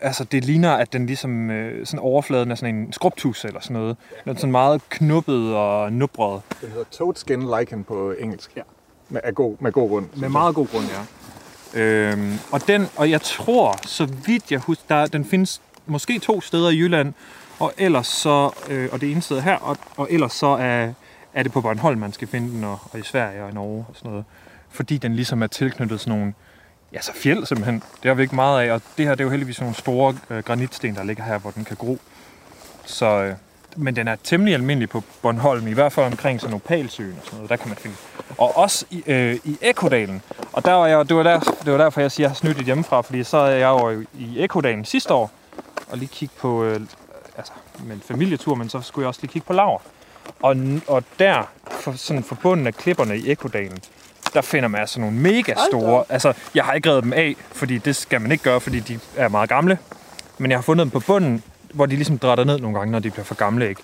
[0.00, 3.74] altså det ligner, at den ligesom, øh, sådan overfladen er sådan en skrubtus eller sådan
[3.74, 3.96] noget.
[4.24, 6.42] Den er sådan meget knuppet og nubret.
[6.60, 8.56] Det hedder toad skin lichen på engelsk.
[8.56, 8.62] Ja.
[9.08, 10.06] Med, af god, med god grund.
[10.16, 11.00] Med meget god grund, ja.
[11.80, 16.40] Øhm, og, den, og jeg tror, så vidt jeg husker, der, den findes måske to
[16.40, 17.12] steder i Jylland,
[17.58, 20.92] og ellers så, øh, og det ene sted her, og, og ellers så er,
[21.34, 23.84] er det på Bornholm, man skal finde den, og, og i Sverige og i Norge
[23.88, 24.24] og sådan noget.
[24.68, 26.34] Fordi den ligesom er tilknyttet sådan nogle,
[26.94, 29.24] ja så fjeld simpelthen, det har vi ikke meget af, og det her det er
[29.24, 31.98] jo heldigvis nogle store øh, granitsten, der ligger her, hvor den kan gro.
[32.84, 33.34] Så, øh,
[33.76, 37.36] men den er temmelig almindelig på Bornholm, i hvert fald omkring sådan Opalsøen og sådan
[37.36, 37.96] noget, der kan man finde.
[38.38, 40.22] Og også i, øh, i Ekodalen.
[40.52, 42.34] Og der var jeg, det, var der, det var derfor, jeg siger, at jeg har
[42.54, 45.30] snydt hjemmefra, fordi så er jeg over i- i Ekodalen sidste år,
[45.90, 46.80] og lige kigge på, øh,
[47.36, 47.52] altså
[47.84, 49.78] med en familietur, men så skulle jeg også lige kigge på laver.
[50.42, 50.56] Og,
[50.88, 53.78] og der, for, sådan forbundet af klipperne i Ekodalen,
[54.34, 56.04] der finder man altså nogle mega store.
[56.08, 58.98] Altså, jeg har ikke revet dem af, fordi det skal man ikke gøre, fordi de
[59.16, 59.78] er meget gamle.
[60.38, 61.42] Men jeg har fundet dem på bunden,
[61.74, 63.80] hvor de ligesom drætter ned nogle gange, når de bliver for gamle, ikke?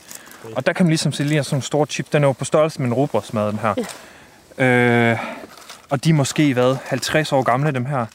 [0.57, 2.07] Og der kan man ligesom se lige sådan nogle store chip.
[2.13, 3.75] Den er jo på størrelse med en robrødsmad, den her.
[4.59, 5.19] Øh,
[5.91, 8.07] Og de er måske været 50 år gamle, dem her.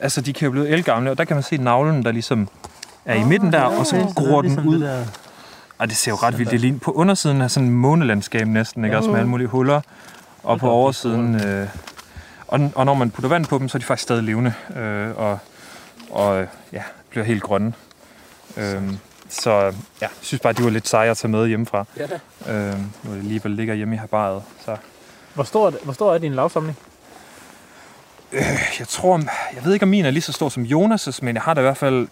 [0.00, 2.48] Altså, de kan jo blive elgamle, og der kan man se navlen, der ligesom
[3.04, 4.80] er i midten der, og så gror den ud.
[4.80, 5.04] Der.
[5.78, 6.50] Og det ser jo ret vildt.
[6.50, 8.96] Det ligner på undersiden af sådan en månelandskab næsten, ikke?
[8.96, 9.80] Også med alle mulige huller.
[10.42, 11.46] Og på oversiden...
[11.46, 11.68] Øh,
[12.48, 14.54] og, og når man putter vand på dem, så er de faktisk stadig levende.
[14.76, 15.38] Øh, og,
[16.10, 17.72] og ja, bliver helt grønne.
[18.56, 18.82] Øh,
[19.28, 19.70] så ja,
[20.00, 21.84] jeg synes bare, de var lidt seje at tage med hjemmefra.
[21.96, 22.18] Ja, da.
[22.52, 24.42] Øh, nu er det alligevel ligger hjemme i herbariet.
[24.64, 24.76] Så
[25.34, 26.78] Hvor stor, er hvor stor er din lavsamling?
[28.78, 29.16] jeg tror,
[29.54, 31.60] jeg ved ikke om min er lige så stor som Jonas', men jeg har da
[31.60, 32.08] i hvert fald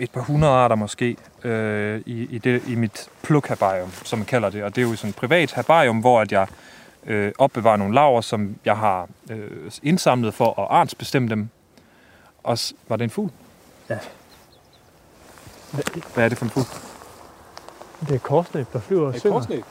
[0.00, 4.50] et par hundrede arter måske øh, i, i, det, i mit pluk-herbarium, som man kalder
[4.50, 4.64] det.
[4.64, 6.46] Og det er jo sådan et privat herbarium, hvor at jeg
[7.06, 11.48] øh, opbevarer nogle laver, som jeg har øh, indsamlet for at artsbestemme dem.
[12.44, 13.30] Og s- var det en fugl?
[13.90, 13.98] Ja.
[16.14, 16.66] Hvad er det for en fugl?
[18.08, 19.62] Det er korsnæb, der flyver og synger.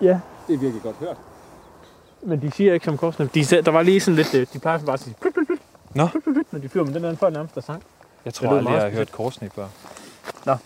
[0.00, 1.16] Ja, Det er virkelig godt hørt.
[2.22, 3.34] men de siger ikke som korsnæb.
[3.34, 5.46] De, sagde- der var lige sådan lidt, øh, de plejer bare at sige, plut, plut,
[5.46, 5.58] plut,
[5.94, 6.06] Nå.
[6.06, 7.82] plut, plut, plut, når de flyver, men den anden folk nærmest der sang.
[8.24, 9.66] Jeg tror aldrig, meget jeg har hørt korsnæb før.
[10.46, 10.56] Nå.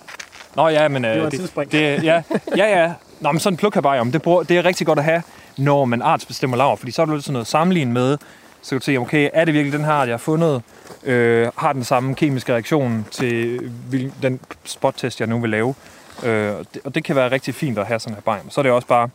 [0.57, 1.05] Nå ja, men...
[1.05, 1.21] Øh, Det
[1.57, 2.23] var et det, det, ja,
[2.57, 2.95] ja, ja.
[3.21, 5.23] Nå, men sådan en plukherbarium, det, bruger, det er rigtig godt at have,
[5.59, 8.19] når man artsbestemmer laver, fordi så er der lidt sådan noget sammenlignet med,
[8.63, 10.63] så kan du se, okay, er det virkelig den her, jeg har fundet,
[11.05, 13.61] øh, har den samme kemiske reaktion til
[13.91, 15.75] hvil- den spottest, jeg nu vil lave.
[16.23, 18.51] Øh, og, det, og det kan være rigtig fint at have sådan en herbarium.
[18.51, 19.09] Så er det også bare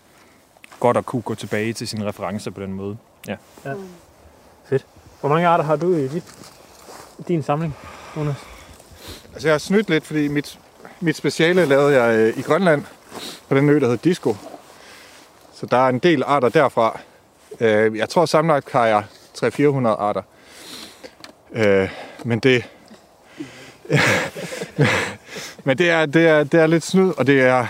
[0.79, 2.97] godt at kunne gå tilbage til sine referencer på den måde.
[3.27, 3.35] Ja.
[5.19, 6.23] Hvor mange arter har du i dit,
[7.27, 7.75] din samling,
[8.17, 8.35] Jonas?
[9.33, 10.59] Altså, jeg har snydt lidt, fordi mit,
[10.99, 12.83] mit speciale lavede jeg øh, i Grønland,
[13.49, 14.35] på den ø, der hedder Disco.
[15.53, 16.99] Så der er en del arter derfra.
[17.59, 19.03] Øh, jeg tror sammenlagt har jeg
[19.37, 20.21] 300-400 arter.
[21.51, 21.89] Øh,
[22.23, 22.63] men det...
[25.65, 27.67] men det er, det, er, det er lidt snyd, og det er...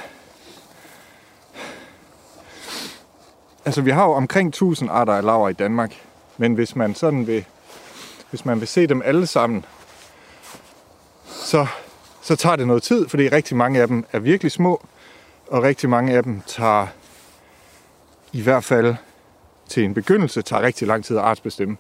[3.66, 6.02] Altså, vi har jo omkring 1000 arter af laver i Danmark.
[6.38, 7.46] Men hvis man sådan vil,
[8.30, 9.66] hvis man vil se dem alle sammen,
[11.26, 11.68] så,
[12.22, 14.86] så tager det noget tid, fordi rigtig mange af dem er virkelig små,
[15.52, 16.88] og rigtig mange af dem tager
[18.34, 18.96] i hvert fald
[19.70, 21.78] til en begyndelse, tager rigtig lang tid at artsbestemme.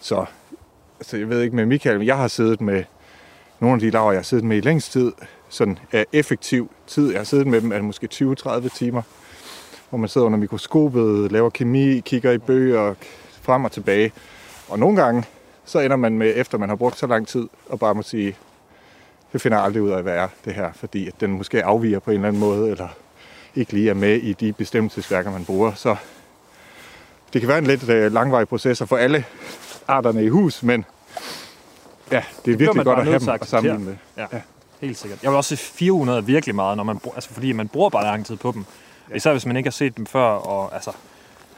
[0.00, 0.24] Så
[1.00, 2.84] altså, jeg ved ikke med Michael, men jeg har siddet med
[3.60, 5.12] nogle af de laver, jeg har siddet med i længst tid,
[5.48, 7.10] sådan af effektiv tid.
[7.10, 9.02] Jeg har siddet med dem er måske 20-30 timer,
[9.88, 12.94] hvor man sidder under mikroskopet, laver kemi, kigger i bøger,
[13.42, 14.12] frem og tilbage.
[14.68, 15.24] Og nogle gange,
[15.64, 18.36] så ender man med, efter man har brugt så lang tid, og bare må sige,
[19.32, 21.98] det finder jeg aldrig ud af, hvad er det her, fordi at den måske afviger
[21.98, 22.88] på en eller anden måde, eller
[23.56, 25.74] ikke lige er med i de bestemmelsesværker, man bruger.
[25.74, 25.96] Så
[27.32, 29.24] det kan være en lidt øh, langvarig proces at få alle
[29.88, 30.84] arterne i hus, men
[32.12, 33.96] ja, det er bliver virkelig godt at have dem at sammenligne med.
[34.16, 34.26] Ja,
[34.80, 35.22] helt sikkert.
[35.22, 37.90] Jeg vil også sige 400 er virkelig meget, når man, bruger, altså fordi man bruger
[37.90, 38.64] bare lang tid på dem.
[39.14, 40.90] Især hvis man ikke har set dem før, og altså,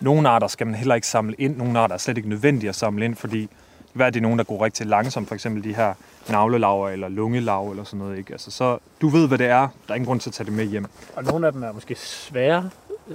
[0.01, 2.77] nogle arter skal man heller ikke samle ind, nogle arter er slet ikke nødvendige at
[2.77, 3.49] samle ind, fordi
[3.93, 5.95] hvad er det nogen, der går rigtig langsomt, for eksempel de her
[6.29, 8.33] navlelaver eller lungelav eller sådan noget, ikke?
[8.33, 9.61] Altså, så du ved, hvad det er.
[9.61, 10.85] Der er ingen grund til at tage det med hjem.
[11.17, 12.71] Og nogle af dem er måske svære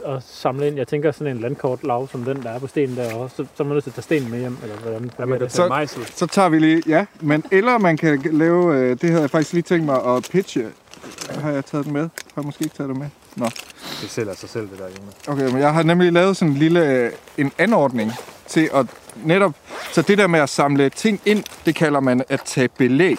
[0.05, 0.76] at samle ind.
[0.78, 3.36] Jeg tænker sådan en landkort lav som den, der er på stenen der også.
[3.36, 5.11] Så, så er man nødt til at tage stenen med hjem, eller hvordan?
[5.17, 5.51] Hvad med det?
[5.51, 6.05] Så- Mejsel.
[6.15, 9.53] Så tager vi lige, ja, men eller man kan lave, øh, det havde jeg faktisk
[9.53, 10.65] lige tænkt mig at pitche.
[11.41, 12.01] Har jeg taget den med?
[12.01, 13.07] Har jeg måske ikke taget det med?
[13.36, 13.45] Nå.
[14.01, 15.13] Det sælger sig selv, det der, Jonas.
[15.28, 18.11] Okay, men jeg har nemlig lavet sådan en lille øh, en anordning
[18.47, 18.86] til at
[19.16, 19.53] netop...
[19.91, 23.18] Så det der med at samle ting ind, det kalder man at tage belæg.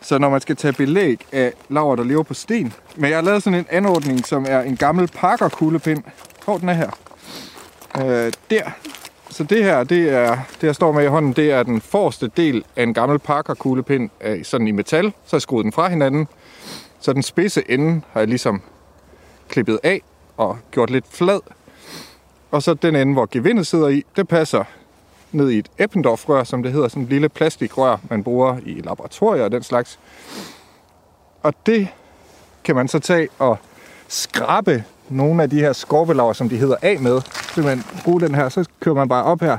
[0.00, 2.72] Så når man skal tage belæg af laver, der lever på sten.
[2.96, 6.02] Men jeg har lavet sådan en anordning, som er en gammel pakkerkuglepind.
[6.44, 6.90] Hvor den er her.
[7.98, 8.70] Øh, der.
[9.30, 12.30] Så det her, det er, det jeg står med i hånden, det er den forreste
[12.36, 14.10] del af en gammel pakkerkuglepind,
[14.44, 15.04] sådan i metal.
[15.04, 16.28] Så har jeg skruet den fra hinanden.
[17.00, 18.62] Så den spidse ende har jeg ligesom
[19.48, 20.02] klippet af
[20.36, 21.40] og gjort lidt flad.
[22.50, 24.64] Og så den ende, hvor gevindet sidder i, det passer
[25.32, 29.44] ned i et Eppendorf-rør, som det hedder, sådan et lille plastikrør, man bruger i laboratorier
[29.44, 29.98] og den slags.
[31.42, 31.88] Og det
[32.64, 33.58] kan man så tage og
[34.08, 37.20] skrabe nogle af de her skorpelaver, som de hedder, af med.
[37.54, 39.58] Så man bruge den her, så kører man bare op her,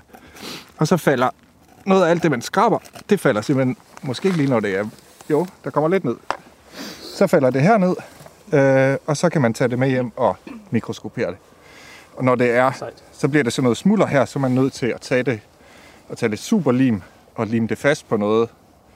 [0.78, 1.30] og så falder
[1.86, 2.80] noget af alt det, man skraber,
[3.10, 4.86] det falder simpelthen, måske ikke lige når det er,
[5.30, 6.16] jo, der kommer lidt ned.
[7.16, 7.96] Så falder det her ned,
[8.54, 10.36] øh, og så kan man tage det med hjem og
[10.72, 11.38] mikroskopere det.
[12.18, 13.04] Og når det er, Sejt.
[13.12, 15.40] så bliver det sådan noget smulder her, så er man nødt til at tage det
[16.10, 17.02] og tage lidt superlim
[17.36, 18.50] og lime det fast på noget,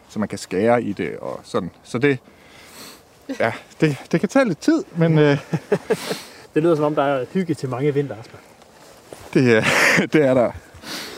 [0.09, 1.71] så man kan skære i det og sådan.
[1.83, 2.17] Så det,
[3.39, 3.51] ja,
[3.81, 5.37] det, det kan tage lidt tid, men øh,
[6.53, 8.39] Det lyder som om, der er hygge til mange vinteraftener.
[9.33, 9.63] det, er-
[10.13, 10.51] det er der.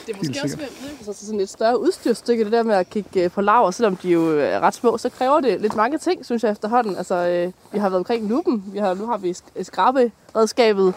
[0.08, 2.64] Det er måske også ved at udvikle sig til sådan et større udstyrstykke, det der
[2.64, 5.62] med at kigge øh, på laver, selvom de jo er ret små, så kræver det
[5.62, 6.96] lidt mange ting, synes jeg efterhånden.
[6.98, 10.94] Altså, øh, vi har været omkring lupen, vi har, nu har vi sk- skraberedskabet,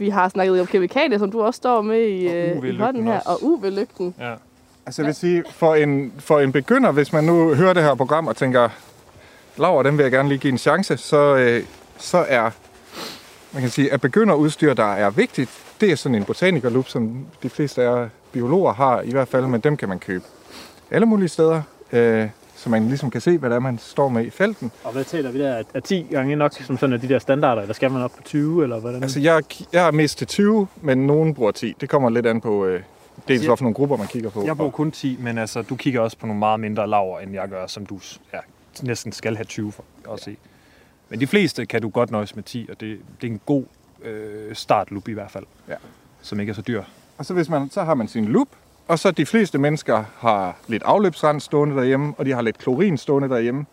[0.00, 3.06] Vi har snakket om kemikalier, som du også står med i, Og øh, i hånden
[3.06, 3.16] her.
[3.16, 3.30] også.
[3.30, 4.14] Og UV-lygten.
[4.20, 4.34] Ja.
[4.86, 7.94] Altså jeg vil sige, for en, for en begynder, hvis man nu hører det her
[7.94, 8.68] program og tænker,
[9.58, 11.62] Laura, den vil jeg gerne lige give en chance, så, øh,
[11.98, 12.50] så er,
[13.52, 17.50] man kan sige, at begynderudstyr, der er vigtigt, det er sådan en botanikerlup, som de
[17.50, 20.24] fleste af biologer har i hvert fald, men dem kan man købe
[20.90, 22.28] alle mulige steder, øh,
[22.60, 24.70] så man ligesom kan se, hvad det er, man står med i felten.
[24.84, 25.48] Og hvad taler vi der?
[25.48, 28.10] Er- Er 10 gange nok som sådan af de der standarder, eller skal man op
[28.16, 29.02] på 20, eller hvordan?
[29.02, 29.42] Altså jeg,
[29.72, 31.74] jeg er mest til 20, men nogen bruger 10.
[31.80, 32.82] Det kommer lidt an på, øh,
[33.28, 34.44] dels jeg- hvorfor nogle grupper man kigger på.
[34.46, 37.32] Jeg bruger kun 10, men altså, du kigger også på nogle meget mindre laver, end
[37.34, 38.00] jeg gør, som du
[38.32, 38.38] ja,
[38.82, 40.36] næsten skal have 20 for at se.
[41.08, 43.64] Men de fleste kan du godt nøjes med 10, og det, det er en god
[44.04, 45.74] øh, startlup i hvert fald, Ja.
[46.22, 46.82] som ikke er så dyr.
[47.18, 48.48] Og så, hvis man, så har man sin lup,
[48.90, 52.98] og så de fleste mennesker har lidt afløbsrens stående derhjemme, og de har lidt klorin
[52.98, 53.66] stående derhjemme.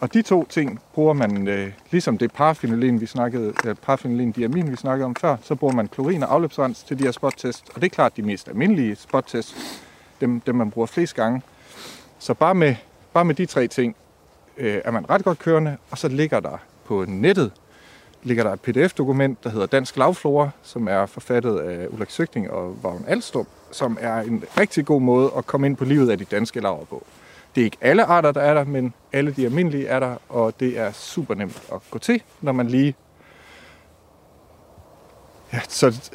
[0.00, 4.70] Og de to ting bruger man, øh, ligesom det parafenylin, vi snakkede, øh, parafenylin diamin,
[4.70, 7.64] vi snakkede om før, så bruger man klorin og afløbsrens til de her spottest.
[7.74, 9.56] Og det er klart de mest almindelige spottest,
[10.20, 11.42] dem, dem man bruger flest gange.
[12.18, 12.74] Så bare med,
[13.12, 13.96] bare med de tre ting
[14.56, 17.52] øh, er man ret godt kørende, og så ligger der på nettet
[18.24, 22.76] ligger der et pdf-dokument, der hedder Dansk Lavflora, som er forfattet af Ulrik Søgting og
[22.82, 26.24] Vagn Alstrup, som er en rigtig god måde at komme ind på livet af de
[26.24, 27.06] danske laver på.
[27.54, 30.60] Det er ikke alle arter, der er der, men alle de almindelige er der, og
[30.60, 32.94] det er super nemt at gå til, når man lige...
[35.52, 36.10] Ja, så...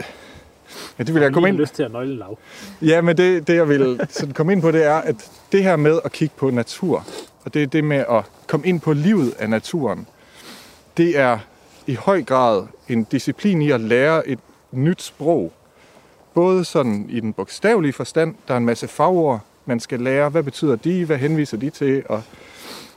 [0.99, 1.57] Ja, det vil jeg komme ind...
[1.57, 2.38] lyst til at nøgle lav.
[2.82, 5.76] Ja, men det, det jeg vil sådan komme ind på, det er, at det her
[5.76, 7.05] med at kigge på natur,
[7.45, 10.07] og det er det med at komme ind på livet af naturen,
[10.97, 11.39] det er
[11.88, 14.39] i høj grad en disciplin i at lære et
[14.72, 15.53] nyt sprog.
[16.34, 20.43] Både sådan i den bogstavelige forstand, der er en masse fagord, man skal lære, hvad
[20.43, 22.23] betyder de, hvad henviser de til, og,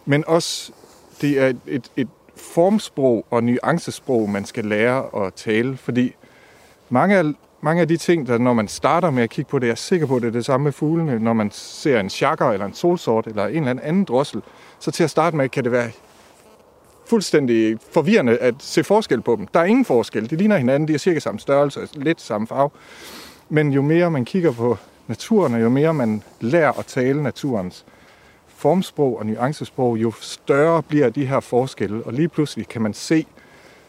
[0.05, 0.72] men også
[1.20, 6.14] det er et, et, et formsprog og nuancesprog, man skal lære at tale, fordi
[6.91, 7.24] mange af,
[7.61, 9.76] mange af de ting, der når man starter med at kigge på det, jeg er
[9.76, 12.66] sikker på, at det er det samme med fuglene, når man ser en chakker eller
[12.66, 14.43] en solsort eller en eller anden anden drossel,
[14.78, 15.91] så til at starte med kan det være
[17.07, 19.47] fuldstændig forvirrende at se forskel på dem.
[19.47, 20.31] Der er ingen forskel.
[20.31, 22.71] De ligner hinanden, de er cirka samme størrelse, lidt samme farve.
[23.49, 24.77] Men jo mere man kigger på
[25.09, 27.85] naturen, og jo mere man lærer at tale naturens
[28.63, 32.03] formsprog og nuancesprog, jo større bliver de her forskelle.
[32.05, 33.27] Og lige pludselig kan man se,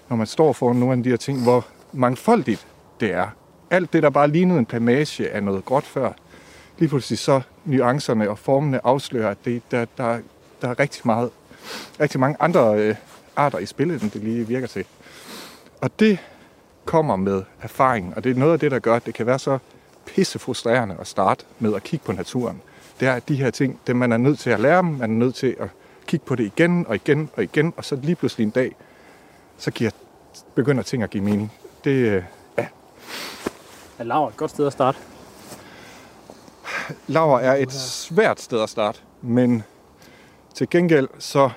[0.09, 2.67] når man står foran nogle af de her ting, hvor mangfoldigt
[2.99, 3.27] det er.
[3.69, 6.11] Alt det, der bare lignede en plamage af noget gråt før,
[6.77, 10.19] lige pludselig så nuancerne og formene afslører, at det, der, der,
[10.61, 11.29] der er rigtig, meget,
[11.99, 12.95] rigtig mange andre øh,
[13.35, 14.85] arter i spillet, end det lige virker til.
[15.81, 16.19] Og det
[16.85, 19.39] kommer med erfaring, og det er noget af det, der gør, at det kan være
[19.39, 19.57] så
[20.05, 22.61] pisse frustrerende at starte med at kigge på naturen.
[22.99, 25.11] Det er, at de her ting, det man er nødt til at lære dem, man
[25.11, 25.67] er nødt til at
[26.07, 28.75] kigge på det igen og igen og igen, og så lige pludselig en dag,
[29.57, 29.91] så giver,
[30.55, 31.51] begynder ting at give mening.
[31.83, 32.23] Det, øh,
[32.57, 32.67] ja,
[33.99, 34.97] Er lav et godt sted at starte?
[37.07, 39.63] Laver er et svært sted at starte, men
[40.53, 41.49] til gengæld så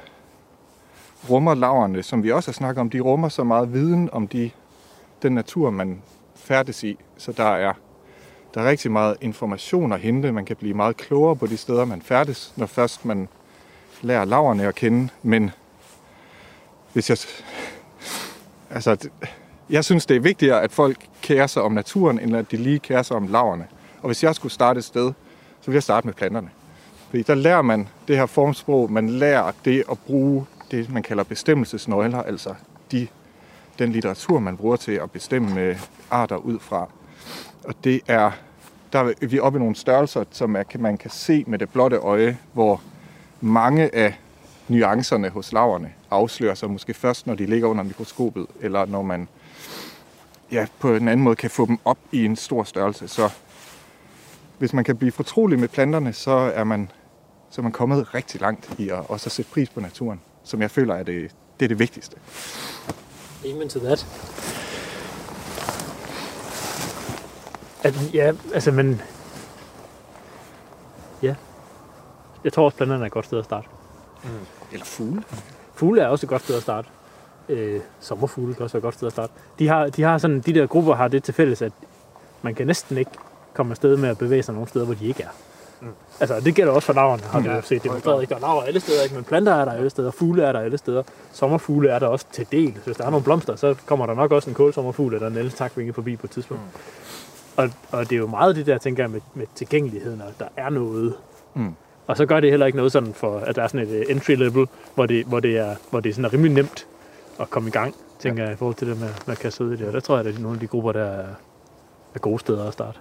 [1.31, 4.51] rummer laverne, som vi også har snakket om, de rummer så meget viden om de,
[5.23, 6.03] den natur, man
[6.35, 6.99] færdes i.
[7.17, 7.73] Så der er,
[8.55, 10.33] der er rigtig meget information at hente.
[10.33, 13.29] Man kan blive meget klogere på de steder, man færdes, når først man
[14.03, 15.09] lærer laverne at kende.
[15.23, 15.51] Men
[16.93, 17.19] hvis jeg...
[18.71, 19.09] Altså,
[19.71, 22.79] jeg synes, det er vigtigere, at folk kærer sig om naturen, end at de lige
[22.79, 23.67] kærer sig om laverne.
[24.03, 25.13] Og hvis jeg skulle starte et sted,
[25.61, 26.51] så ville jeg starte med planterne.
[27.17, 31.25] Fordi der lærer man det her formsprog, man lærer det at bruge det, man kalder
[31.25, 32.55] bestemmelsesnøgler, altså
[32.93, 33.09] de,
[33.79, 35.79] den litteratur, man bruger til at bestemme øh,
[36.11, 36.89] arter ud fra.
[37.65, 38.31] Og det er,
[38.93, 41.97] der er vi oppe i nogle størrelser, som er, man kan se med det blotte
[41.97, 42.81] øje, hvor
[43.41, 44.15] mange af
[44.69, 49.29] nuancerne hos laverne afslører sig måske først, når de ligger under mikroskopet, eller når man
[50.53, 53.09] ja, på en anden måde kan få dem op i en stor størrelse.
[53.09, 53.31] Så
[54.59, 56.91] hvis man kan blive fortrolig med planterne, så er man,
[57.57, 60.63] så er man kommet rigtig langt i at også at sætte pris på naturen, som
[60.63, 61.31] jeg føler er det,
[61.61, 62.17] det, er det vigtigste.
[63.45, 64.07] Amen to that.
[67.83, 69.03] At, ja, altså, men...
[71.23, 71.35] Ja.
[72.45, 73.69] Jeg tror også, planterne er et godt sted at starte.
[74.73, 75.23] Eller fugle.
[75.75, 76.89] Fugle er også et godt sted at starte.
[77.49, 79.33] Øh, sommerfugle kan også være et godt sted at starte.
[79.59, 81.73] De, har, de, har sådan, de der grupper har det til fælles, at
[82.43, 83.11] man kan næsten ikke
[83.55, 85.31] komme afsted med at bevæge sig nogle steder, hvor de ikke er.
[85.81, 85.89] Mm.
[86.21, 88.23] Altså, det gælder også for naverne, har du Ja, jo set demonstreret.
[88.23, 88.31] Ikke?
[88.31, 89.15] Der er naver alle steder, ikke?
[89.15, 92.27] men planter er der alle steder, fugle er der alle steder, sommerfugle er der også
[92.33, 92.79] til del.
[92.85, 95.93] Hvis der er nogle blomster, så kommer der nok også en kålsommerfugl eller en eltakvinge
[95.93, 96.63] forbi på et tidspunkt.
[96.63, 96.81] Mm.
[97.57, 100.49] Og, og det er jo meget det der, tænker jeg, med, med tilgængeligheden, og der
[100.57, 101.15] er noget.
[101.55, 101.75] Mm.
[102.07, 104.05] Og så gør det heller ikke noget sådan for, at der er sådan et øh,
[104.09, 106.87] entry level, hvor det, hvor det er, hvor det er sådan rimelig nemt
[107.41, 109.73] at komme i gang, tænker jeg, i forhold til det med, med at kaste ud
[109.73, 109.87] i det.
[109.87, 111.27] Og der tror jeg, at nogle af de grupper, der er,
[112.15, 112.99] er gode steder at starte.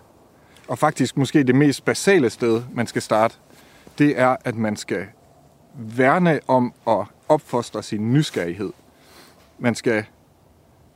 [0.67, 3.35] Og faktisk måske det mest basale sted, man skal starte,
[3.97, 5.07] det er, at man skal
[5.73, 8.73] værne om at opfostre sin nysgerrighed.
[9.59, 10.05] Man skal...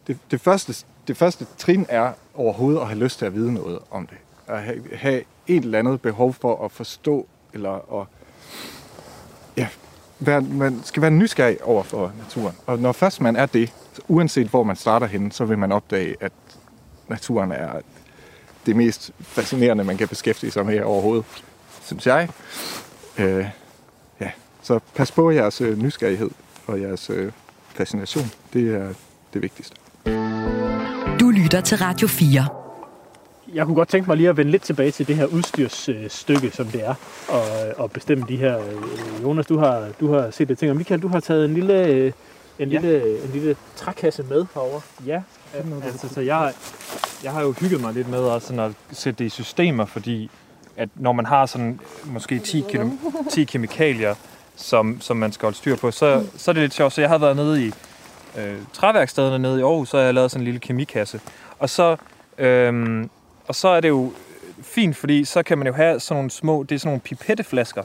[0.08, 3.80] Det, det, første, det første trin er overhovedet at have lyst til at vide noget
[3.92, 4.18] om det.
[4.48, 8.08] At have, have et eller andet behov for at forstå, eller at...
[9.58, 9.68] Ja,
[10.20, 12.56] være, man skal være nysgerrig over for naturen.
[12.66, 13.74] Og når først man er det,
[14.08, 16.32] uanset hvor man starter henne, så vil man opdage, at
[17.08, 17.82] naturen er
[18.66, 21.26] det mest fascinerende, man kan beskæftige sig med overhovedet,
[21.86, 22.30] synes jeg.
[23.18, 23.46] Øh,
[24.22, 24.30] ja.
[24.64, 26.30] Så pas på jeres øh, nysgerrighed
[26.68, 27.32] og jeres øh,
[27.70, 28.32] fascination.
[28.54, 28.88] Det er
[29.34, 29.76] det vigtigste.
[31.20, 32.46] Du lytter til Radio 4.
[33.54, 36.66] Jeg kunne godt tænke mig lige at vende lidt tilbage til det her udstyrsstykke, som
[36.66, 36.94] det er,
[37.30, 37.42] og,
[37.78, 38.60] og bestemme de her.
[38.60, 41.54] øh, Jonas, du har, du har set det ting, og Michael, du har taget en
[41.54, 42.14] lille, en
[42.60, 42.66] Ja.
[42.66, 44.80] lille, en lille trækasse med herover.
[45.06, 45.22] Ja,
[45.84, 46.54] altså, så jeg,
[47.24, 50.30] jeg har jo hygget mig lidt med også sådan at sætte det i systemer, fordi
[50.78, 52.90] at når man har sådan måske 10, kilo,
[53.32, 54.16] 10 kemikalier,
[54.56, 56.94] som, som man skal holde styr på, så, så er det lidt sjovt.
[56.94, 57.72] Så jeg har været nede i
[58.38, 61.20] øh, træværkstederne nede i Aarhus, så har jeg lavet sådan en lille kemikasse.
[61.60, 61.96] Og så,
[62.38, 63.06] øh,
[63.48, 64.14] og så er det jo
[64.62, 67.84] fint, fordi så kan man jo have sådan nogle små, det er sådan nogle pipetteflasker,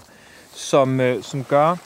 [0.53, 1.77] som, øh, som gør,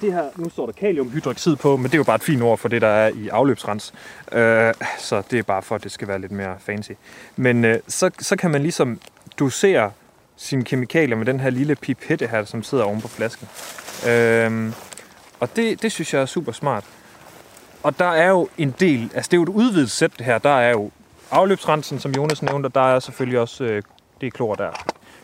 [0.00, 2.58] det her, nu står der kaliumhydroxid på, men det er jo bare et fint ord
[2.58, 3.94] for det, der er i afløbsrens.
[4.32, 6.90] Øh, så det er bare for, at det skal være lidt mere fancy.
[7.36, 9.00] Men øh, så, så kan man ligesom
[9.38, 9.92] dosere
[10.36, 13.48] sine kemikalier med den her lille pipette her, som sidder oven på flasken.
[14.08, 14.72] Øh,
[15.40, 16.84] og det, det synes jeg er super smart.
[17.82, 20.38] Og der er jo en del, altså det er jo et udvidet sæt det her,
[20.38, 20.90] der er jo
[21.30, 23.82] afløbsrensen, som Jonas nævnte, og der er selvfølgelig også, øh,
[24.20, 24.70] det er klor der,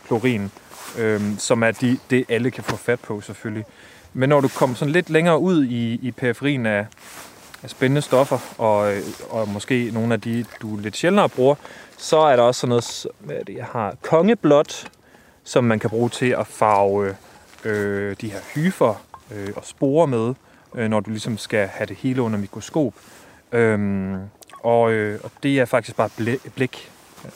[0.07, 0.51] klorin,
[0.99, 3.65] øh, som er de, det alle kan få fat på selvfølgelig.
[4.13, 6.87] Men når du kommer sådan lidt længere ud i, i periferien af,
[7.63, 8.95] af spændende stoffer, og,
[9.31, 11.55] og måske nogle af de, du lidt sjældnere bruger,
[11.99, 14.89] så er der også sådan noget, hvad er det, jeg har kongeblåt,
[15.45, 17.17] som man kan bruge til at farve
[17.65, 18.95] øh, de her hyfer
[19.35, 20.35] øh, og sporer med,
[20.75, 22.95] øh, når du ligesom skal have det hele under mikroskop.
[23.53, 24.17] Øhm,
[24.63, 26.91] og, øh, og det er faktisk bare blæ- blæk.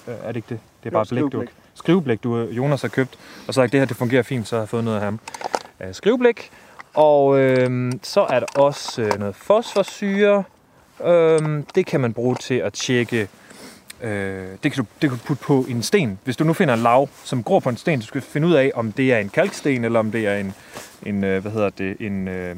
[0.09, 0.59] Øh, Er det ikke det?
[0.85, 1.45] Det er bare blæk, du
[1.75, 3.19] skriveblæk, du Jonas har købt.
[3.49, 5.21] Og så det her det fungerer fint, så har jeg fået noget af ham.
[5.81, 6.51] Øh, skriveblæk.
[6.95, 10.45] Og øh, så er der også øh, noget fosforsyre.
[11.05, 13.29] Øh, det kan man bruge til at tjekke
[14.05, 16.19] Øh, det, kan du, det kan du putte på en sten.
[16.25, 18.53] Hvis du nu finder en lav, som gror på en sten, du skal finde ud
[18.53, 20.55] af, om det er en kalksten, eller om det er en,
[21.07, 22.57] en øh, hvad hedder det, en, øh,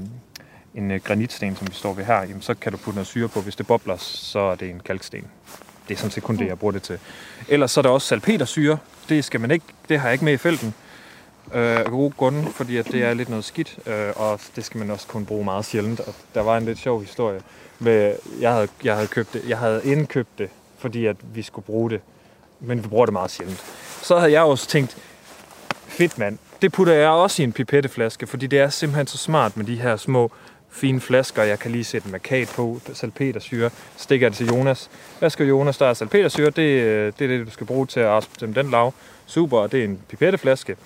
[0.74, 3.28] en øh, granitsten, som vi står ved her, jamen, så kan du putte noget syre
[3.28, 3.40] på.
[3.40, 5.24] Hvis det bobler, så er det en kalksten.
[5.88, 6.98] Det er sådan set kun det, jeg bruger det til.
[7.48, 8.78] Ellers så er der også salpetersyre.
[9.08, 10.74] Det skal man ikke, det har jeg ikke med i felten.
[11.54, 14.78] Øh, af gode grunde, fordi at det er lidt noget skidt, øh, og det skal
[14.78, 16.00] man også kunne bruge meget sjældent.
[16.00, 17.40] Og der var en lidt sjov historie.
[17.78, 20.48] Med, jeg, havde, jeg havde købt det, jeg havde indkøbt det,
[20.78, 22.00] fordi at vi skulle bruge det,
[22.60, 23.64] men vi bruger det meget sjældent.
[24.02, 24.96] Så havde jeg også tænkt,
[25.86, 29.56] fedt mand, det putter jeg også i en pipetteflaske, fordi det er simpelthen så smart
[29.56, 30.30] med de her små
[30.70, 31.42] fine flasker.
[31.42, 34.90] Jeg kan lige sætte markat på, salpetersyre, stikker det til Jonas.
[35.18, 35.78] Hvad skal Jonas?
[35.78, 38.70] Der er salpetersyre, det, øh, det er det, du skal bruge til at afspille den
[38.70, 38.94] lav.
[39.26, 40.76] Super, og det er en pipetteflaske.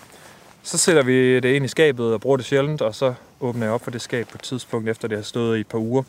[0.62, 3.72] Så sætter vi det ind i skabet og bruger det sjældent, og så åbner jeg
[3.72, 6.02] op for det skab på et tidspunkt, efter det har stået i et par uger.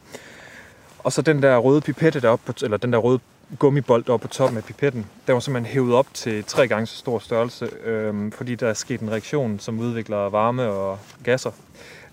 [0.99, 3.19] Og så den der røde pipette deroppe, på, eller den der røde
[3.59, 6.97] gummibold deroppe på toppen af pipetten, den var simpelthen hævet op til tre gange så
[6.97, 11.51] stor størrelse, øh, fordi der er sket en reaktion, som udvikler varme og gasser.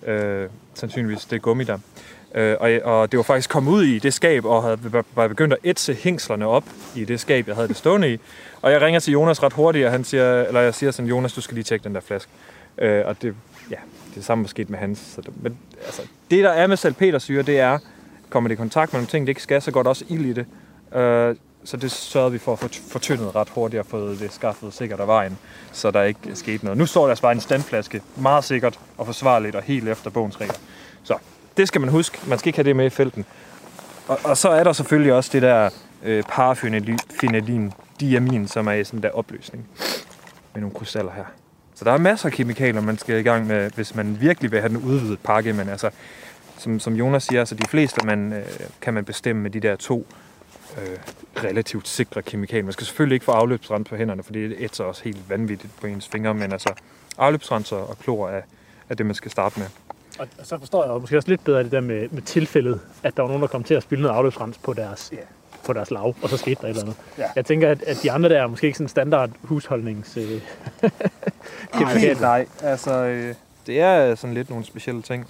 [0.06, 1.78] Øh, sandsynligvis det gummi der.
[2.34, 4.78] Øh, og, og det var faktisk kommet ud i det skab, og havde,
[5.14, 6.64] var begyndt at ætse hængslerne op
[6.96, 8.18] i det skab, jeg havde det stående i.
[8.62, 11.32] Og jeg ringer til Jonas ret hurtigt, og han siger, eller jeg siger sådan, Jonas,
[11.32, 12.30] du skal lige tjekke den der flaske.
[12.78, 13.34] Øh, og det,
[13.70, 13.76] ja,
[14.14, 14.98] det samme var sket med hans.
[14.98, 17.78] Så det, men altså, det der er med salpetersyre, det er,
[18.30, 20.26] kommer det i kontakt med nogle ting, det ikke skal, så går der også ild
[20.26, 20.46] i det.
[21.00, 24.74] Øh, så det sørgede vi for at få fortyndet ret hurtigt og få det skaffet
[24.74, 25.38] sikkert af vejen,
[25.72, 26.78] så der ikke skete noget.
[26.78, 30.40] Nu står der altså bare en standflaske, meget sikkert og forsvarligt og helt efter bogens
[30.40, 30.55] regler.
[31.02, 31.14] Så
[31.59, 32.18] det skal man huske.
[32.26, 33.24] Man skal ikke have det med i felten.
[34.09, 35.70] Og, og så er der selvfølgelig også det der
[36.02, 39.68] øh, parafenilin diamin, som er i sådan der opløsning
[40.55, 41.24] med nogle krystaller her.
[41.74, 44.60] Så der er masser af kemikalier, man skal i gang med, hvis man virkelig vil
[44.60, 45.52] have den udvidet pakke.
[45.52, 45.90] Men altså,
[46.59, 48.44] som, som Jonas siger, altså de fleste man, øh,
[48.80, 50.06] kan man bestemme med de der to
[50.78, 50.98] øh,
[51.44, 52.64] relativt sikre kemikalier.
[52.64, 55.86] Man skal selvfølgelig ikke få afløbsrens på hænderne, for det ætser også helt vanvittigt på
[55.86, 56.72] ens fingre, men altså
[57.18, 58.43] afløbsrenser og klor er,
[58.89, 59.66] er det, man skal starte med.
[60.18, 62.80] Og og så forstår jeg jo måske også lidt bedre det der med, med tilfældet,
[63.02, 65.16] at der var nogen, der kom til at spille noget afløbsrens på deres, Ja.
[65.64, 66.96] på deres lav, og så skete der et eller andet.
[67.18, 67.24] Ja.
[67.36, 70.16] Jeg tænker, at, at de andre der er måske ikke sådan standard husholdnings...
[70.16, 70.40] Øh,
[71.80, 73.34] Nej, nej, altså øh,
[73.66, 75.26] det er sådan lidt nogle specielle ting.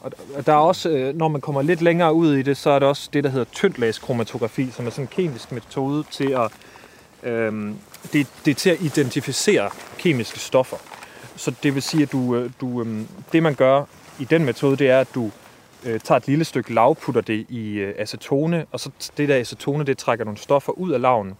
[0.00, 0.12] Og
[0.46, 2.86] der er også, øh, når man kommer lidt længere ud i det, så er der
[2.86, 6.50] også det, der hedder tyndlagskromatografi, som er sådan en kemisk metode til at,
[7.30, 7.72] øh,
[8.12, 10.76] det, det er til at identificere kemiske stoffer.
[11.36, 13.00] Så det vil sige, at du, øh, du, øh,
[13.32, 13.84] det man gør
[14.20, 15.30] i den metode, det er, at du
[15.86, 19.36] øh, tager et lille stykke lav, putter det i øh, acetone, og så det der
[19.36, 21.34] acetone, det trækker nogle stoffer ud af laven.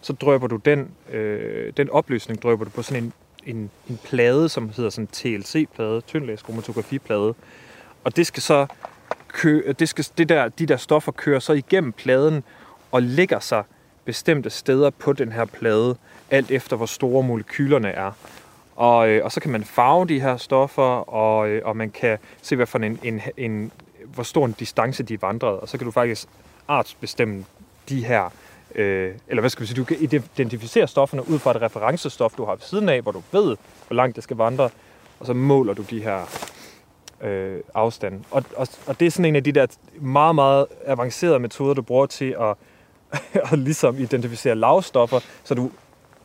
[0.00, 3.12] Så drøber du den, øh, den opløsning drøber du på sådan en,
[3.46, 7.34] en, en plade, som hedder sådan en TLC-plade, tyndlagskromatografie-plade.
[8.04, 8.66] Og det skal så
[9.28, 12.44] kø, det skal, det der, de der stoffer kører så igennem pladen
[12.92, 13.64] og lægger sig
[14.04, 15.96] bestemte steder på den her plade,
[16.30, 18.12] alt efter hvor store molekylerne er.
[18.76, 22.18] Og, øh, og så kan man farve de her stoffer, og, øh, og man kan
[22.42, 23.72] se, hvad for en, en, en,
[24.04, 25.60] hvor stor en distance de er vandret.
[25.60, 26.28] Og så kan du faktisk
[26.68, 27.44] artsbestemme
[27.88, 28.32] de her,
[28.74, 29.96] øh, eller hvad skal vi sige, du kan
[30.36, 33.56] identificere stofferne ud fra et referencestof, du har ved siden af, hvor du ved,
[33.86, 34.70] hvor langt det skal vandre,
[35.20, 36.20] og så måler du de her
[37.20, 38.20] øh, afstande.
[38.30, 39.66] Og, og, og det er sådan en af de der
[40.00, 42.56] meget, meget avancerede metoder, du bruger til at,
[43.52, 45.70] at ligesom identificere lavstoffer, så du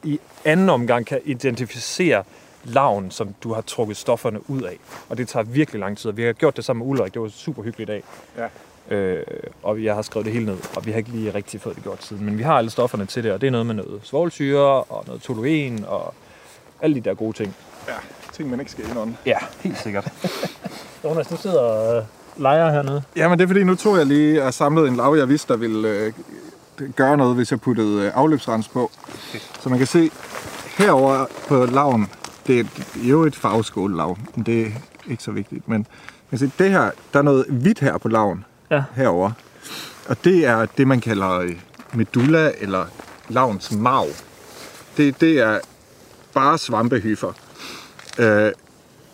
[0.03, 2.23] i anden omgang kan identificere
[2.63, 4.79] laven, som du har trukket stofferne ud af.
[5.09, 7.13] Og det tager virkelig lang tid, og vi har gjort det sammen med Ulrik.
[7.13, 8.03] Det var en super hyggelig dag.
[8.37, 8.47] Ja.
[8.95, 9.23] Øh,
[9.63, 11.83] og jeg har skrevet det hele ned, og vi har ikke lige rigtig fået det
[11.83, 12.25] gjort siden.
[12.25, 15.03] Men vi har alle stofferne til det, og det er noget med noget svovlsyre og
[15.07, 16.13] noget toluen og
[16.81, 17.55] alle de der gode ting.
[17.87, 17.93] Ja,
[18.33, 19.15] ting man ikke skal indånde.
[19.25, 20.13] Ja, helt sikkert.
[21.03, 22.05] Jonas, du sidder og
[22.37, 23.03] leger hernede.
[23.15, 25.59] Jamen det er fordi, nu tog jeg lige og samlede en lav, jeg vidste, der
[25.59, 26.13] ville øh,
[26.95, 28.91] gøre noget, hvis jeg puttede øh, afløbsrens på.
[29.61, 30.11] Så man kan se
[30.77, 32.07] herover på laven,
[32.47, 32.63] det er
[32.95, 34.71] jo et farveskål-lav, men det er
[35.09, 35.67] ikke så vigtigt.
[35.67, 35.87] Men
[36.31, 38.83] man kan se, det her, der er noget hvidt her på laven, Ja.
[38.95, 39.31] herover.
[40.09, 41.55] Og det er det, man kalder øh,
[41.93, 42.85] medulla eller
[43.29, 44.07] lavens marv.
[44.97, 45.59] Det, det er
[46.33, 47.31] bare svampehyfer.
[48.19, 48.51] Øh,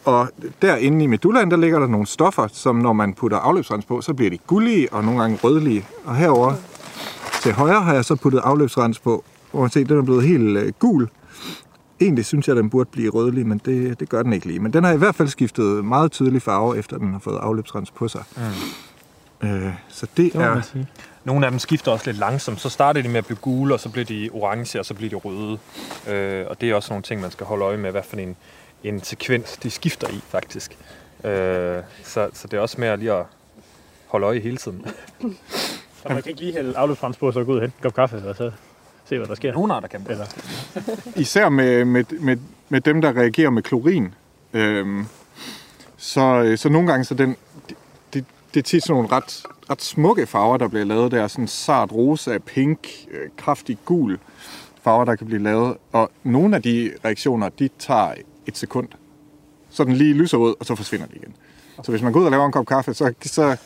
[0.05, 0.29] og
[0.61, 4.13] derinde i medullaen, der ligger der nogle stoffer, som når man putter afløbsrens på, så
[4.13, 5.85] bliver de gullige og nogle gange rødlige.
[6.05, 6.53] Og herover
[7.45, 10.57] til højre har jeg så puttet afløbsrens på, hvor man ser, den er blevet helt
[10.57, 11.09] øh, gul.
[12.01, 14.59] Egentlig synes jeg, den burde blive rødlig, men det, det gør den ikke lige.
[14.59, 17.91] Men den har i hvert fald skiftet meget tydelig farve, efter den har fået afløbsrens
[17.91, 18.23] på sig.
[19.41, 19.47] Mm.
[19.47, 20.61] Øh, så det, Det er...
[21.23, 22.61] Nogle af dem skifter også lidt langsomt.
[22.61, 25.09] Så starter de med at blive gule, og så bliver de orange, og så bliver
[25.09, 25.57] de røde.
[26.07, 28.35] Øh, og det er også nogle ting, man skal holde øje med, hvad for en,
[28.83, 30.77] en sekvens de skifter i, faktisk.
[31.23, 33.25] Øh, så, så det er også med lige at
[34.07, 34.85] holde øje hele tiden.
[36.05, 37.83] Og man kan ikke lige hælde afløbsbrænds på, og så gå ud og hente en
[37.83, 38.51] kop kaffe, og så
[39.05, 39.53] se, hvad der sker.
[39.53, 40.25] Nogle arter kan Eller,
[41.21, 42.37] Især med, med, med,
[42.69, 44.13] med dem, der reagerer med klorin.
[44.53, 45.05] Øhm,
[45.97, 47.35] så, øh, så nogle gange, så den,
[47.69, 47.77] det,
[48.13, 51.27] det, det er tit sådan nogle ret, ret smukke farver, der bliver lavet der.
[51.27, 54.19] Sådan sart rosa, pink, øh, kraftig gul
[54.81, 55.77] farver, der kan blive lavet.
[55.91, 58.13] Og nogle af de reaktioner, de tager
[58.45, 58.87] et sekund.
[59.69, 61.35] Så den lige lyserød, og så forsvinder den igen.
[61.83, 63.57] Så hvis man går ud og laver en kop kaffe, så, så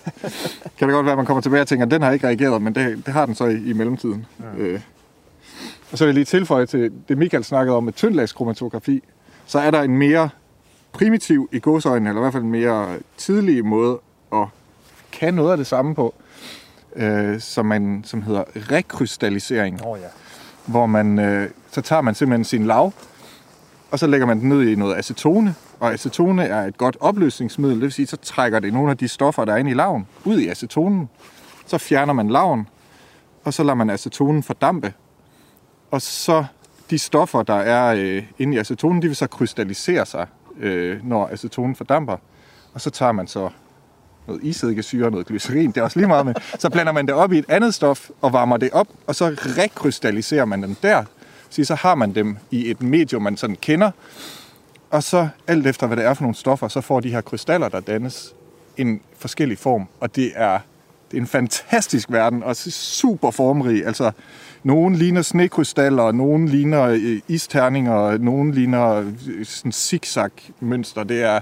[0.77, 2.61] kan det godt være, at man kommer tilbage og tænker, at den har ikke reageret,
[2.61, 4.25] men det, det har den så i, i mellemtiden.
[4.39, 4.63] Ja.
[4.63, 4.79] Øh,
[5.91, 9.03] og så vil jeg lige tilføje til det, Michael snakkede om med tyndlagskromatografi,
[9.45, 10.29] så er der en mere
[10.91, 13.99] primitiv i godsøjne, eller i hvert fald en mere tidlig måde
[14.33, 14.47] at
[15.11, 16.13] kan noget af det samme på,
[16.95, 20.05] øh, som, man, som hedder rekrystallisering, oh, ja.
[20.65, 22.93] hvor man, øh, så tager man simpelthen sin lav,
[23.91, 27.75] og så lægger man den ned i noget acetone, og acetone er et godt opløsningsmiddel,
[27.75, 30.07] det vil sige, så trækker det nogle af de stoffer, der er inde i laven,
[30.25, 31.09] ud i acetonen.
[31.65, 32.67] Så fjerner man laven,
[33.43, 34.93] og så lader man acetonen fordampe,
[35.91, 36.45] og så
[36.89, 40.27] de stoffer, der er øh, inde i acetonen, de vil så krystallisere sig,
[40.59, 42.17] øh, når acetonen fordamper.
[42.73, 43.49] Og så tager man så
[44.27, 46.33] noget isedikesyre, noget glycerin, det er også lige meget med.
[46.59, 49.35] Så blander man det op i et andet stof og varmer det op, og så
[49.57, 51.03] rekrystalliserer man dem der.
[51.49, 53.91] Så, så har man dem i et medium, man sådan kender.
[54.89, 57.69] Og så alt efter, hvad det er for nogle stoffer, så får de her krystaller,
[57.69, 58.35] der dannes,
[58.77, 59.87] en forskellig form.
[59.99, 60.59] Og det er,
[61.11, 63.85] det er en fantastisk verden, og super formrig.
[63.85, 64.11] Altså,
[64.63, 68.95] nogen ligner snekrystaller, nogen ligner øh, isterninger, nogen ligner
[69.27, 71.03] øh, sådan zigzag-mønster.
[71.03, 71.39] Det er,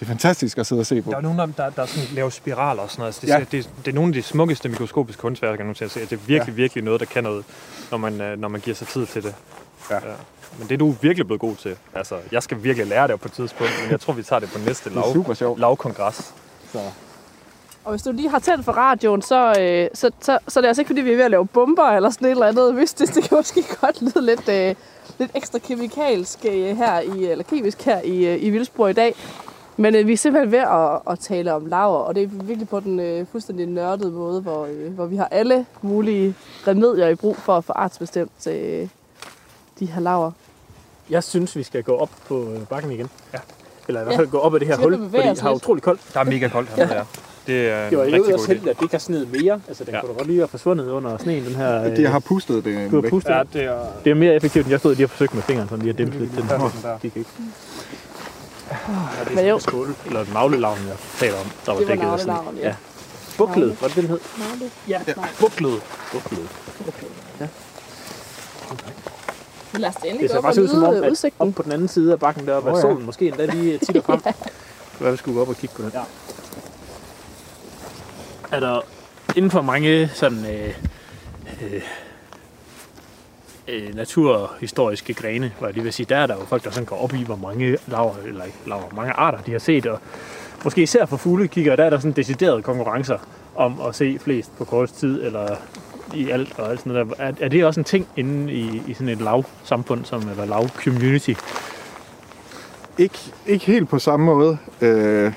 [0.00, 1.10] det er fantastisk at sidde og se på.
[1.10, 3.08] Der er dem, der, der sådan laver spiraler og sådan noget.
[3.08, 3.38] Altså, det, Ja.
[3.38, 3.44] ja.
[3.50, 6.00] det, det, er nogle af de smukkeste mikroskopiske kunstværker, nu til at se.
[6.00, 6.56] Det er virkelig, ja.
[6.56, 7.44] virkelig noget, der kan noget,
[7.90, 9.34] når man, øh, når man giver sig tid til det.
[9.90, 9.96] Ja.
[10.58, 11.76] Men det er du virkelig blevet god til.
[11.94, 14.50] Altså, jeg skal virkelig lære det på et tidspunkt, men jeg tror, vi tager det
[14.52, 15.60] på næste Det er lav, super sjovt.
[15.60, 16.34] lavkongres.
[17.84, 20.68] Og hvis du lige har tændt for radioen, så, øh, så, så, så er det
[20.68, 23.14] altså ikke, fordi vi er ved at lave bomber eller sådan et eller andet mystisk.
[23.14, 24.74] Det kan måske godt lyde lidt, øh,
[25.18, 29.14] lidt ekstra kemikalsk øh, her i, eller kemisk her i, øh, i Vildsborg i dag.
[29.76, 32.68] Men øh, vi er simpelthen ved at, at tale om laver, og det er virkelig
[32.68, 36.34] på den øh, fuldstændig nørdede måde, hvor, øh, hvor vi har alle mulige
[36.66, 38.88] remedier i brug for at få artsbestemt øh,
[39.80, 40.30] de her laver.
[41.10, 43.10] Jeg synes, vi skal gå op på øh, bakken igen.
[43.34, 43.38] Ja.
[43.88, 46.00] Eller i hvert fald gå op ad det her hul, fordi det har utrolig koldt.
[46.14, 47.02] Der er mega koldt hernede, ja.
[47.46, 49.60] Det er en Det var jo rigtig også heldigt, at det ikke har sneet mere.
[49.68, 49.96] Altså, den Ja.
[49.96, 50.00] ja.
[50.00, 51.94] kunne da godt lige være forsvundet under sneen, den her...
[51.94, 53.10] De har pustet det Du har væk.
[53.10, 53.30] pustet.
[53.30, 53.42] Ja, Ja.
[53.52, 53.78] det er...
[54.04, 55.98] Det er mere effektivt, end jeg stod lige og forsøgte med fingeren, sådan lige at
[55.98, 56.32] dæmpe lidt.
[56.36, 56.98] Den Ja, her.
[57.02, 57.30] gik ikke.
[59.34, 61.46] Men jo, Skål, eller navlelavnen, jeg taler om.
[61.66, 62.68] Der var Det var dækket af sådan- navlelavn, ja.
[62.68, 62.74] ja.
[63.38, 64.18] Buklet, var det den hed?
[64.38, 64.70] Navle.
[64.88, 65.28] Ja, Nej.
[65.40, 65.80] buklet.
[66.12, 66.48] Buklet.
[69.78, 71.48] Lad os da endelig Det gå ser op og faktisk ud som om, at udsigten.
[71.48, 72.80] op på den anden side af bakken deroppe, at ja.
[72.80, 74.20] solen måske endda lige titter frem.
[74.20, 75.90] Det kan være, vi skulle gå op og kigge på den.
[75.94, 76.02] Ja.
[78.56, 78.80] Er der
[79.36, 80.74] inden for mange sådan øh,
[81.62, 81.82] øh,
[83.68, 86.84] øh, naturhistoriske grene, hvor jeg lige vil sige, der er der jo folk, der sådan
[86.86, 89.98] går op i, hvor mange laver, eller laver, mange arter de har set, og
[90.64, 93.18] måske især for fuglekigger, der er der sådan deciderede konkurrencer
[93.56, 95.56] om at se flest på kort tid, eller
[96.14, 97.24] i alt og alt sådan noget der.
[97.24, 101.32] Er, er det også en ting inde i, i sådan et lav-samfund, som, eller lav-community?
[102.98, 104.58] Ikke, ikke helt på samme måde.
[104.80, 105.32] Øh,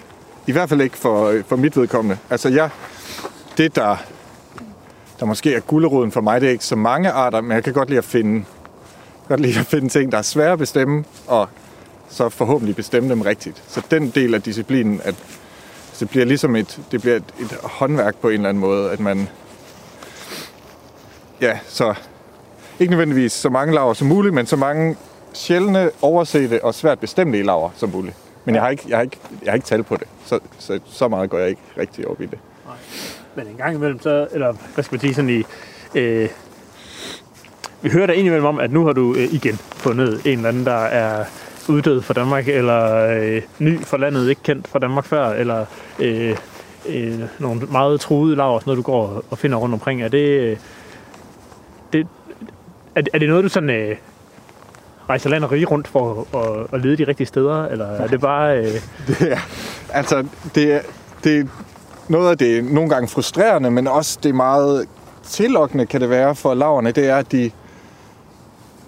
[0.47, 2.17] I hvert fald ikke for, for mit vedkommende.
[2.29, 2.69] Altså jeg,
[3.57, 3.97] det der,
[5.19, 7.73] der måske er gulderoden for mig, det er ikke så mange arter, men jeg kan
[7.73, 8.45] godt lide at finde,
[9.27, 11.49] godt lide at finde ting, der er svære at bestemme, og
[12.09, 13.63] så forhåbentlig bestemme dem rigtigt.
[13.67, 15.15] Så den del af disciplinen, at
[15.99, 18.99] det bliver ligesom et, det bliver et, et håndværk på en eller anden måde, at
[18.99, 19.29] man,
[21.43, 21.93] ja, så
[22.79, 24.95] ikke nødvendigvis så mange laver som muligt, men så mange
[25.33, 28.15] sjældne, oversete og svært bestemte laver som muligt.
[28.45, 30.79] Men jeg har ikke, jeg har ikke, jeg har ikke tal på det, så, så,
[30.85, 32.39] så meget går jeg ikke rigtig op i det.
[32.65, 32.75] Nej.
[33.35, 35.43] Men en gang imellem, så, eller hvad skal man sige, sådan i...
[35.95, 36.29] Øh,
[37.81, 40.65] vi hører da indimellem om, at nu har du øh, igen fundet en eller anden,
[40.65, 41.25] der er
[41.69, 45.65] uddød for Danmark, eller øh, ny for landet, ikke kendt fra Danmark før, eller
[45.99, 46.37] øh,
[46.89, 50.01] øh, nogle meget truede laver, sådan noget, du går og finder rundt omkring.
[50.01, 50.57] Er det, øh, det
[52.95, 53.95] er, er det noget, du sådan øh,
[55.09, 58.21] rejser land og rige rundt for at, at lede de rigtige steder, eller er det
[58.21, 58.57] bare...
[58.57, 58.65] Øh,
[59.07, 59.39] Det er,
[59.93, 60.25] altså,
[60.55, 60.79] det er,
[61.23, 61.43] det er
[62.07, 64.87] noget af det er nogle gange frustrerende, men også det er meget
[65.23, 67.51] tillokkende, kan det være for laverne, det er, at de,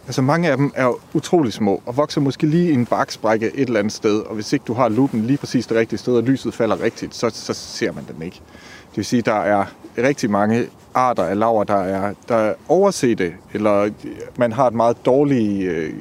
[0.06, 3.68] altså mange af dem er utrolig små, og vokser måske lige i en baksprække et
[3.68, 6.24] eller andet sted, og hvis ikke du har lupen lige præcis det rigtige sted, og
[6.24, 8.42] lyset falder rigtigt, så, så ser man dem ikke.
[8.90, 9.66] Det vil sige, der er
[9.98, 13.90] rigtig mange arter af laver, der er, der er oversete, eller
[14.38, 15.94] man har et meget dårligt øh,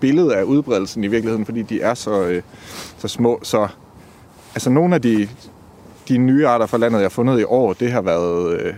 [0.00, 2.42] billede af udbredelsen i virkeligheden, fordi de er så, øh,
[2.98, 3.40] så små.
[3.42, 3.68] Så
[4.54, 5.28] altså nogle af de,
[6.08, 8.74] de nye arter fra landet, jeg har fundet i år, det har været øh,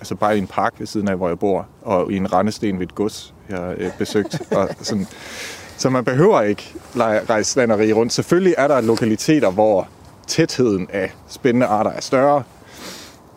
[0.00, 2.78] altså bare i en park ved siden af, hvor jeg bor, og i en rendesten
[2.78, 4.42] ved et gods, jeg har øh, besøgt.
[4.56, 5.06] og sådan.
[5.76, 8.12] Så man behøver ikke rejse land og rige rundt.
[8.12, 9.88] Selvfølgelig er der lokaliteter, hvor
[10.26, 12.42] tætheden af spændende arter er større.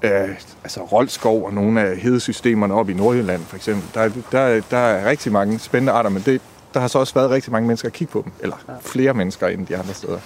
[0.03, 0.29] Øh,
[0.63, 3.83] altså Roldskov og nogle af hedesystemerne op i Nordjylland for eksempel.
[3.93, 6.41] Der, er- der, der er rigtig mange spændende arter, men det,
[6.73, 8.31] der har så også været rigtig mange mennesker at kigge på dem.
[8.39, 10.19] Eller flere mennesker end de andre steder.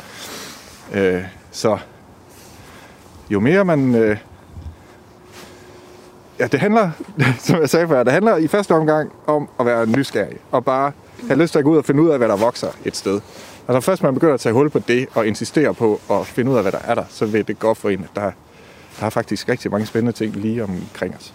[0.94, 1.78] Øh, så
[3.30, 3.95] jo mere man...
[3.95, 4.18] Øh,
[6.40, 6.91] ja, det handler,
[7.40, 10.38] som jeg sagde før, det handler i første omgang om at være nysgerrig.
[10.52, 10.91] Og bare
[11.28, 13.22] have lyst til at gå ud og finde ud af, hvad der vokser et sted.
[13.68, 16.52] Og når først man begynder at tage hul på det, og insistere på at finde
[16.52, 18.32] ud af, hvad der er der, så vil det godt for en, at der,
[18.99, 21.34] der er faktisk rigtig mange spændende ting lige omkring os.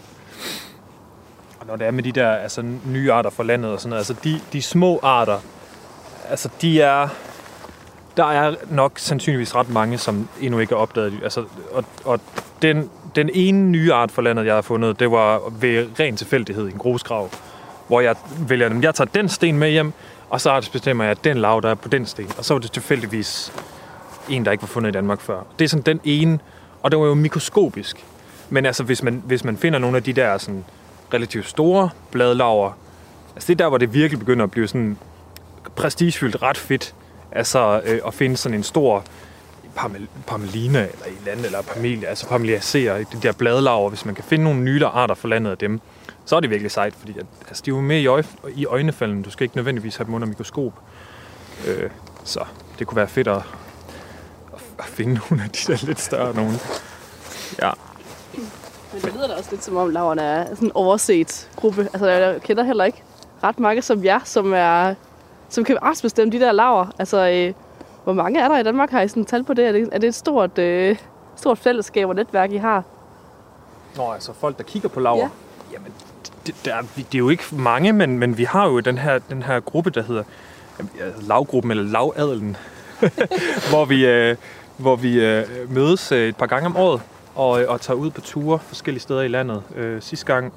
[1.60, 4.00] Og når det er med de der altså, nye arter for landet og sådan noget,
[4.00, 5.38] altså de, de små arter,
[6.28, 7.08] altså de er,
[8.16, 11.20] der er nok sandsynligvis ret mange, som endnu ikke er opdaget.
[11.22, 12.20] Altså, og, og
[12.62, 16.68] den, den ene nye art for landet, jeg har fundet, det var ved ren tilfældighed
[16.68, 17.30] i en grusgrav,
[17.88, 18.16] hvor jeg
[18.48, 19.92] vælger, at jeg tager den sten med hjem,
[20.30, 22.30] og så bestemmer jeg, at den lav, der er på den sten.
[22.38, 23.52] Og så var det tilfældigvis
[24.28, 25.40] en, der ikke var fundet i Danmark før.
[25.58, 26.38] Det er sådan den ene,
[26.82, 28.04] og det var jo mikroskopisk.
[28.50, 30.64] Men altså, hvis man, hvis man finder nogle af de der sådan,
[31.14, 32.78] relativt store bladlaver,
[33.34, 34.98] altså det er der, hvor det virkelig begynder at blive sådan
[35.76, 36.94] prestigefyldt ret fedt.
[37.32, 39.04] Altså øh, at finde sådan en stor
[39.76, 44.14] parmel, parmelina eller et eller andet, eller parmelia, altså parmeliacere, de der bladlaver, hvis man
[44.14, 45.80] kan finde nogle nye arter for landet af dem,
[46.24, 48.66] så er det virkelig sejt, fordi at, altså, de er jo med i, øje, i
[48.66, 49.22] øjnefalden.
[49.22, 50.72] Du skal ikke nødvendigvis have dem under mikroskop.
[51.68, 51.90] Øh,
[52.24, 52.40] så
[52.78, 53.42] det kunne være fedt at,
[54.78, 56.54] at finde nogle af de der lidt større nogen.
[57.62, 57.70] Ja.
[58.92, 61.82] Men det lyder da også lidt som om, laverne er sådan en overset gruppe.
[61.92, 63.02] Altså, jeg kender heller ikke
[63.44, 64.94] ret mange som jer, som er
[65.48, 66.86] som kan artsbestemme de der laver.
[66.98, 67.54] Altså, øh,
[68.04, 68.90] hvor mange er der i Danmark?
[68.90, 69.68] Har I sådan tal på det?
[69.68, 70.96] Er det, er det et stort, øh,
[71.36, 72.82] stort fællesskab og netværk, I har?
[73.96, 75.16] Nå, altså folk, der kigger på laver.
[75.16, 75.22] Ja.
[75.22, 75.28] Ja.
[75.72, 75.92] Jamen,
[76.46, 79.18] det, der, er- det er jo ikke mange, men, men vi har jo den her,
[79.18, 80.22] den her gruppe, der hedder
[81.20, 82.56] lavgruppen eller lavadelen,
[83.70, 84.36] hvor vi, øh,
[84.82, 87.00] hvor vi øh, mødes øh, et par gange om året
[87.34, 89.62] og, øh, og tager ud på ture forskellige steder i landet.
[89.76, 90.52] Øh, sidste gang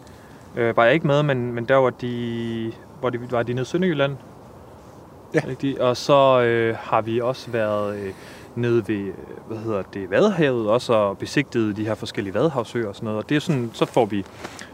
[0.55, 3.61] øh, var jeg ikke med, men, men der var de, hvor de, var de nede
[3.61, 4.15] i Sønderjylland.
[5.33, 5.41] Ja.
[5.47, 5.79] Rigtigt.
[5.79, 8.13] Og så øh, har vi også været øh,
[8.55, 9.13] nede ved, øh,
[9.47, 13.23] hvad hedder det, Vadehavet, også og besigtet de her forskellige vadehavsøer og sådan noget.
[13.23, 14.25] Og det er sådan, så får vi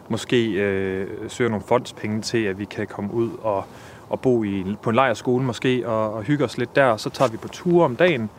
[0.10, 3.64] måske øh, søger nogle fondspenge til, at vi kan komme ud og,
[4.10, 6.98] og bo i, på en lejrskole måske, og, og hygge os lidt der.
[6.98, 8.30] Så tager vi på ture om dagen,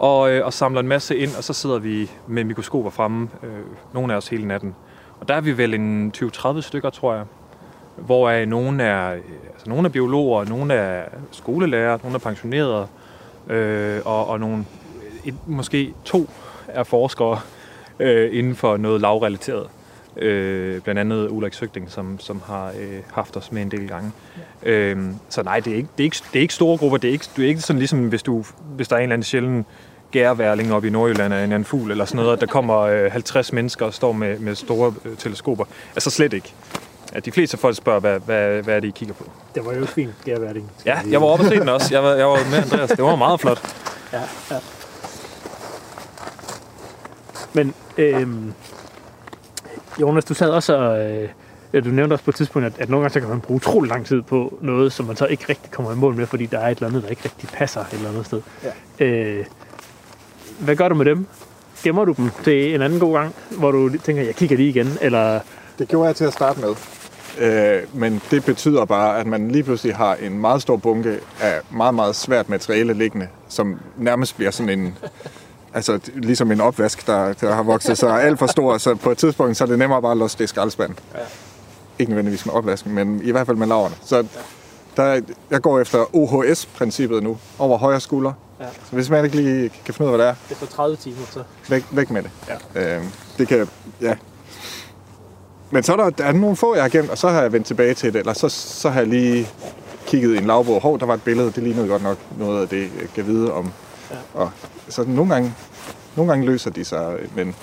[0.00, 3.50] og, øh, og samler en masse ind, og så sidder vi med mikroskoper fremme, øh,
[3.94, 4.74] nogle af os hele natten.
[5.20, 7.24] Og der er vi vel en 20-30 stykker, tror jeg.
[7.96, 9.20] Hvor nogle er, øh,
[9.52, 12.86] altså nogle er biologer, nogle er skolelærer, nogle er pensionerede,
[13.48, 14.64] øh, og, og nogle,
[15.24, 16.30] et, måske to
[16.68, 17.40] er forskere
[17.98, 19.66] øh, inden for noget lavrelateret.
[20.16, 24.12] Øh, blandt andet Ulrik Søgting, som, som har øh, haft os med en del gange.
[24.64, 24.70] Ja.
[24.70, 24.98] Øh,
[25.28, 26.98] så nej, det er, ikke, det, er ikke, det er ikke store grupper.
[26.98, 28.44] Det er ikke, det er ikke sådan ligesom, hvis, du,
[28.76, 29.66] hvis der er en eller anden sjælden
[30.10, 33.12] gærværling op i Nordjylland af en anden fugl eller sådan noget, at der kommer øh,
[33.12, 35.64] 50 mennesker og står med, med store øh, teleskoper.
[35.94, 36.54] Altså slet ikke.
[37.12, 39.24] At de fleste folk spørger, hvad, hvad, hvad er det, I kigger på?
[39.54, 40.70] Det var jo fint, gærværling.
[40.86, 41.88] Ja, jeg var oppe og se den også.
[41.94, 42.90] Jeg var, jeg var med Andreas.
[42.90, 43.74] Det var meget flot.
[44.12, 44.20] Ja,
[44.50, 44.56] ja.
[47.52, 48.52] Men øhm,
[50.00, 51.10] Jonas, du sad også og...
[51.10, 51.28] Øh,
[51.72, 53.56] ja, du nævnte også på et tidspunkt, at, at nogle gange så kan man bruge
[53.56, 56.46] utrolig lang tid på noget, som man så ikke rigtig kommer i mål med, fordi
[56.46, 58.42] der er et eller andet, der ikke rigtig passer et eller andet sted.
[59.00, 59.04] Ja.
[59.04, 59.44] Øh,
[60.60, 61.26] hvad gør du med dem?
[61.82, 64.98] Gemmer du dem til en anden god gang, hvor du tænker, jeg kigger lige igen,
[65.00, 65.40] eller...
[65.78, 66.74] Det gjorde jeg til at starte med.
[67.38, 71.60] Øh, men det betyder bare, at man lige pludselig har en meget stor bunke af
[71.70, 74.94] meget, meget svært materiale liggende, som nærmest bliver sådan en...
[75.74, 79.18] Altså ligesom en opvask, der, der har vokset sig alt for stor, så på et
[79.18, 80.98] tidspunkt så er det nemmere bare at låse det i skraldespanden.
[81.14, 81.18] Ja.
[81.98, 83.94] Ikke nødvendigvis med opvasken, men i hvert fald med laverne.
[84.04, 84.26] Så
[84.96, 85.20] der,
[85.50, 88.32] jeg går efter OHS-princippet nu, over højre skulder.
[88.60, 88.66] Ja.
[88.84, 90.52] Så hvis man ikke lige kan finde ud af, hvad det er.
[90.52, 91.42] Efter 30 timer, så...
[91.68, 92.30] Væk, væk med det.
[92.74, 92.96] Ja.
[92.96, 93.04] Øh,
[93.38, 93.68] det kan,
[94.00, 94.16] ja.
[95.70, 97.52] Men så er der, der er nogle få, jeg har gemt, og så har jeg
[97.52, 99.48] vendt tilbage til det, eller så, så har jeg lige
[100.06, 100.80] kigget i en lavbog.
[100.82, 103.52] Hov, der var et billede, det lignede godt nok noget af det, jeg kan vide
[103.52, 103.72] om.
[104.10, 104.16] Ja.
[104.34, 104.50] Og,
[104.88, 105.54] så nogle gange,
[106.16, 107.54] nogle gange løser de sig, men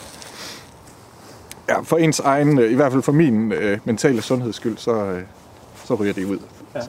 [1.70, 5.22] ja, for ens egen, i hvert fald for min øh, mentale sundheds skyld, så, øh,
[5.86, 6.40] så ryger de ud.
[6.76, 6.80] Ja.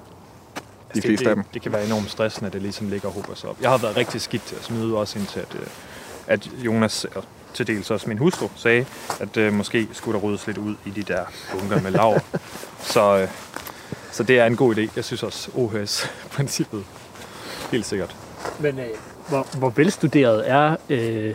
[0.89, 1.45] De altså, fleste det, af dem.
[1.55, 3.57] Det kan være enormt stressende, at det ligesom ligger og hober sig op.
[3.61, 5.67] Jeg har været rigtig skidt til at smide også indtil, at, øh,
[6.27, 7.25] at Jonas, og
[7.55, 8.87] til dels også min hustru, sagde,
[9.21, 12.21] at øh, måske skulle der ryddes lidt ud i de der bunker med lav.
[12.95, 13.29] så, øh,
[14.13, 14.91] så det er en god idé.
[14.97, 16.85] Jeg synes også OHS-princippet
[17.71, 18.17] helt sikkert.
[18.61, 18.87] Men øh,
[19.29, 21.35] hvor, hvor velstuderet er øh,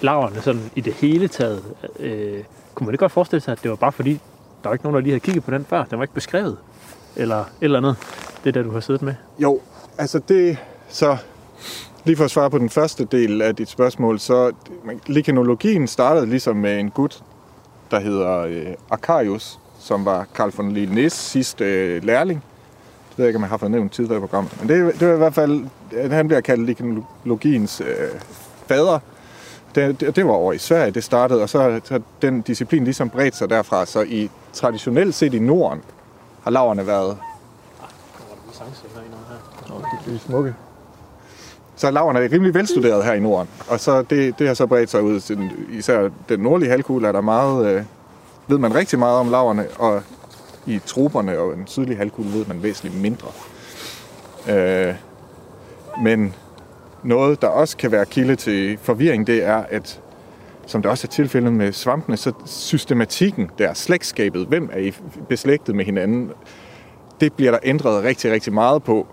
[0.00, 1.64] laverne sådan i det hele taget?
[1.98, 4.12] Øh, kunne man ikke godt forestille sig, at det var bare fordi,
[4.62, 5.84] der var ikke nogen, der lige havde kigget på den før?
[5.84, 6.56] Den var ikke beskrevet?
[7.16, 7.96] Eller et eller andet?
[8.46, 9.14] Det der, du har siddet med?
[9.38, 9.60] Jo,
[9.98, 10.58] altså det...
[10.88, 11.16] Så
[12.04, 14.52] lige for at svare på den første del af dit spørgsmål, så
[15.06, 17.22] likanologien startede ligesom med en gut,
[17.90, 22.42] der hedder øh, Arcarius, som var Carl von Linné's sidste øh, lærling.
[23.10, 24.60] Det ved ikke, om jeg har fået nævnt tidligere i programmet.
[24.60, 28.20] Men det, det var i hvert fald, øh, han bliver kaldt likanologiens øh,
[28.66, 28.98] fader.
[29.74, 33.10] Det, det, det var over i Sverige, det startede, og så har den disciplin ligesom
[33.10, 33.86] bredt sig derfra.
[33.86, 35.82] Så i traditionelt set i Norden
[36.44, 37.16] har laverne været...
[40.06, 40.54] Det er smukke.
[41.76, 44.90] Så laverne er rimelig velstuderet her i Norden, og så det, det har så bredt
[44.90, 47.82] sig ud til især den nordlige halvkugle, er der meget, øh,
[48.46, 50.02] ved man rigtig meget om laverne, og
[50.66, 53.28] i troberne og den sydlige halvkugle ved man væsentligt mindre.
[54.48, 54.94] Øh,
[56.02, 56.34] men
[57.02, 60.00] noget, der også kan være kilde til forvirring, det er, at
[60.66, 64.94] som det også er tilfældet med svampene, så systematikken der, slægtskabet, hvem er I
[65.28, 66.30] beslægtet med hinanden,
[67.20, 69.06] det bliver der ændret rigtig, rigtig meget på,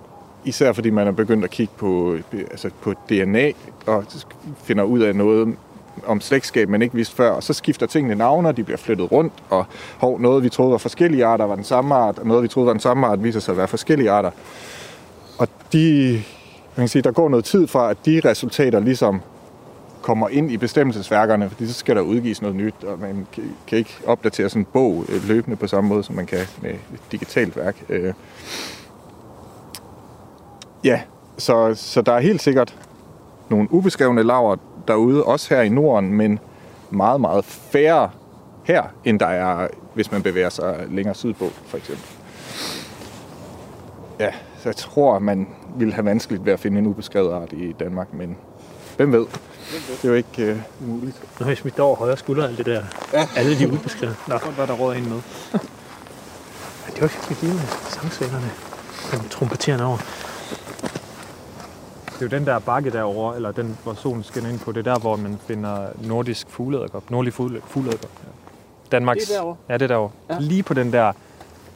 [0.46, 2.18] især fordi man er begyndt at kigge på,
[2.52, 3.52] altså på DNA
[3.86, 4.06] og
[4.64, 5.56] finder ud af noget
[6.06, 9.12] om slægtskab, man ikke vidste før, og så skifter tingene navne, og de bliver flyttet
[9.12, 9.66] rundt, og
[9.98, 12.68] hov, noget vi troede var forskellige arter var den samme art, og noget vi troede
[12.68, 14.32] var den samme art viser sig at være forskellige arter.
[15.38, 16.22] Og de,
[16.76, 19.22] man kan sige, der går noget tid fra, at de resultater ligesom
[20.02, 23.28] kommer ind i bestemmelsesværkerne, fordi så skal der udgives noget nyt, og man
[23.68, 26.72] kan ikke opdatere sådan en bog øh, løbende på samme måde, som man kan med
[26.72, 27.76] et digitalt værk.
[27.90, 28.14] Øh.
[30.84, 31.02] Ja,
[31.38, 32.76] så, så der er helt sikkert
[33.50, 34.56] nogle ubeskrevne laver
[34.88, 36.40] derude, også her i Norden, men
[36.90, 38.10] meget, meget færre
[38.64, 42.06] her, end der er, hvis man bevæger sig længere sydpå, for eksempel.
[44.20, 45.48] Ja, så jeg tror, man
[45.78, 48.38] ville have vanskeligt ved at finde en ubeskrevet art i Danmark, men
[48.98, 49.26] hvem ved?
[49.72, 51.22] Det er jo ikke øh, umuligt.
[51.40, 52.84] Nu har jeg smidt over højre skulder, alt det der.
[53.14, 53.28] Ja.
[53.36, 54.16] Alle de ubeskrevet.
[54.28, 54.38] Nå.
[54.38, 55.22] Godt, hvad der råder en med.
[56.94, 58.52] det var ikke lige med sangsvingerne.
[59.12, 59.98] Den trompeterende over.
[62.24, 64.72] Det er jo den der bakke derovre, eller den, hvor solen skinner ind på.
[64.72, 67.10] Det er der, hvor man finder nordisk fugleæderkop.
[67.12, 68.10] Nordlig fugleæderkop.
[68.24, 68.30] Ja.
[68.92, 69.56] Danmarks, Det er derovre?
[69.70, 70.12] Ja, det er derovre.
[70.30, 70.38] Ja.
[70.40, 71.14] Lige på den der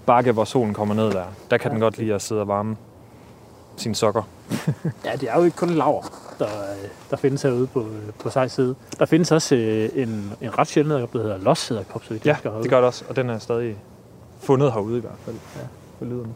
[0.06, 1.24] bakke, hvor solen kommer ned der.
[1.52, 1.74] Der kan ja.
[1.74, 2.78] den godt lide at sidde og varme.
[3.78, 4.22] sine sokker.
[5.06, 6.02] Ja, det er jo ikke kun laver,
[6.40, 6.48] der,
[7.10, 7.86] der findes herude på,
[8.20, 8.76] på sejs side.
[9.00, 12.26] Der findes også øh, en, en ret sjælden edderkop, der hedder los edderkop, så jeg
[12.26, 12.62] Ja, herude.
[12.64, 13.78] det gør det også, og den er stadig
[14.40, 15.36] fundet herude i hvert fald.
[15.56, 15.62] Ja.
[16.00, 16.36] På lyden.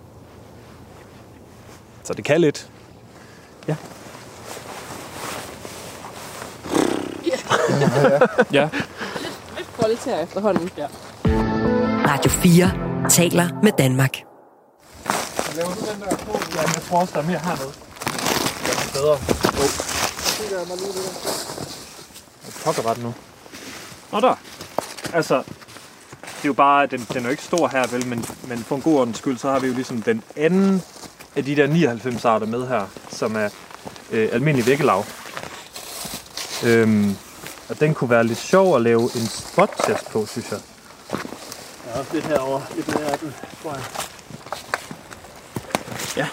[2.03, 2.69] Så det kan lidt.
[3.67, 3.75] Ja.
[9.57, 10.69] Lidt koldt her efterhånden.
[10.77, 10.87] Ja.
[12.07, 12.71] Radio 4
[13.09, 14.17] taler med Danmark.
[15.55, 16.39] Laver du den der på?
[16.55, 17.71] Ja, jeg tror også, der er mere hernede.
[18.63, 19.13] Det er bedre.
[19.13, 19.91] Oh.
[22.65, 23.13] Pokker ret nu.
[24.11, 24.35] Nå der.
[25.13, 25.37] Altså,
[26.21, 28.75] det er jo bare, den, den er jo ikke stor her, vel, men, men for
[28.75, 30.83] en god ordens skyld, så har vi jo ligesom den anden
[31.35, 33.49] af de der 99 arter med her, som er
[34.11, 35.05] øh, almindelig vækkelav.
[36.65, 37.15] Øhm,
[37.71, 40.59] og den kunne være lidt sjov at lave en spot-test på, synes jeg.
[41.85, 42.61] Der er også lidt herovre.
[42.75, 43.33] Lidt mere af den,
[43.63, 43.83] tror jeg.
[46.17, 46.27] Ja.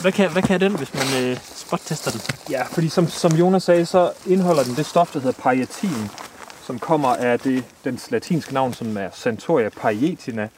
[0.00, 2.20] Hvad kan, hvad kan den, hvis man øh, spot-tester den?
[2.50, 6.10] Ja, fordi som, som Jonas sagde, så indeholder den det stof, der hedder parietin,
[6.66, 10.48] som kommer af det, dens latinske navn, som er Centauria parietina.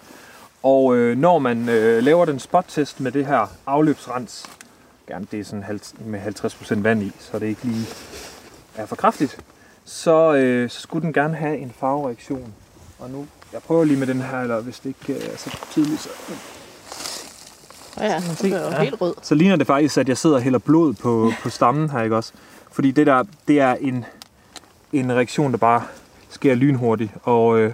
[0.62, 4.46] Og øh, når man øh, laver den spottest med det her afløbsrens,
[5.08, 7.86] gerne det er sådan halv, med 50% vand i, så det ikke lige
[8.76, 9.38] er for kraftigt,
[9.84, 12.54] så, øh, så skulle den gerne have en farvereaktion.
[12.98, 15.56] Og nu, jeg prøver lige med den her, eller hvis det ikke øh, er så
[15.70, 16.08] tydeligt, så
[18.00, 18.22] Ja, ja.
[18.42, 18.82] Den er jo Ja.
[18.82, 19.14] helt rød.
[19.22, 22.16] så ligner det faktisk, at jeg sidder og hælder blod på, på stammen her, ikke
[22.16, 22.32] også?
[22.72, 24.04] Fordi det der, det er en,
[24.92, 25.82] en reaktion, der bare
[26.30, 27.72] sker lynhurtigt, og øh,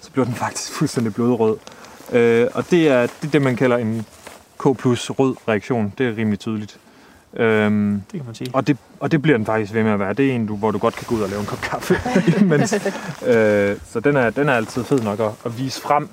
[0.00, 1.56] så bliver den faktisk fuldstændig blodrød.
[2.12, 4.06] Øh, og det er, det er det, man kalder en
[4.58, 5.92] K plus rød reaktion.
[5.98, 6.78] Det er rimelig tydeligt.
[7.36, 8.50] Øhm, Det kan man sige.
[8.54, 10.12] og, det, og det bliver den faktisk ved med at være.
[10.12, 11.96] Det er en, du, hvor du godt kan gå ud og lave en kop kaffe.
[12.40, 12.72] imens.
[13.26, 16.08] øh, så den er, den er altid fed nok at, at vise frem.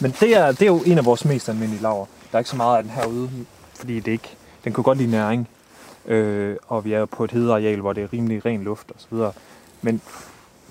[0.00, 2.06] Men det er, det er jo en af vores mest almindelige laver.
[2.32, 3.30] Der er ikke så meget af den herude,
[3.78, 5.48] fordi det ikke, den kunne godt lide næring.
[6.06, 9.18] Øh, og vi er på et hedeareal, hvor det er rimelig ren luft osv.
[9.82, 10.00] Men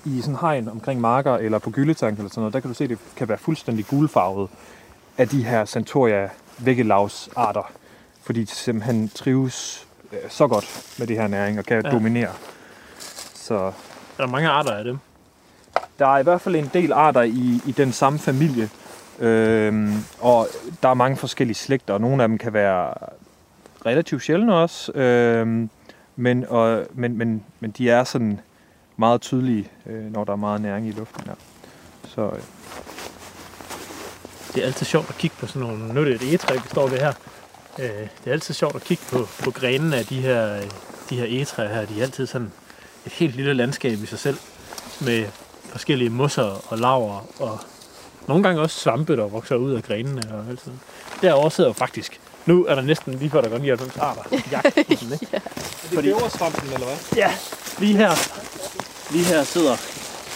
[0.04, 2.84] i sådan hegn omkring marker eller på gyldetank eller sådan noget, der kan du se,
[2.84, 4.48] at det kan være fuldstændig gulfarvet
[5.18, 6.28] af de her Centauria
[6.58, 7.70] vækkelavsarter.
[8.30, 11.90] Fordi de simpelthen trives øh, så godt med det her næring og kan Ja.
[11.90, 12.32] dominere.
[13.34, 13.72] Så Er
[14.18, 14.98] der mange arter af dem?
[15.98, 18.70] der er i hvert fald en del arter i, i den samme familie.
[19.18, 20.48] Øhm, og
[20.82, 22.94] der er mange forskellige slægter, og nogle af dem kan være
[23.86, 24.92] relativt sjældne også.
[24.92, 25.70] Øhm,
[26.16, 28.40] men, og, men, men, men de er sådan
[28.96, 31.22] meget tydelige, øh, når der er meget næring i luften.
[31.26, 31.32] Ja.
[32.08, 32.42] Så øh,
[34.54, 35.94] Det er altid sjovt at kigge på sådan nogle...
[35.94, 37.12] Nu er det et egetræ, vi står ved her.
[37.80, 40.60] Øh, det er altid sjovt at kigge på, på grenene af de her,
[41.10, 41.86] de her egetræer her.
[41.86, 42.52] De er altid sådan
[43.06, 44.36] et helt lille landskab i sig selv.
[45.00, 45.24] Med
[45.72, 47.60] forskellige mosser og laver og
[48.28, 50.80] nogle gange også svampe, der vokser ud af grenene og alt sådan.
[51.22, 52.20] Derovre sidder jo faktisk...
[52.46, 54.22] Nu er der næsten lige før, der går 99 arter.
[54.50, 55.26] Jagt, på den, ikke?
[55.32, 55.42] er det
[55.94, 56.96] Fordi- bæversvampen, eller hvad?
[57.16, 57.34] Ja,
[57.78, 58.10] lige her,
[59.12, 59.76] lige her sidder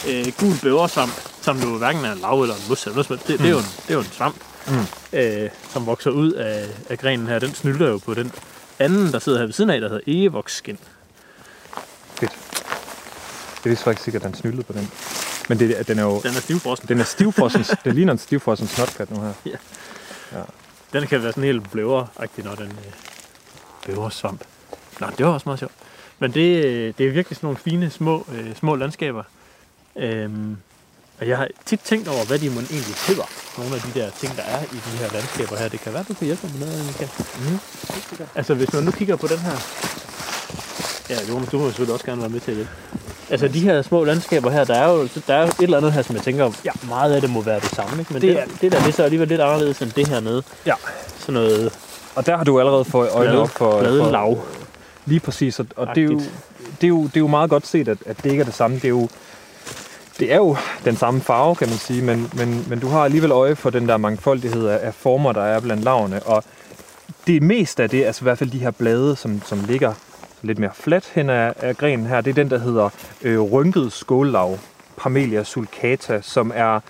[0.08, 3.38] øh, gul bæversvamp, som jo hverken er en lav eller en mus eller noget det,
[3.38, 4.36] det, er jo en, det er jo en svamp,
[4.68, 5.18] Mm.
[5.18, 7.38] øh, som vokser ud af, af grenen her.
[7.38, 8.32] Den snylter jo på den
[8.78, 10.78] anden, der sidder her ved siden af, der hedder egevoksskind.
[12.20, 14.90] Det vidste faktisk ikke, at den snyldede på den.
[15.48, 16.88] Men det, den er jo Den er stivfrossen.
[16.88, 17.64] den er stivfrossen.
[17.84, 19.32] den ligner en stivfrossen snotkat nu her.
[20.92, 22.92] Den kan være sådan helt bløveragtig, når den øh,
[23.86, 24.40] bæversvamp.
[25.00, 25.72] Nå, det var også meget sjovt.
[26.18, 29.22] Men det, øh, det er virkelig sådan nogle fine små, øh, små landskaber.
[29.96, 30.56] Øhm,
[31.20, 33.22] og jeg har tit tænkt over, hvad de må egentlig hedder.
[33.58, 35.68] Nogle af de der ting, der er i de her landskaber her.
[35.68, 37.10] Det kan være, du kan hjælpe mig med noget, Michael.
[37.38, 37.58] Mm.
[38.34, 39.56] Altså, hvis man nu kigger på den her...
[41.10, 42.68] Ja, Jonas, du må selvfølgelig også gerne være med til det.
[43.30, 45.92] Altså, de her små landskaber her, der er jo der er jo et eller andet
[45.92, 48.12] her, som jeg tænker, ja, meget af det må være det samme, ikke?
[48.12, 50.20] Men det, Det det, det der, det er så alligevel lidt anderledes end det her
[50.20, 50.42] nede.
[50.66, 50.74] Ja.
[51.18, 51.72] Sådan noget
[52.14, 53.80] Og der har du allerede fået øjnene Blade- op for...
[53.80, 54.36] bladelav.
[54.36, 54.44] for
[55.06, 55.60] lige præcis.
[55.60, 56.18] Og, og det, er jo,
[56.80, 58.54] det, er jo, det er jo meget godt set, at, at det ikke er det
[58.54, 58.76] samme.
[58.76, 59.08] Det er jo,
[60.18, 63.30] det er jo den samme farve, kan man sige, men, men, men du har alligevel
[63.30, 66.22] øje for den der mangfoldighed af, af former, der er blandt lavene.
[66.22, 66.44] Og
[67.26, 69.94] det meste af det, altså i hvert fald de her blade, som, som ligger
[70.42, 72.88] lidt mere fladt hen af, af grenen her, det er den, der hedder
[73.22, 74.58] øh, rynket skållav,
[74.96, 76.80] Parmelia sulcata, som er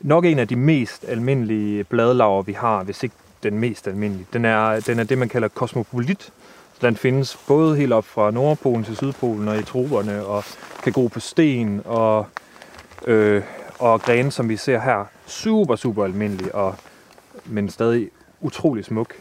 [0.00, 4.26] nok en af de mest almindelige bladlaver, vi har, hvis ikke den mest almindelige.
[4.32, 6.32] Den er, den er det, man kalder kosmopolit.
[6.80, 10.44] Så den findes både helt op fra Nordpolen til Sydpolen og i troperne, og
[10.82, 12.26] kan gro på sten og,
[13.06, 13.42] øh,
[13.78, 15.04] og grene, som vi ser her.
[15.26, 16.74] Super, super almindelig, og,
[17.44, 18.10] men stadig
[18.40, 19.14] utrolig smuk.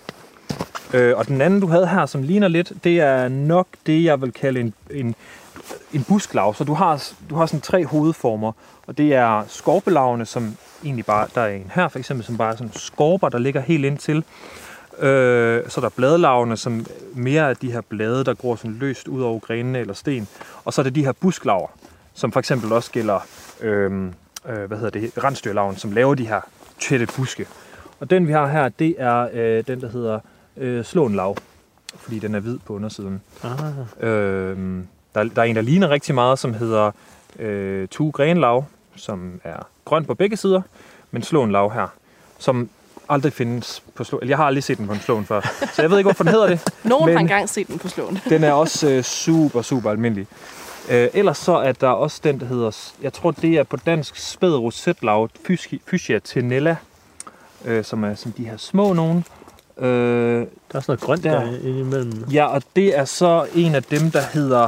[0.94, 4.22] Øh, og den anden, du havde her, som ligner lidt, det er nok det, jeg
[4.22, 5.16] vil kalde en, en,
[5.94, 6.54] en busklav.
[6.54, 8.52] Så du har, du har sådan tre hovedformer,
[8.88, 12.52] og det er skorpelavene, som egentlig bare, der er en her for eksempel, som bare
[12.52, 14.24] er sådan skorper, der ligger helt ind til.
[15.00, 19.08] Øh, så er der bladlavene, som mere er de her blade, der gror sådan løst
[19.08, 20.28] ud over grenene eller sten.
[20.66, 21.68] Og så er det de her busklaver,
[22.14, 23.20] som for eksempel også gælder,
[23.64, 23.92] øh,
[24.50, 26.42] øh, hvad hedder det, rensdyrlaven, som laver de her
[26.82, 27.46] tætte buske.
[28.00, 30.20] Og den vi har her, det er øh, den, der hedder
[30.58, 31.38] øh, slåenlav,
[31.98, 33.22] fordi den er hvid på undersiden.
[33.44, 33.52] Ah.
[34.10, 34.58] Øh,
[35.16, 36.92] der, der er en, der ligner rigtig meget, som hedder
[37.40, 38.66] øh, Tue Grenlav,
[38.96, 40.62] som er grøn på begge sider,
[41.12, 41.88] men slåenlav her,
[42.40, 42.70] som
[43.10, 44.30] aldrig findes på slåen.
[44.30, 45.42] Jeg har aldrig set den på en slåen før,
[45.74, 46.62] så jeg ved ikke, hvorfor den hedder det.
[46.84, 48.20] Nogen Men- har engang set den på slåen.
[48.30, 50.28] Den er også øh, super, super almindelig.
[50.90, 54.16] Øh, ellers så er der også den, der hedder, jeg tror det er på dansk
[54.32, 55.30] spæd rosetlav,
[55.90, 56.76] Fuchsia tenella,
[57.66, 59.26] øh, som er sådan de her små nogen.
[59.78, 59.88] Øh, Der
[60.40, 61.58] er sådan noget grønt der, Der.
[61.68, 62.26] imellem.
[62.32, 64.64] ja, og det er så en af dem, der hedder...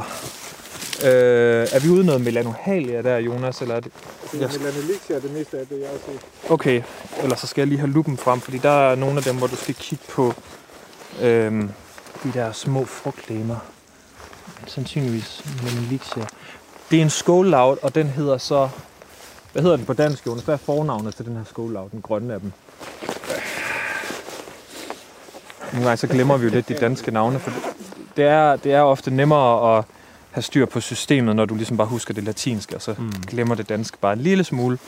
[1.04, 3.62] Øh, er vi ude noget melanohalia der, Jonas?
[3.62, 3.92] Eller er det?
[4.32, 6.50] Det er melanelixia, det meste af det, jeg har set.
[6.50, 6.82] Okay,
[7.22, 9.46] ellers så skal jeg lige have lupen frem, fordi der er nogle af dem, hvor
[9.46, 10.32] du skal kigge på
[11.22, 11.70] øhm,
[12.24, 13.56] de der små frugtlemer.
[14.66, 16.24] Sandsynligvis melanelixia.
[16.90, 18.68] Det er en skållaut, og den hedder så...
[19.52, 20.44] Hvad hedder den på dansk, Jonas?
[20.44, 22.52] Hvad er fornavnet til den her skållaut, den grønne af dem?
[25.72, 27.52] Nogle gange så glemmer vi jo lidt de danske navne, for
[28.16, 29.84] det er, det er ofte nemmere at
[30.30, 33.12] have styr på systemet, når du ligesom bare husker det latinske, og så mm.
[33.26, 34.78] glemmer det danske bare en lille smule.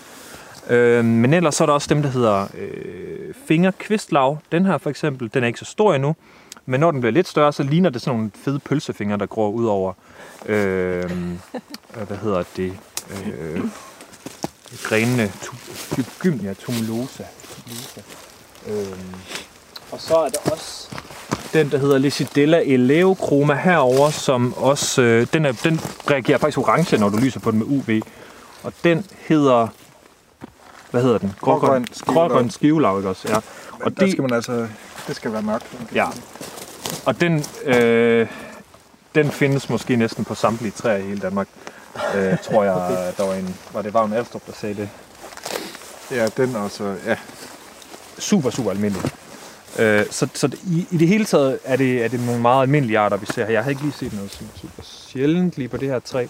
[0.69, 4.39] Øh, men ellers så er der også dem, der hedder øh, fingerkvistlav.
[4.53, 6.17] Den her for eksempel, den er ikke så stor endnu,
[6.69, 9.51] men når den bliver lidt større, så ligner det sådan nogle fede pølsefingre, der går
[9.51, 9.93] ud over,
[10.47, 12.73] øh, øh, hvad hedder det,
[13.25, 13.61] øh,
[14.83, 15.33] grenene,
[16.19, 17.23] gymnia tumulosa.
[18.69, 18.87] Øh,
[19.93, 20.89] og så er der også
[21.53, 25.81] den, der hedder Lecidella eleochroma herover, som også, øh, den, er, den
[26.11, 28.01] reagerer faktisk orange, når du lyser på den med UV.
[28.63, 29.69] Og den hedder,
[30.91, 31.35] hvad hedder den?
[31.41, 31.87] Grågrøn.
[32.07, 32.51] Grågrøn
[32.99, 33.29] ikke også?
[33.29, 33.37] Ja.
[33.37, 33.43] Og
[33.81, 34.69] Og der det- skal man altså...
[35.07, 35.67] Det skal være mørkt.
[35.95, 36.07] Ja.
[37.07, 38.27] Og den, øh,
[39.15, 41.49] den findes måske næsten på samtlige træer i hele Danmark.
[42.15, 44.89] Øh, tror jeg, der var en, var det Vagn Alstrup, der sagde det.
[46.11, 46.97] Ja, den også.
[47.07, 47.17] Ja,
[48.19, 49.11] super, super almindelig.
[49.79, 52.99] Øh, så så i, i det hele taget er det, er det nogle meget almindelige
[52.99, 53.53] arter, vi ser her.
[53.53, 56.27] Jeg har ikke lige set noget sådan super sjældent lige på det her træ.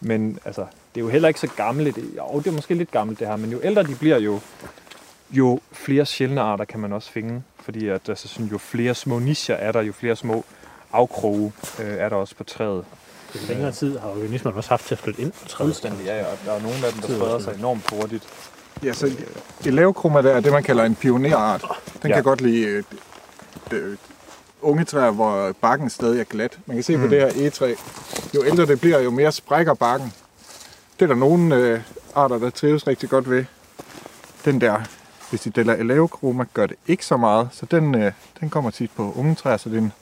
[0.00, 0.60] Men altså,
[0.94, 1.96] det er jo heller ikke så gammelt.
[1.96, 4.40] Det, jo, det er måske lidt gammelt det her, men jo ældre de bliver, jo,
[5.32, 7.42] jo flere sjældne arter kan man også finde.
[7.60, 10.44] Fordi at, altså, sådan, jo flere små nischer er der, jo flere små
[10.92, 12.84] afkroge øh, er der også på træet.
[13.34, 15.66] I længere tid har organismerne også haft til at flytte ind på træet.
[15.66, 16.24] Fuldstændig, ja, ja.
[16.26, 18.24] Og der er nogle af dem, der spreder sig enormt hurtigt.
[18.82, 19.10] ja så
[19.66, 21.64] eleokroma der er det, man kalder en pionerart.
[22.02, 22.14] Den Ja.
[22.16, 22.84] kan godt lide øh,
[23.72, 23.96] øh,
[24.62, 26.58] unge træer, hvor barken stadig er glat.
[26.66, 27.00] Man kan se mm.
[27.00, 27.10] på Mm.
[27.10, 27.74] det her egetræ.
[28.34, 30.12] Jo ældre det bliver, jo mere sprækker barken.
[30.98, 31.80] Det er der nogle øh,
[32.14, 33.44] arter, der trives rigtig godt ved.
[34.44, 34.80] Den der
[35.32, 39.34] Decidella eleokroma gør det ikke så meget, så den, øh, den kommer tit på unge
[39.34, 39.92] træer, så den,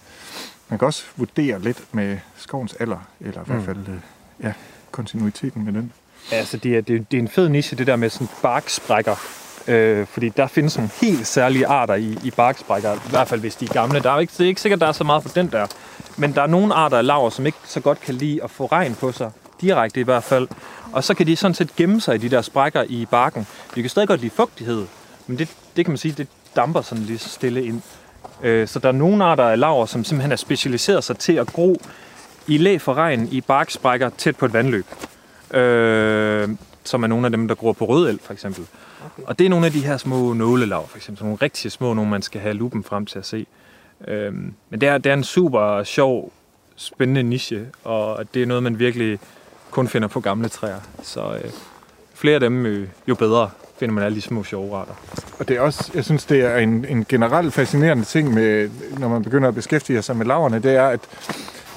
[0.68, 3.64] man kan også vurdere lidt med skovens alder, eller i hvert Mm.
[3.64, 3.94] fald øh,
[4.42, 4.52] ja,
[4.90, 5.92] kontinuiteten med den.
[6.32, 9.14] Altså, det er, det, er- det er en fed niche, det der med sådan barksprækker.
[9.68, 13.56] Øh, fordi der findes nogle helt særlige arter i, i barksprækker, i hvert fald hvis
[13.56, 14.00] de er gamle.
[14.00, 15.66] Der er ikke, det er ikke sikkert, der er så meget for den der.
[16.16, 18.66] Men der er nogle arter af laver, som ikke så godt kan lide at få
[18.66, 19.30] regn på sig,
[19.60, 20.48] direkte i hvert fald.
[20.92, 23.46] Og så kan de sådan set gemme sig i de der sprækker i barken.
[23.74, 24.86] De kan stadig godt lide fugtighed,
[25.30, 27.82] men det, det kan man sige, det damper sådan lige stille ind.
[28.42, 31.46] Øh, så der er nogle arter af laver, som simpelthen er specialiseret sig til at
[31.46, 31.76] gro
[32.46, 34.86] i læ for regn i barksprækker tæt på et vandløb
[35.54, 36.48] øh,
[36.84, 38.66] som er nogle af dem, der gror på rødel, for eksempel.
[39.04, 39.22] Okay.
[39.26, 41.24] Og det er nogle af de her små nålelav, for eksempel.
[41.24, 43.46] Nogle rigtig små, nogle man skal have lupen frem til at se.
[44.08, 44.34] Øh,
[44.70, 46.32] men det er, det er en super sjov,
[46.76, 49.18] spændende niche, og det er noget, man virkelig
[49.70, 50.80] kun finder på gamle træer.
[51.02, 51.50] Så øh,
[52.14, 53.50] flere af dem, øh, jo bedre
[53.80, 54.94] finder man alle de små sjove retter.
[55.38, 59.08] Og det er også, jeg synes, det er en, en generelt fascinerende ting, med, når
[59.08, 61.00] man begynder at beskæftige sig med laverne, det er, at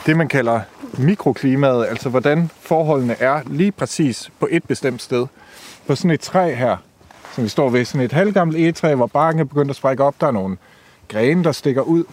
[0.05, 0.61] det, man kalder
[0.97, 5.27] mikroklimaet, altså hvordan forholdene er lige præcis på et bestemt sted.
[5.87, 6.77] På sådan et træ her,
[7.35, 10.15] som vi står ved, sådan et halvgammelt egetræ, hvor barken er begyndt at sprække op,
[10.21, 10.57] der er nogle
[11.07, 12.03] grene, der stikker ud.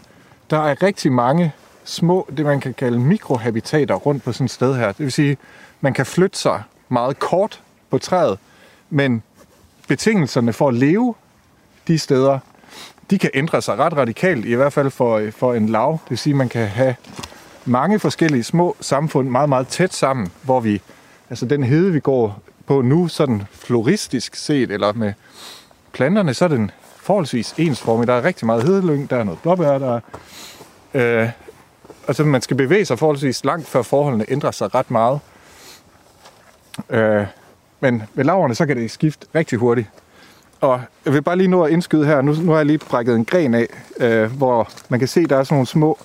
[0.50, 1.52] Der er rigtig mange
[1.84, 4.86] små, det man kan kalde mikrohabitater rundt på sådan et sted her.
[4.86, 5.36] Det vil sige,
[5.80, 8.38] man kan flytte sig meget kort på træet,
[8.90, 9.22] men
[9.90, 11.14] betingelserne for at leve
[11.88, 12.38] de steder,
[13.10, 15.92] de kan ændre sig ret radikalt, i hvert fald for, øh, for en lav.
[16.04, 16.94] Det vil sige, at man kan have
[17.64, 20.80] mange forskellige små samfund meget, meget tæt sammen, hvor vi,
[21.30, 25.12] altså den hede, vi går på nu, sådan floristisk set, eller med
[25.92, 28.06] planterne, så er den forholdsvis ensformig.
[28.06, 30.00] Der er rigtig meget hedelyng, der er noget blåbær, der
[30.94, 31.28] er, øh,
[32.08, 35.20] altså man skal bevæge sig forholdsvis langt, før forholdene ændrer sig ret meget.
[36.90, 37.26] Øh,
[37.80, 39.88] men ved laverne, så kan det skifte rigtig hurtigt.
[40.60, 42.22] Og jeg vil bare lige nå at indskyde her.
[42.22, 43.66] Nu, nu har jeg lige brækket en gren af,
[43.96, 45.98] øh, hvor man kan se, der er sådan nogle små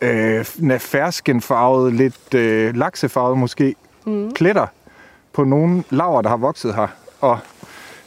[0.00, 0.44] øh,
[0.78, 3.74] ferskenfarvede, lidt øh, laksefarvede måske,
[4.06, 4.32] mm.
[4.34, 4.66] pletter
[5.32, 6.86] på nogle laver, der har vokset her.
[7.20, 7.38] Og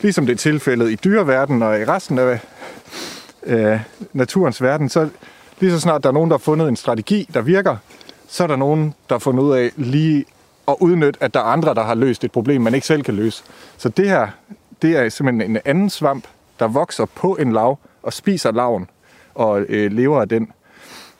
[0.02, 2.40] ligesom det er tilfældet i dyreverdenen og i resten af
[3.44, 3.80] øh,
[4.14, 5.10] naturens verden, så
[5.60, 7.78] lige så snart der er nogen, der har fundet en strategi, der virker,
[8.28, 10.26] så er der nogen, der har fundet ud af lige
[10.68, 13.14] at udnytte, at der er andre, der har løst et problem, man ikke selv kan
[13.14, 13.44] løse.
[13.78, 14.28] Så det her,
[14.82, 16.28] det er simpelthen en anden svamp,
[16.60, 18.90] der vokser på en lav og spiser laven
[19.36, 20.52] og øh, lever af den.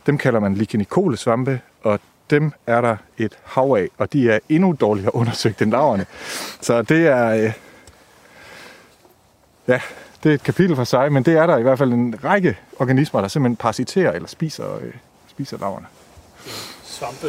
[0.06, 2.00] Dem kalder man lichenicole-svampe, og
[2.30, 6.06] dem er der et hav af, og de er endnu dårligere undersøgt end laverne.
[6.62, 7.28] Så det er...
[7.28, 7.54] Øh,
[9.68, 9.82] ja,
[10.24, 12.58] det er et kapitel for sig, men det er der i hvert fald en række
[12.80, 14.94] organismer, der simpelthen parasiterer eller spiser, øh,
[15.28, 15.86] spiser laverne.
[16.84, 17.28] Svampe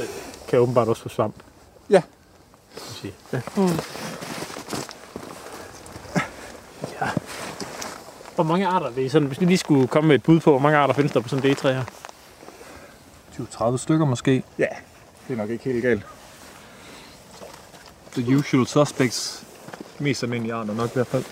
[0.48, 1.34] kan åbenbart også få svamp.
[1.90, 2.00] Ja.
[2.74, 3.14] kan man sige.
[3.32, 3.40] Ja.
[7.00, 7.10] ja.
[8.34, 10.50] Hvor mange arter vil I sådan, hvis vi lige skulle komme med et bud på,
[10.50, 11.84] hvor mange arter findes der på sådan et D3 her?
[13.74, 14.42] 20-30 stykker måske.
[14.59, 14.66] Ja,
[15.28, 16.06] det er nok ikke helt galt.
[18.12, 19.44] The usual suspects.
[19.98, 21.24] Mest almindelige arter nok i hvert fald.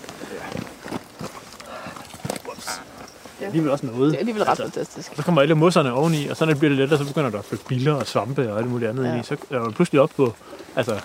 [3.41, 4.11] Det er alligevel også noget.
[4.11, 5.11] Det er alligevel ret fantastisk.
[5.15, 7.39] Så kommer alle mosserne oveni, og så når det bliver lidt lettere, så begynder der
[7.39, 9.11] at flytte biller og svampe og alt muligt andet Ja.
[9.13, 9.23] ind i.
[9.23, 10.33] Så er der pludselig op på,
[10.75, 10.95] altså,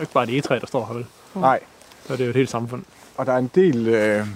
[0.00, 1.06] ikke bare et egetræ, der står her, vel?
[1.34, 1.60] Nej,
[2.06, 2.82] Så er det jo et helt samfund.
[3.16, 4.26] og der er en del øh,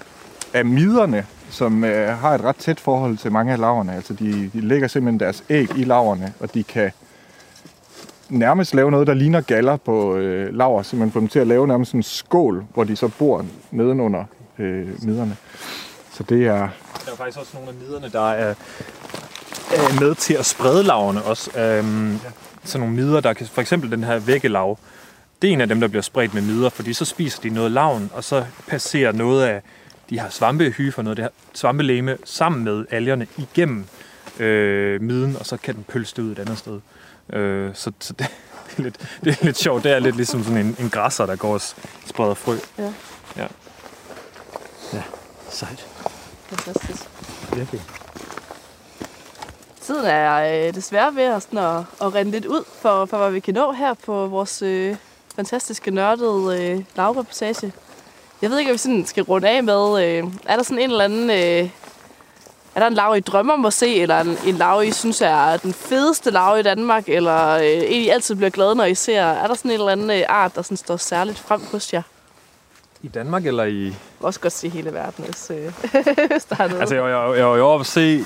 [0.54, 3.94] af miderne, som øh, har et ret tæt forhold til mange af laverne.
[3.94, 6.90] Altså de, de lægger simpelthen deres æg i laverne, og de kan
[8.28, 11.66] nærmest lave noget, der ligner galler på øh, laver, simpelthen få dem til at lave
[11.66, 14.24] nærmest en skål, hvor de så bor nedenunder
[14.58, 15.36] øh, miderne.
[16.12, 16.68] Så det er...
[17.10, 18.54] Der er faktisk også nogle af miderne, der er,
[19.70, 21.60] er med til at sprede laverne også.
[21.60, 22.20] Øhm,
[22.64, 24.78] sådan nogle midder, der kan, for eksempel den her væggelav,
[25.42, 27.70] det er en af dem, der bliver spredt med midder, fordi så spiser de noget
[27.70, 29.62] lavn, og så passerer noget af
[30.10, 33.84] de her svampehyfer, noget af det her svampelæme, sammen med algerne igennem
[34.38, 36.80] øh, midden, og så kan den pølse det ud et andet sted.
[37.32, 38.26] Øh, så så det,
[38.70, 39.84] det, er lidt, det er lidt sjovt.
[39.84, 41.60] Det er lidt ligesom sådan en, en græsser, der går og
[42.06, 42.56] spreder frø.
[42.78, 42.92] Ja.
[43.36, 43.46] Ja.
[45.50, 45.86] Sejt.
[46.50, 47.10] Fantastisk.
[47.52, 47.82] Virkelig.
[49.80, 53.30] Tiden er øh, desværre ved at, sådan at, at rende lidt ud for, for, hvad
[53.30, 54.96] vi kan nå her på vores øh,
[55.36, 57.72] fantastiske nørdede øh, lavreportage.
[58.42, 60.90] Jeg ved ikke, om vi sådan skal runde af med, øh, er der sådan en
[60.90, 61.30] eller anden...
[61.30, 61.70] Øh,
[62.74, 65.20] er der en lav, I drømmer om at se, eller en, en lav, I synes
[65.20, 68.94] er den fedeste lav i Danmark, eller øh, en, I altid bliver glade, når I
[68.94, 69.22] ser?
[69.22, 72.02] Er der sådan en eller anden øh, art, der sådan står særligt frem hos jer?
[73.02, 73.94] I Danmark eller i...
[74.20, 76.80] Også godt se hele verden, hvis, øh, er noget.
[76.80, 78.24] Altså, jeg, jeg, jeg var jo oppe at se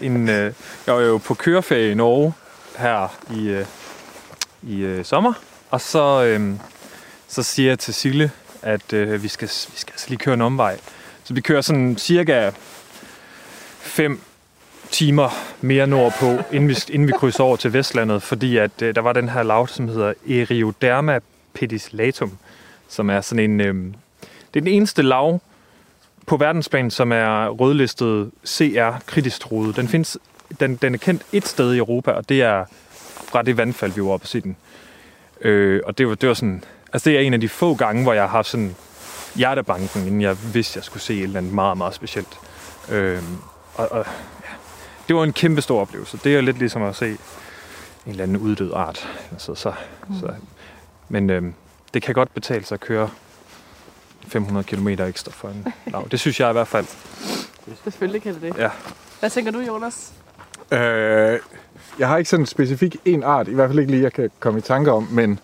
[0.00, 0.28] en...
[0.28, 0.52] Øh,
[0.86, 2.32] jeg var jo på køreferie i Norge
[2.78, 3.66] her i, øh,
[4.62, 5.32] i øh, sommer.
[5.70, 6.54] Og så, øh,
[7.28, 8.30] så siger jeg til Sille,
[8.62, 10.78] at øh, vi, skal, vi skal altså lige køre en omvej.
[11.24, 12.50] Så vi kører sådan cirka
[13.78, 14.20] 5
[14.90, 15.28] timer
[15.60, 19.12] mere nordpå, inden vi, inden vi krydser over til Vestlandet, fordi at øh, der var
[19.12, 21.20] den her lav, som hedder Erioderma
[21.54, 22.38] pedislatum,
[22.88, 23.60] som er sådan en...
[23.60, 23.94] Øh,
[24.54, 25.40] det er den eneste lav,
[26.26, 29.76] på verdensplan, som er rødlistet CR kritisk truet.
[29.76, 30.18] Den, findes,
[30.60, 32.64] den, den er kendt et sted i Europa, og det er
[33.24, 34.56] fra det vandfald, vi var oppe at se den.
[35.40, 36.64] Øh, og det var, det var sådan...
[36.92, 38.76] Altså, det er en af de få gange, hvor jeg har haft sådan
[39.36, 42.38] hjertebanken, inden jeg vidste, jeg skulle se et eller andet meget, meget specielt.
[42.90, 43.22] Øh,
[43.74, 44.06] og, og
[44.44, 44.54] ja,
[45.08, 46.18] det var en kæmpe stor oplevelse.
[46.24, 47.18] Det er lidt ligesom at se en
[48.06, 49.08] eller anden uddød art.
[49.32, 49.72] Altså, så,
[50.20, 50.34] så,
[51.08, 51.42] men øh,
[51.94, 53.10] det kan godt betale sig at køre
[54.28, 56.08] 500 km ekstra for en lav.
[56.10, 56.86] Det synes jeg i hvert fald.
[57.84, 58.58] Selvfølgelig kan det det.
[58.58, 58.70] Ja.
[59.20, 60.12] Hvad tænker du, Jonas?
[60.70, 61.38] Øh,
[61.98, 64.58] jeg har ikke sådan specifik en art, i hvert fald ikke lige, jeg kan komme
[64.58, 65.38] i tanke om, men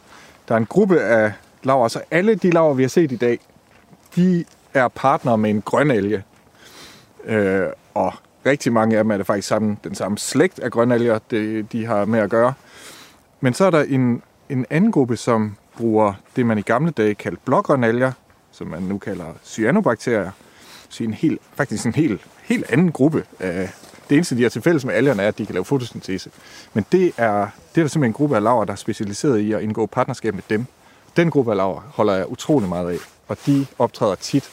[0.48, 1.32] der er en gruppe af
[1.62, 3.38] laver, så alle de laver, vi har set i dag,
[4.16, 4.44] de
[4.74, 6.22] er partnere med en grønalge.
[7.24, 8.12] Øh, og
[8.46, 11.86] rigtig mange af dem er det faktisk samme, den samme slægt af grønalger, det, de
[11.86, 12.52] har med at gøre.
[13.40, 17.14] Men så er der en, en anden gruppe, som bruger det, man i gamle dage
[17.14, 18.12] kaldte blågrønalger,
[18.60, 20.30] som man nu kalder cyanobakterier.
[20.88, 23.24] Så en helt, faktisk en helt, helt anden gruppe.
[23.38, 23.70] af-
[24.08, 26.30] Det eneste, de har til fælles med algerne, er, at de kan lave fotosyntese.
[26.74, 27.36] Men det er,
[27.74, 30.34] det er der simpelthen en gruppe af laver, der er specialiseret i at indgå partnerskab
[30.34, 30.66] med dem.
[31.16, 32.96] Den gruppe af laver holder jeg utrolig meget af,
[33.28, 34.50] og de optræder tit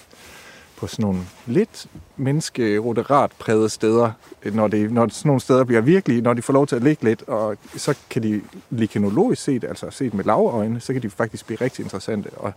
[0.78, 1.88] på sådan nogle lidt
[2.18, 4.12] menneskeroderat prægede steder,
[4.44, 7.04] når, det, når sådan nogle steder bliver virkelig, når de får lov til at ligge
[7.04, 11.46] lidt, og så kan de likenologisk set, altså set med lavøjne, så kan de faktisk
[11.46, 12.30] blive rigtig interessante.
[12.38, 12.54] Og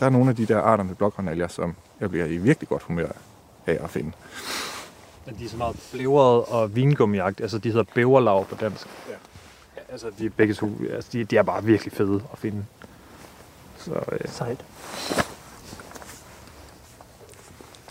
[0.00, 2.82] der er nogle af de der arter med blågrønalger, som jeg bliver i virkelig godt
[2.82, 3.08] humør
[3.66, 4.12] af at finde.
[5.26, 7.40] Men de er så meget blævret og vingummiagt.
[7.40, 8.86] Altså, de hedder bæverlav på dansk.
[9.08, 9.14] Ja.
[9.88, 12.64] Altså, de er begge to, altså, de, de er bare virkelig fede at finde.
[13.78, 14.64] Så, øh, Sejt.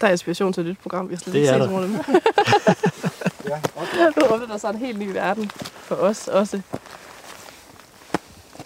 [0.02, 1.70] Der er inspiration til et nyt program, vi har slet Det ikke er set der.
[1.70, 2.16] nogen af dem.
[4.18, 5.52] Nu åbner der så en helt ny verden
[5.82, 6.62] for os også.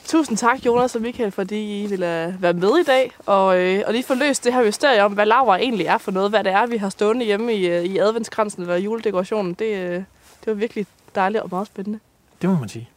[0.05, 3.11] Tusind tak, Jonas og Michael, fordi I ville være med i dag.
[3.25, 6.11] Og, øh, og lige få løst det her mysterie om, hvad laver egentlig er for
[6.11, 6.29] noget.
[6.29, 9.53] Hvad det er, vi har stående hjemme i, øh, i adventskransen eller juledekorationen.
[9.53, 10.85] Det, øh, det var virkelig
[11.15, 11.99] dejligt og meget spændende.
[12.41, 12.89] Det må man sige.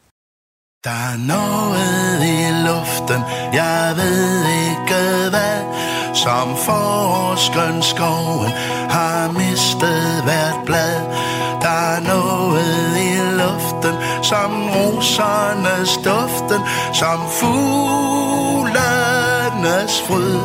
[0.84, 2.38] Der er noget i
[2.68, 3.20] luften,
[3.60, 4.36] jeg ved
[4.66, 5.58] ikke hvad,
[6.14, 8.52] som forårsgrønskoven
[8.90, 11.00] har mistet hvert blad.
[11.62, 16.60] Der er noget i luften, som rosernes duften,
[16.92, 18.74] som fuglenes
[20.08, 20.40] fryd.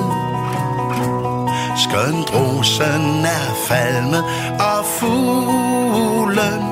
[1.77, 4.23] Skønt rosen er falmet,
[4.59, 6.63] og fuglen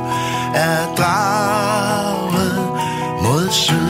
[0.56, 2.58] er draget
[3.22, 3.87] mod syd.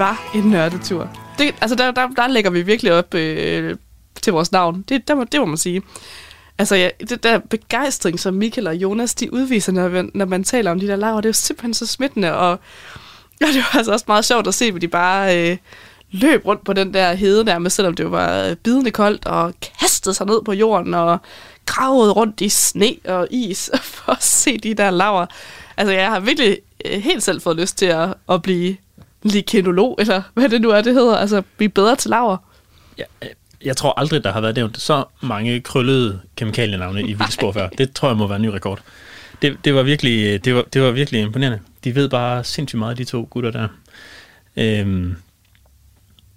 [0.00, 1.10] Var en nørdetur.
[1.38, 3.76] Det, altså, der, der, der lægger vi virkelig op øh,
[4.22, 4.84] til vores navn.
[4.88, 5.82] Det, der det må man sige.
[6.58, 10.44] Altså, ja, det der begejstring, som Michael og Jonas, de udviser, når man, når man
[10.44, 12.58] taler om de der laver, det er jo simpelthen så smittende, og
[13.40, 15.56] ja, det var altså også meget sjovt at se, hvor de bare øh,
[16.10, 20.14] løb rundt på den der hede nærmest, selvom det var øh, bidende koldt, og kastede
[20.14, 21.18] sig ned på jorden, og
[21.66, 25.26] gravede rundt i sne og is, for at se de der laver.
[25.76, 28.76] Altså, jeg har virkelig øh, helt selv fået lyst til at, at blive
[29.22, 31.16] likinolog, eller hvad det nu er, det hedder.
[31.16, 32.36] Altså, blive bedre til laver.
[32.98, 33.28] Ja, øh,
[33.64, 37.68] jeg tror aldrig, der har været nævnt så mange krøllede kemikalienavne i Vildspor før.
[37.68, 38.82] Det tror jeg må være en ny rekord.
[39.42, 41.60] Det, det, var virkelig, øh, det, var, det var virkelig imponerende.
[41.84, 43.68] De ved bare sindssygt meget, de to gutter der.
[44.56, 45.16] Øhm,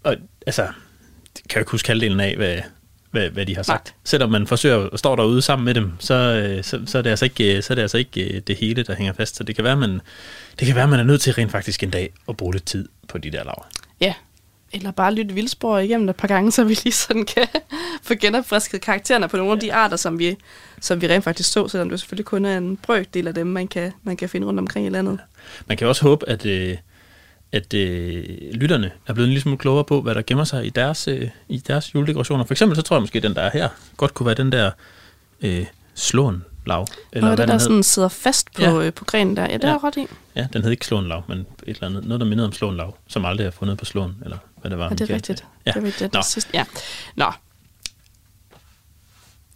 [0.04, 0.16] og
[0.48, 0.64] altså,
[1.36, 2.58] kan jeg ikke huske halvdelen af, hvad,
[3.14, 3.86] hvad, hvad de har sagt.
[3.86, 3.94] Nej.
[4.04, 7.10] Selvom man forsøger at stå derude sammen med dem, så, øh, så, så, er det
[7.10, 9.36] altså ikke, så er det altså ikke øh, det hele, der hænger fast.
[9.36, 10.02] Så det kan være, man,
[10.60, 12.90] det kan være, man er nødt til rent faktisk en dag at bruge lidt tid
[13.08, 13.70] på de der laver.
[14.02, 14.14] Ja.
[14.72, 17.48] Eller bare lytte vildspor igennem et par gange, så vi lige sådan kan
[18.08, 20.38] få genopfrisket karaktererne på nogle af de arter, som vi,
[20.82, 23.68] som vi rent faktisk så, selvom det selvfølgelig kun er en brøkdel af dem, man
[23.68, 25.20] kan, man kan finde rundt omkring i landet.
[25.68, 26.78] Man kan også håbe, at, øh,
[27.54, 28.24] at øh,
[28.54, 31.30] lytterne er blevet en lille smule klogere på, hvad der gemmer sig i deres, øh,
[31.50, 32.44] i deres juledekorationer.
[32.46, 34.52] For eksempel så tror jeg måske, at den der er her godt kunne være den
[34.52, 34.72] der
[35.42, 35.66] øh,
[35.96, 36.88] slåen lav.
[37.12, 37.60] Eller og det den der hed.
[37.60, 38.82] sådan sidder fast på, Ja.
[38.82, 39.42] øh, på grenen der.
[39.44, 39.68] Ja, det Ja.
[39.70, 40.06] er ret i.
[40.36, 42.78] Ja, den hed ikke slåen lav, men et eller andet, noget, der mindede om slåen
[42.78, 44.86] lav, som aldrig er fundet på slåen, eller hvad det var.
[44.90, 45.46] Ja, det er rigtigt.
[45.66, 45.72] Ja.
[45.72, 46.14] Det er rigtigt.
[46.14, 46.22] Nå.
[46.22, 46.50] Sidste.
[46.54, 46.66] Ja.
[47.16, 47.32] Nå.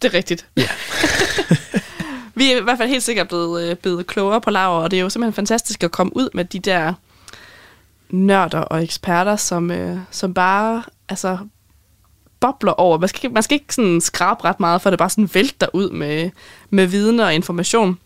[0.02, 0.46] Det er rigtigt.
[0.58, 0.68] Ja.
[2.36, 4.98] vi er i hvert fald helt sikkert blevet, øh, blevet klogere på laver, og det
[5.00, 6.94] er jo simpelthen fantastisk at komme ud med de der
[8.10, 11.38] nørder og eksperter, som, øh, som bare altså,
[12.40, 12.98] bobler over.
[12.98, 15.68] Man skal, ikke- man skal ikke sådan skrabe ret meget, for det bare sådan vælter
[15.74, 16.30] ud med,
[16.70, 18.00] med viden og information.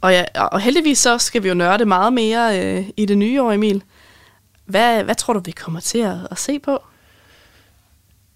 [0.00, 3.42] Og, ja, og heldigvis så skal vi jo nørde meget mere øh, i det nye
[3.42, 3.82] år, Emil.
[4.66, 6.82] Hvad, hvad tror du, vi kommer til at, at se på?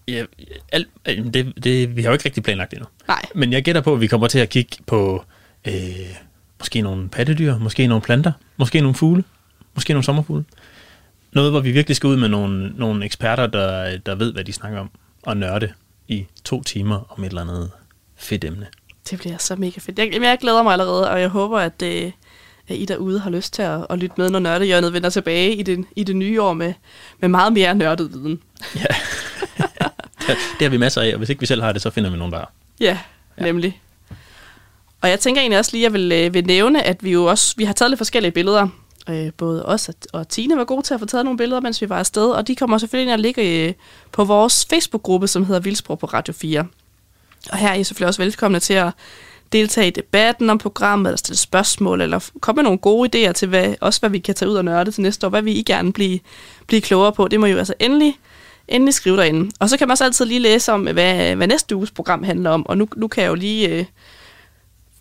[0.07, 0.23] Ja,
[0.71, 2.87] alt, øh, det, det, vi har jo ikke rigtig planlagt endnu.
[3.07, 3.21] Nej.
[3.35, 5.23] Men jeg gætter på, at vi kommer til at kigge på
[5.65, 5.73] øh,
[6.59, 9.23] måske nogle pattedyr, måske nogle planter, måske nogle fugle,
[9.75, 10.45] måske nogle sommerfugle.
[11.31, 14.53] Noget, hvor vi virkelig skal ud med nogle, nogle eksperter, der, der ved, hvad de
[14.53, 14.89] snakker om,
[15.23, 15.73] og nørde
[16.07, 17.71] i to timer om et eller andet
[18.15, 18.67] fedt emne.
[19.09, 19.99] Det bliver så mega fedt.
[19.99, 22.11] Jeg, jeg glæder mig allerede, og jeg håber, at, øh,
[22.67, 25.63] at I derude har lyst til at, at lytte med, når nørdehjørnet vender tilbage i
[25.63, 26.73] det, i det nye år med,
[27.19, 28.41] med meget mere nørdet viden.
[28.75, 28.85] Ja.
[30.27, 32.17] det har vi masser af, og hvis ikke vi selv har det, så finder vi
[32.17, 32.51] nogen, der har.
[32.79, 32.97] Ja,
[33.37, 33.43] ja.
[33.43, 33.81] nemlig.
[35.01, 37.25] Og jeg tænker egentlig også lige, at jeg vil, øh, vil nævne, at vi jo
[37.25, 38.67] også vi har taget lidt forskellige billeder.
[39.09, 41.81] Øh, både os og, og Tine var gode til at få taget nogle billeder, mens
[41.81, 43.73] vi var afsted, og de kommer selvfølgelig ind og ligger øh,
[44.11, 46.65] på vores Facebook-gruppe, som hedder Vildsprog på Radio 4.
[47.51, 48.91] Og her er I selvfølgelig også velkomne til at
[49.53, 53.47] deltage i debatten om programmet, eller stille spørgsmål, eller komme med nogle gode idéer til,
[53.47, 55.63] hvad, også hvad vi kan tage ud og nørde til næste år, hvad vi I
[55.63, 56.19] gerne blive,
[56.67, 57.27] blive klogere på.
[57.27, 58.19] Det må I jo altså endelig,
[58.67, 59.51] endelig skrive derinde.
[59.59, 62.49] Og så kan man også altid lige læse om, hvad, hvad næste uges program handler
[62.49, 63.85] om, og nu, nu kan jeg jo lige øh,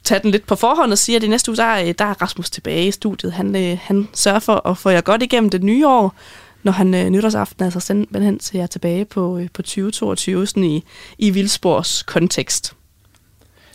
[0.08, 2.22] tage den lidt på forhånd og sige, at i næste uge, der, er, der er
[2.22, 3.32] Rasmus tilbage i studiet.
[3.32, 6.14] Han, øh, han sørger for at få jer godt igennem det nye år,
[6.62, 10.84] når han øh, nytårsaften altså simpelthen ser jer tilbage på, øh, på 2022, sådan i,
[11.18, 12.74] i Vildspors kontekst.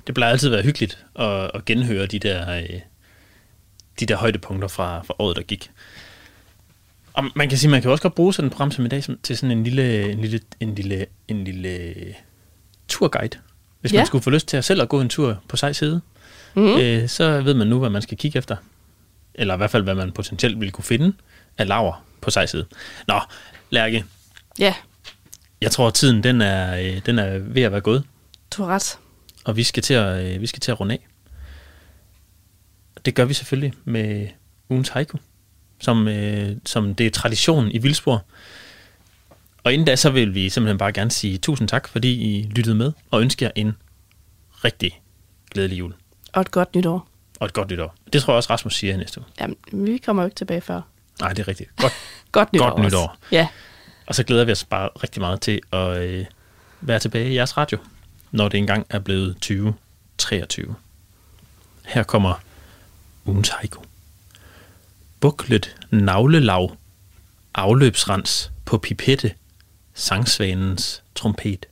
[0.08, 2.80] Det plejer altid at være hyggeligt at, at genhøre de der, øh,
[4.00, 5.72] de der højdepunkter fra, fra året, der gik.
[7.14, 9.04] Og man kan sige, man kan også godt bruge sådan et program som i dag
[9.04, 11.94] som, til sådan en lille, en lille, en lille, en lille
[12.88, 13.38] turguide.
[13.82, 13.94] Hvis.
[13.94, 14.00] Ja.
[14.00, 16.02] man skulle få lyst til at selv at gå en tur på sej side,
[16.56, 16.78] Mm.
[16.78, 18.56] øh, så ved man nu, hvad man skal kigge efter.
[19.36, 21.14] Eller i hvert fald, hvad man potentielt ville kunne finde
[21.58, 22.66] af laver på sej side.
[23.08, 23.20] Nå,
[23.70, 24.06] Lærke,
[24.60, 24.74] Ja,
[25.62, 28.04] jeg tror, at tiden den er, øh, den er ved at være gået.
[28.58, 28.98] du har ret.
[29.46, 31.08] Og vi skal til at, øh, vi skal til at runde af.
[33.06, 34.28] Det gør vi selvfølgelig med
[34.70, 35.18] ugens haiku,
[35.80, 38.22] som, øh, som det er tradition i Vildsborg.
[39.64, 42.76] Og inden da, så vil vi simpelthen bare gerne sige tusind tak, fordi I lyttede
[42.76, 43.74] med, og ønsker jer en
[44.64, 45.02] rigtig
[45.52, 45.94] glædelig jul.
[46.34, 47.08] Og et godt nytår.
[47.40, 47.96] Og et godt nytår.
[48.14, 49.28] Det tror jeg også, Rasmus siger næste uge.
[49.40, 50.82] Jamen, vi kommer jo ikke tilbage før.
[51.20, 51.70] Nej, det er rigtigt.
[51.76, 51.94] Godt,
[52.32, 53.18] Godt nytår godt nytår.
[53.32, 53.48] Ja.
[54.08, 56.26] Og så glæder vi os bare rigtig meget til at øh,
[56.82, 57.78] være tilbage i jeres radio,
[58.32, 60.76] når det engang er blevet 2023.
[61.86, 62.34] Her kommer
[63.26, 63.84] ugens haiku.
[65.20, 66.76] Buklet navlelav,
[67.56, 69.34] afløbsrens på pipette,
[69.94, 71.66] sangsvanens trompet.